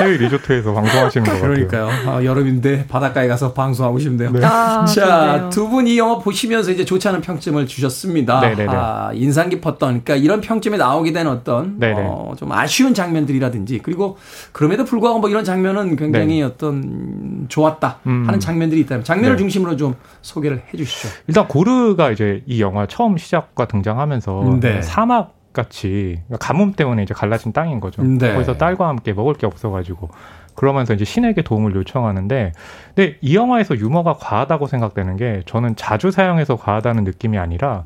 해외 0.00 0.16
리조트에서 0.18 0.72
방송하시는 0.74 1.24
것 1.26 1.32
같아요. 1.32 1.48
그러니까요. 1.54 1.88
아, 2.10 2.24
여름인데 2.24 2.86
바닷가에 2.86 3.28
가서 3.28 3.52
방송하고 3.52 3.98
싶네요. 3.98 4.30
네. 4.32 4.44
아, 4.44 4.84
자, 4.84 5.48
두 5.52 5.68
분 5.70 5.86
이 5.86 5.98
영화 5.98 6.18
보시면서 6.18 6.70
이제 6.70 6.84
좋지 6.84 7.06
않은 7.08 7.20
평점을 7.20 7.66
주셨습니다. 7.66 8.40
네네네. 8.40 8.66
아, 8.74 9.10
인상 9.14 9.48
깊었던 9.48 10.02
그러니까 10.04 10.16
이런 10.16 10.40
평점에 10.46 10.76
나오게 10.76 11.12
된 11.12 11.26
어떤 11.26 11.78
어, 11.82 12.34
좀 12.36 12.52
아쉬운 12.52 12.94
장면들이라든지 12.94 13.80
그리고 13.82 14.16
그럼에도 14.52 14.84
불구하고 14.84 15.18
뭐 15.18 15.28
이런 15.28 15.44
장면은 15.44 15.96
굉장히 15.96 16.38
네. 16.38 16.42
어떤 16.42 17.46
좋았다 17.48 17.98
음. 18.06 18.24
하는 18.26 18.38
장면들이 18.38 18.80
있다면 18.82 19.04
장면을 19.04 19.36
네. 19.36 19.40
중심으로 19.40 19.76
좀 19.76 19.96
소개를 20.22 20.62
해 20.72 20.76
주시죠. 20.76 21.08
일단 21.26 21.48
고르가 21.48 22.12
이제 22.12 22.42
이 22.46 22.62
영화 22.62 22.86
처음 22.86 23.16
시작과 23.16 23.66
등장하면서 23.66 24.58
네. 24.60 24.82
사막 24.82 25.34
같이 25.52 26.20
가뭄 26.38 26.74
때문에 26.74 27.02
이제 27.02 27.14
갈라진 27.14 27.52
땅인 27.52 27.80
거죠. 27.80 28.02
네. 28.02 28.34
거기서 28.34 28.58
딸과 28.58 28.86
함께 28.86 29.12
먹을 29.14 29.34
게 29.34 29.46
없어가지고 29.46 30.10
그러면서 30.54 30.94
이제 30.94 31.04
신에게 31.04 31.42
도움을 31.42 31.74
요청하는데 31.74 32.52
근데 32.94 33.16
이 33.20 33.36
영화에서 33.36 33.76
유머가 33.76 34.14
과하다고 34.14 34.66
생각되는 34.66 35.16
게 35.16 35.42
저는 35.46 35.76
자주 35.76 36.10
사용해서 36.10 36.56
과하다는 36.56 37.04
느낌이 37.04 37.38
아니라 37.38 37.84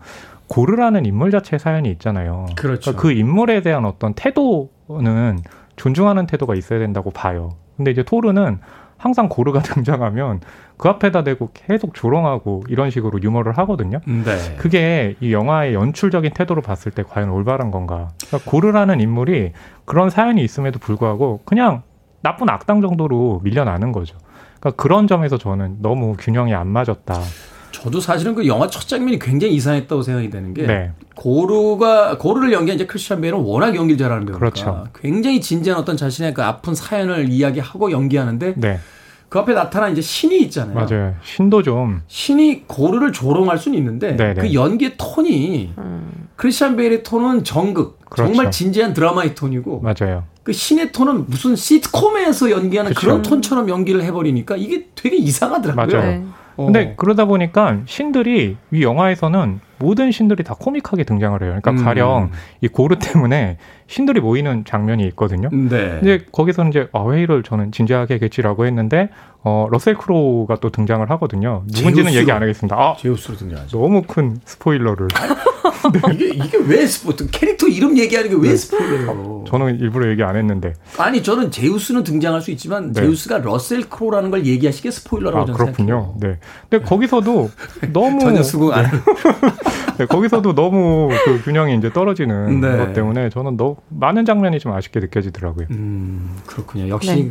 고르라는 0.51 1.07
인물 1.07 1.31
자체의 1.31 1.61
사연이 1.61 1.91
있잖아요. 1.93 2.47
그렇죠. 2.57 2.91
그러니까 2.91 3.03
그 3.03 3.13
인물에 3.13 3.63
대한 3.63 3.85
어떤 3.85 4.15
태도는 4.15 5.39
존중하는 5.77 6.27
태도가 6.27 6.57
있어야 6.57 6.81
된다고 6.81 7.11
봐요. 7.11 7.51
근데 7.77 7.93
이제 7.93 8.03
토르는 8.03 8.59
항상 8.99 9.29
고르가 9.29 9.63
등장하면 9.63 10.41
그 10.77 10.89
앞에다 10.89 11.23
대고 11.23 11.51
계속 11.55 11.95
조롱하고 11.95 12.65
이런 12.69 12.91
식으로 12.91 13.23
유머를 13.23 13.57
하거든요. 13.59 14.01
네. 14.05 14.57
그게 14.59 15.15
이 15.21 15.33
영화의 15.33 15.73
연출적인 15.73 16.33
태도로 16.35 16.63
봤을 16.63 16.91
때 16.91 17.05
과연 17.05 17.31
올바른 17.31 17.71
건가? 17.71 18.09
그러니까 18.27 18.51
고르라는 18.51 19.01
인물이 19.01 19.53
그런 19.85 20.11
사연이 20.11 20.43
있음에도 20.43 20.81
불구하고 20.81 21.41
그냥 21.45 21.83
나쁜 22.23 22.51
악당 22.51 22.81
정도로 22.83 23.41
밀려나는 23.45 23.93
거죠. 23.93 24.19
그러니까 24.59 24.83
그런 24.83 25.07
점에서 25.07 25.39
저는 25.39 25.77
너무 25.81 26.17
균형이 26.19 26.53
안 26.55 26.67
맞았다. 26.67 27.15
저도 27.73 28.01
사실은 28.01 28.35
그 28.35 28.47
영화 28.47 28.69
첫 28.69 28.87
장면이 28.87 29.19
굉장히 29.19 29.55
이상했다고 29.55 30.03
생각이 30.03 30.31
되는 30.31 30.55
게 30.55 30.67
네. 30.67 30.93
고르가 31.15 32.19
고르를 32.19 32.53
연기한 32.53 32.77
이제 32.77 32.87
크리스찬 32.87 33.21
베일은 33.21 33.39
워낙 33.39 33.75
연기를 33.75 33.99
잘하는 33.99 34.27
배우니까 34.27 34.39
그렇죠. 34.39 34.87
굉장히 35.01 35.41
진지한 35.41 35.79
어떤 35.79 35.97
자신의 35.97 36.35
그 36.35 36.43
아픈 36.43 36.75
사연을 36.75 37.29
이야기하고 37.31 37.91
연기하는데 37.93 38.55
네. 38.57 38.79
그 39.29 39.39
앞에 39.39 39.55
나타난 39.55 39.93
이제 39.93 40.01
신이 40.01 40.41
있잖아요. 40.43 40.75
맞아요. 40.75 41.15
신도 41.23 41.63
좀 41.63 42.03
신이 42.09 42.65
고르를 42.67 43.13
조롱할 43.13 43.59
수는 43.59 43.79
있는데 43.79 44.17
네네. 44.17 44.41
그 44.41 44.53
연기의 44.55 44.95
톤이 44.99 45.75
음. 45.79 46.29
크리스찬 46.35 46.77
베일의 46.77 47.05
톤은 47.05 47.45
정극 47.45 48.01
그렇죠. 48.11 48.33
정말 48.33 48.51
진지한 48.51 48.93
드라마의 48.93 49.37
톤이고 49.37 49.83
맞아요. 49.83 50.25
그 50.43 50.53
신의 50.53 50.91
톤은 50.91 51.27
무슨 51.29 51.55
시트콤에서 51.55 52.51
연기하는 52.51 52.93
그쵸. 52.93 53.07
그런 53.07 53.23
톤처럼 53.23 53.69
연기를 53.69 54.03
해버리니까 54.03 54.57
이게 54.57 54.89
되게 54.97 55.17
이상하더라고요. 55.17 55.97
맞아요. 55.97 56.11
네. 56.11 56.25
어. 56.61 56.65
근데 56.67 56.95
그러다 56.97 57.25
보니까 57.25 57.79
신들이 57.87 58.57
이 58.71 58.83
영화에서는 58.83 59.61
모든 59.79 60.13
신들이 60.13 60.45
다 60.45 60.55
코믹하게 60.59 61.05
등장을 61.05 61.41
해요. 61.43 61.59
그러니까 61.61 61.71
음. 61.71 61.85
가령 61.85 62.31
이 62.61 62.69
고르 62.69 62.97
때문에 62.99 63.57
신들이 63.87 64.21
모이는 64.21 64.65
장면이 64.67 65.07
있거든요. 65.09 65.49
네. 65.51 65.69
근데 65.69 66.19
거기서는 66.31 66.71
이제 66.71 66.89
아, 66.93 67.09
회의를 67.09 67.43
저는 67.43 67.73
진지하게 67.73 68.19
겠지라고 68.19 68.67
했는데 68.67 69.09
어, 69.43 69.67
러셀 69.71 69.95
크로우가 69.97 70.57
또 70.57 70.71
등장을 70.71 71.09
하거든요. 71.13 71.63
누군지는 71.67 72.11
제우스. 72.11 72.19
얘기 72.19 72.33
안 72.33 72.43
하겠습니다. 72.43 72.77
아, 72.77 72.97
제우스로 72.99 73.37
등장하죠. 73.39 73.79
너무 73.79 74.03
큰 74.07 74.39
스포일러를. 74.45 75.09
네. 75.09 76.01
이게 76.13 76.29
이게 76.29 76.59
왜 76.59 76.87
스포? 76.87 77.15
캐릭터 77.31 77.67
이름 77.67 77.97
얘기하는 77.97 78.29
게왜 78.31 78.51
네. 78.51 78.57
스포일러예요? 78.57 79.45
저는 79.49 79.79
일부러 79.81 80.11
얘기 80.11 80.23
안 80.23 80.37
했는데. 80.37 80.75
아니 80.99 81.23
저는 81.23 81.51
제우스는 81.51 82.05
등장할 82.05 82.43
수 82.43 82.51
있지만 82.51 82.93
네. 82.93 83.01
제우스가 83.01 83.39
러셀 83.39 83.89
크로우라는 83.89 84.31
걸 84.31 84.45
얘기하시게 84.45 84.91
스포일러라고 84.91 85.43
아, 85.43 85.47
저는 85.47 85.59
그렇군요. 85.59 86.15
네. 86.21 86.39
근데 86.69 86.85
거기서도 86.85 87.51
너무 87.95 88.21
전혀 88.21 88.43
수긍 88.43 88.75
안. 88.75 88.91
네, 89.99 90.07
거기서도 90.07 90.55
너무 90.55 91.11
그 91.25 91.43
균형이 91.45 91.77
이제 91.77 91.93
떨어지는 91.93 92.61
네. 92.61 92.77
것 92.77 92.93
때문에 92.95 93.29
저는 93.31 93.57
너무 93.57 93.77
많은 93.89 94.25
장면이 94.25 94.59
좀 94.59 94.73
아쉽게 94.73 95.01
느껴지더라고요. 95.01 95.67
음, 95.71 96.37
그렇군요. 96.47 96.89
역시 96.89 97.15
네. 97.25 97.31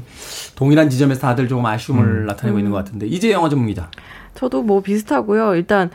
동일한 0.56 0.90
지점에서 0.90 1.22
다들 1.22 1.48
조금 1.48 1.66
아쉬움 1.66 1.99
을 2.02 2.06
음. 2.06 2.26
나타내고 2.26 2.58
음. 2.58 2.60
있는 2.60 2.72
것 2.72 2.78
같은데 2.78 3.08
이제 3.08 3.32
영화 3.32 3.50
전문 3.50 3.68
기자. 3.68 3.90
저도 4.36 4.64
뭐 4.64 4.82
비슷하고요. 4.82 5.56
일단 5.56 5.90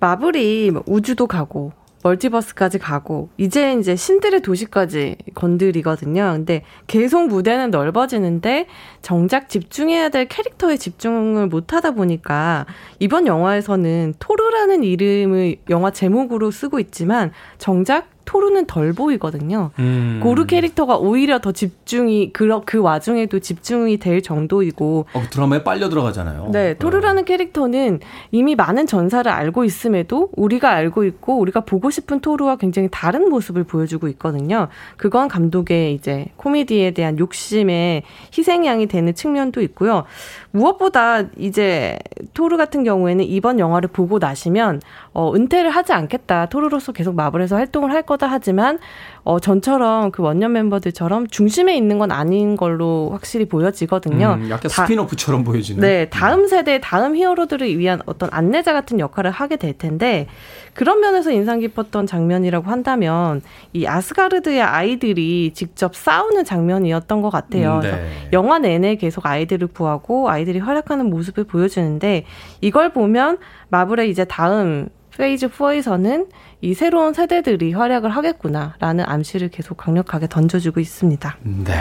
마블이 0.00 0.70
뭐 0.70 0.82
우주도 0.86 1.26
가고 1.26 1.72
multiverse까지 2.02 2.78
가고 2.78 3.30
이제 3.36 3.74
이제 3.74 3.96
신들의 3.96 4.42
도시까지 4.42 5.16
건드리거든요. 5.34 6.32
근데 6.34 6.62
계속 6.86 7.26
무대는 7.26 7.70
넓어지는데 7.70 8.66
정작 9.02 9.48
집중해야 9.48 10.10
될 10.10 10.26
캐릭터에 10.26 10.76
집중을 10.76 11.48
못 11.48 11.72
하다 11.72 11.92
보니까 11.92 12.66
이번 13.00 13.26
영화에서는 13.26 14.14
토르라는 14.20 14.84
이름을 14.84 15.56
영화 15.70 15.90
제목으로 15.90 16.50
쓰고 16.52 16.78
있지만 16.78 17.32
정작 17.58 18.08
토르는 18.26 18.66
덜 18.66 18.92
보이거든요. 18.92 19.70
음. 19.78 20.20
고르 20.22 20.44
캐릭터가 20.44 20.96
오히려 20.98 21.38
더 21.38 21.52
집중이 21.52 22.32
그, 22.32 22.60
그 22.66 22.78
와중에도 22.78 23.38
집중이 23.38 23.96
될 23.96 24.20
정도이고 24.20 25.06
어, 25.14 25.22
드라마에 25.30 25.64
빨려 25.64 25.88
들어가잖아요. 25.88 26.50
네, 26.52 26.74
토르라는 26.74 27.24
캐릭터는 27.24 28.00
이미 28.32 28.54
많은 28.54 28.86
전사를 28.86 29.30
알고 29.30 29.64
있음에도 29.64 30.28
우리가 30.32 30.70
알고 30.70 31.04
있고 31.04 31.38
우리가 31.38 31.60
보고 31.60 31.88
싶은 31.88 32.20
토르와 32.20 32.56
굉장히 32.56 32.88
다른 32.90 33.30
모습을 33.30 33.64
보여주고 33.64 34.08
있거든요. 34.08 34.68
그건 34.96 35.28
감독의 35.28 35.94
이제 35.94 36.26
코미디에 36.36 36.90
대한 36.90 37.18
욕심의 37.18 38.02
희생양이 38.36 38.86
되는 38.86 39.14
측면도 39.14 39.62
있고요. 39.62 40.04
무엇보다 40.50 41.22
이제 41.38 41.98
토르 42.34 42.56
같은 42.56 42.82
경우에는 42.82 43.24
이번 43.24 43.58
영화를 43.60 43.88
보고 43.88 44.18
나시면 44.18 44.80
어, 45.16 45.32
은퇴를 45.34 45.70
하지 45.70 45.94
않겠다. 45.94 46.44
토르로서 46.44 46.92
계속 46.92 47.14
마블에서 47.14 47.56
활동을 47.56 47.90
할 47.90 48.02
거다 48.02 48.26
하지만 48.26 48.78
어, 49.24 49.40
전처럼 49.40 50.10
그 50.10 50.22
원년 50.22 50.52
멤버들처럼 50.52 51.28
중심에 51.28 51.74
있는 51.74 51.98
건 51.98 52.12
아닌 52.12 52.54
걸로 52.54 53.08
확실히 53.12 53.46
보여지거든요. 53.46 54.36
음, 54.38 54.50
약간 54.50 54.68
스피노프처럼 54.68 55.42
보여지는. 55.42 55.80
네, 55.80 56.10
다음 56.10 56.46
세대, 56.46 56.80
다음 56.82 57.16
히어로들을 57.16 57.78
위한 57.78 58.02
어떤 58.04 58.28
안내자 58.30 58.74
같은 58.74 59.00
역할을 59.00 59.30
하게 59.30 59.56
될 59.56 59.72
텐데 59.72 60.26
그런 60.74 61.00
면에서 61.00 61.30
인상 61.30 61.60
깊었던 61.60 62.06
장면이라고 62.06 62.70
한다면 62.70 63.40
이 63.72 63.86
아스가르드의 63.86 64.60
아이들이 64.60 65.52
직접 65.54 65.96
싸우는 65.96 66.44
장면이었던 66.44 67.22
것 67.22 67.30
같아요. 67.30 67.76
음, 67.76 67.80
네. 67.80 68.28
영화 68.34 68.58
내내 68.58 68.96
계속 68.96 69.24
아이들을 69.24 69.68
구하고 69.68 70.28
아이들이 70.28 70.58
활약하는 70.58 71.08
모습을 71.08 71.44
보여주는데 71.44 72.26
이걸 72.60 72.92
보면 72.92 73.38
마블의 73.70 74.10
이제 74.10 74.26
다음 74.26 74.90
phase 75.16 75.48
4에서는 75.48 76.28
이 76.60 76.74
새로운 76.74 77.14
세대들이 77.14 77.72
활약을 77.72 78.10
하겠구나라는 78.10 79.04
암시를 79.06 79.48
계속 79.48 79.76
강력하게 79.76 80.28
던져주고 80.28 80.80
있습니다. 80.80 81.36
네, 81.42 81.74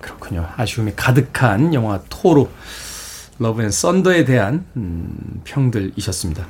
그렇군요. 0.00 0.48
아쉬움이 0.56 0.92
가득한 0.96 1.72
영화 1.74 2.00
토르 2.08 2.50
Love 3.38 3.62
and 3.62 3.70
Thunder에 3.70 4.24
대한 4.24 4.64
음, 4.76 5.40
평들이셨습니다. 5.44 6.46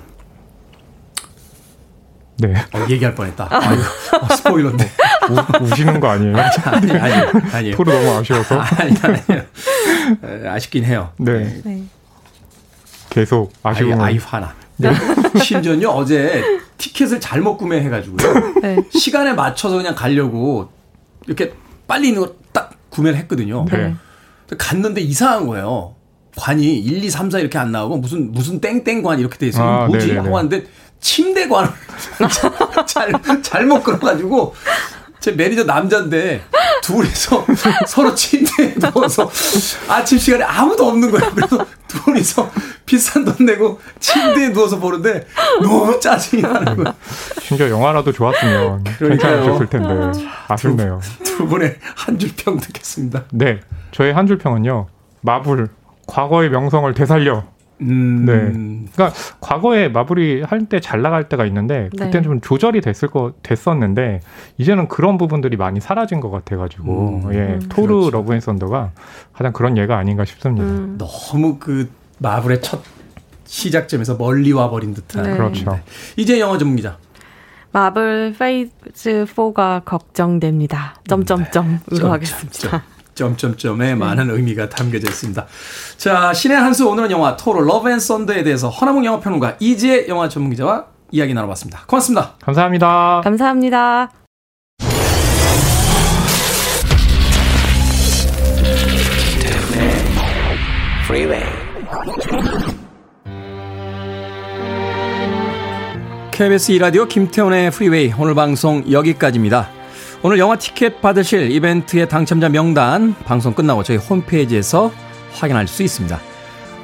네. 2.38 2.54
어, 2.74 2.86
얘기할 2.90 3.14
뻔했다. 3.14 3.48
아유, 3.50 3.78
어, 4.20 4.34
스포일러인데. 4.34 4.90
우, 5.30 5.64
우시는 5.64 6.00
거 6.00 6.08
아니에요? 6.08 6.36
아니, 6.64 6.92
아니, 6.92 7.14
아니. 7.52 7.70
토르 7.70 7.92
너무 7.92 8.10
아쉬워서. 8.18 8.58
아니, 8.60 8.92
아니. 9.02 10.48
아쉽긴 10.48 10.84
해요. 10.84 11.12
네. 11.16 11.62
네. 11.64 11.84
계속 13.08 13.52
아쉬운. 13.62 14.00
아이, 14.00 14.14
아이 14.14 14.18
화나. 14.18 14.52
네. 14.76 14.90
심지어는요, 15.42 15.88
어제 15.88 16.42
티켓을 16.78 17.20
잘못 17.20 17.56
구매해가지고요. 17.56 18.54
네. 18.62 18.78
시간에 18.90 19.32
맞춰서 19.32 19.76
그냥 19.76 19.94
가려고 19.94 20.70
이렇게 21.26 21.52
빨리 21.86 22.08
있는 22.08 22.22
거 22.22 22.34
딱 22.52 22.70
구매를 22.90 23.18
했거든요. 23.20 23.64
네. 23.70 23.94
갔는데 24.56 25.00
이상한 25.00 25.46
거예요. 25.48 25.96
관이 26.36 26.78
1, 26.78 27.02
2, 27.04 27.10
3, 27.10 27.30
4 27.30 27.40
이렇게 27.40 27.58
안 27.58 27.72
나오고 27.72 27.96
무슨 27.98 28.30
무슨 28.32 28.60
땡땡관 28.60 29.18
이렇게 29.18 29.36
돼 29.38 29.48
있어요. 29.48 29.64
아, 29.68 29.86
뭐지? 29.86 30.06
네네네. 30.06 30.20
하고 30.20 30.34
왔는데 30.36 30.66
침대관을 31.00 31.70
잘 32.86 33.12
잘못 33.42 33.82
끌어가지고 33.82 34.54
제 35.20 35.32
매니저 35.32 35.64
남자인데 35.64 36.42
둘이서 36.82 37.46
서로 37.88 38.14
침대에 38.14 38.74
누워서 38.74 39.28
아침 39.88 40.18
시간에 40.18 40.44
아무도 40.44 40.86
없는 40.88 41.10
거예요. 41.10 41.30
그래서 41.34 41.66
둘이서 41.88 42.50
비싼 42.86 43.24
돈 43.24 43.46
내고 43.46 43.80
침대에 43.98 44.50
누워서 44.52 44.78
보는데 44.78 45.26
너무 45.62 45.98
짜증이 45.98 46.42
나는 46.42 46.76
거예요. 46.76 46.94
심지어 47.40 47.70
영화라도 47.70 48.12
좋았으면 48.12 48.84
괜찮으셨을 48.98 49.66
텐데 49.68 50.12
아쉽네요. 50.48 51.00
두, 51.22 51.36
두 51.38 51.46
분의 51.48 51.76
한 51.96 52.18
줄 52.18 52.30
평 52.36 52.58
듣겠습니다. 52.58 53.24
네, 53.32 53.60
저의 53.92 54.12
한 54.12 54.26
줄 54.26 54.38
평은요. 54.38 54.86
마블 55.22 55.68
과거의 56.06 56.50
명성을 56.50 56.92
되살려 56.94 57.44
음. 57.80 58.24
네. 58.24 58.88
그러니까 58.94 59.18
과거에 59.40 59.88
마블이 59.88 60.42
할 60.42 60.66
때 60.68 60.78
잘 60.80 61.02
나갈 61.02 61.28
때가 61.28 61.44
있는데 61.46 61.88
네. 61.92 62.04
그때는 62.04 62.22
좀 62.22 62.40
조절이 62.40 62.80
됐을 62.82 63.08
거 63.08 63.32
됐었는데 63.42 64.20
이제는 64.58 64.88
그런 64.88 65.18
부분들이 65.18 65.56
많이 65.56 65.80
사라진 65.80 66.20
것 66.20 66.30
같아가지고 66.30 67.22
음. 67.24 67.34
예 67.34 67.38
음. 67.54 67.60
토르 67.70 67.94
그렇죠. 67.96 68.10
Love 68.10 68.34
and 68.34 68.40
Thunder가 68.40 68.92
가장 69.32 69.52
그런 69.52 69.76
예가 69.78 69.96
아닌가 69.96 70.24
싶습니다. 70.24 70.66
음. 70.66 70.98
너무 70.98 71.58
그 71.58 71.88
마블의 72.18 72.62
첫 72.62 72.82
시작점에서 73.44 74.16
멀리 74.16 74.52
와버린 74.52 74.94
듯한. 74.94 75.22
네. 75.24 75.36
그렇죠. 75.36 75.72
네. 75.72 75.82
이제 76.16 76.40
영화 76.40 76.58
전문 76.58 76.76
기자. 76.76 76.98
마블 77.72 78.34
phase 78.38 79.26
4가 79.34 79.84
걱정됩니다. 79.84 80.96
점점점으로 81.08 81.80
네. 81.90 82.06
하겠습니다. 82.06 82.84
점점점에 83.14 83.86
네. 83.88 83.94
많은 83.94 84.30
의미가 84.30 84.68
담겨져 84.68 85.08
있습니다. 85.08 85.46
자, 85.96 86.32
신의 86.32 86.56
한수 86.56 86.88
오늘은 86.88 87.10
영화 87.10 87.36
토르 87.36 87.62
Love 87.62 87.90
and 87.90 87.98
Thunder에 87.98 88.42
대해서 88.42 88.68
허남웅 88.68 89.04
영화평론가 89.04 89.56
이지혜 89.60 90.08
영화 90.08 90.28
전문기자와 90.28 90.86
이야기 91.10 91.34
나눠봤습니다. 91.34 91.84
고맙습니다. 91.86 92.34
감사합니다. 92.40 93.20
감사합니다. 93.22 94.10
KBS 106.34 106.72
이라디오 106.72 107.06
김태훈의 107.06 107.70
프리웨이 107.70 108.12
오늘 108.18 108.34
방송 108.34 108.82
여기까지입니다. 108.90 109.70
오늘 110.24 110.40
영화 110.40 110.56
티켓 110.56 111.00
받으실 111.00 111.52
이벤트의 111.52 112.08
당첨자 112.08 112.48
명단 112.48 113.14
방송 113.24 113.54
끝나고 113.54 113.84
저희 113.84 113.98
홈페이지에서 113.98 114.90
확인할 115.30 115.68
수 115.68 115.84
있습니다. 115.84 116.20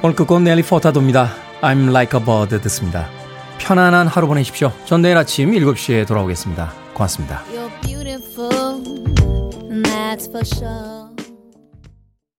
오늘 0.03 0.15
끝곡 0.15 0.41
넬리 0.43 0.63
포타도입니다. 0.63 1.33
I'm 1.61 1.89
like 1.89 2.17
a 2.17 2.25
bird 2.25 2.61
듣습니다. 2.61 3.09
편안한 3.57 4.07
하루 4.07 4.25
보내십시오. 4.27 4.71
전 4.85 5.01
내일 5.01 5.17
아침 5.17 5.51
7시에 5.51 6.07
돌아오겠습니다. 6.07 6.71
고맙습니다. 6.93 7.43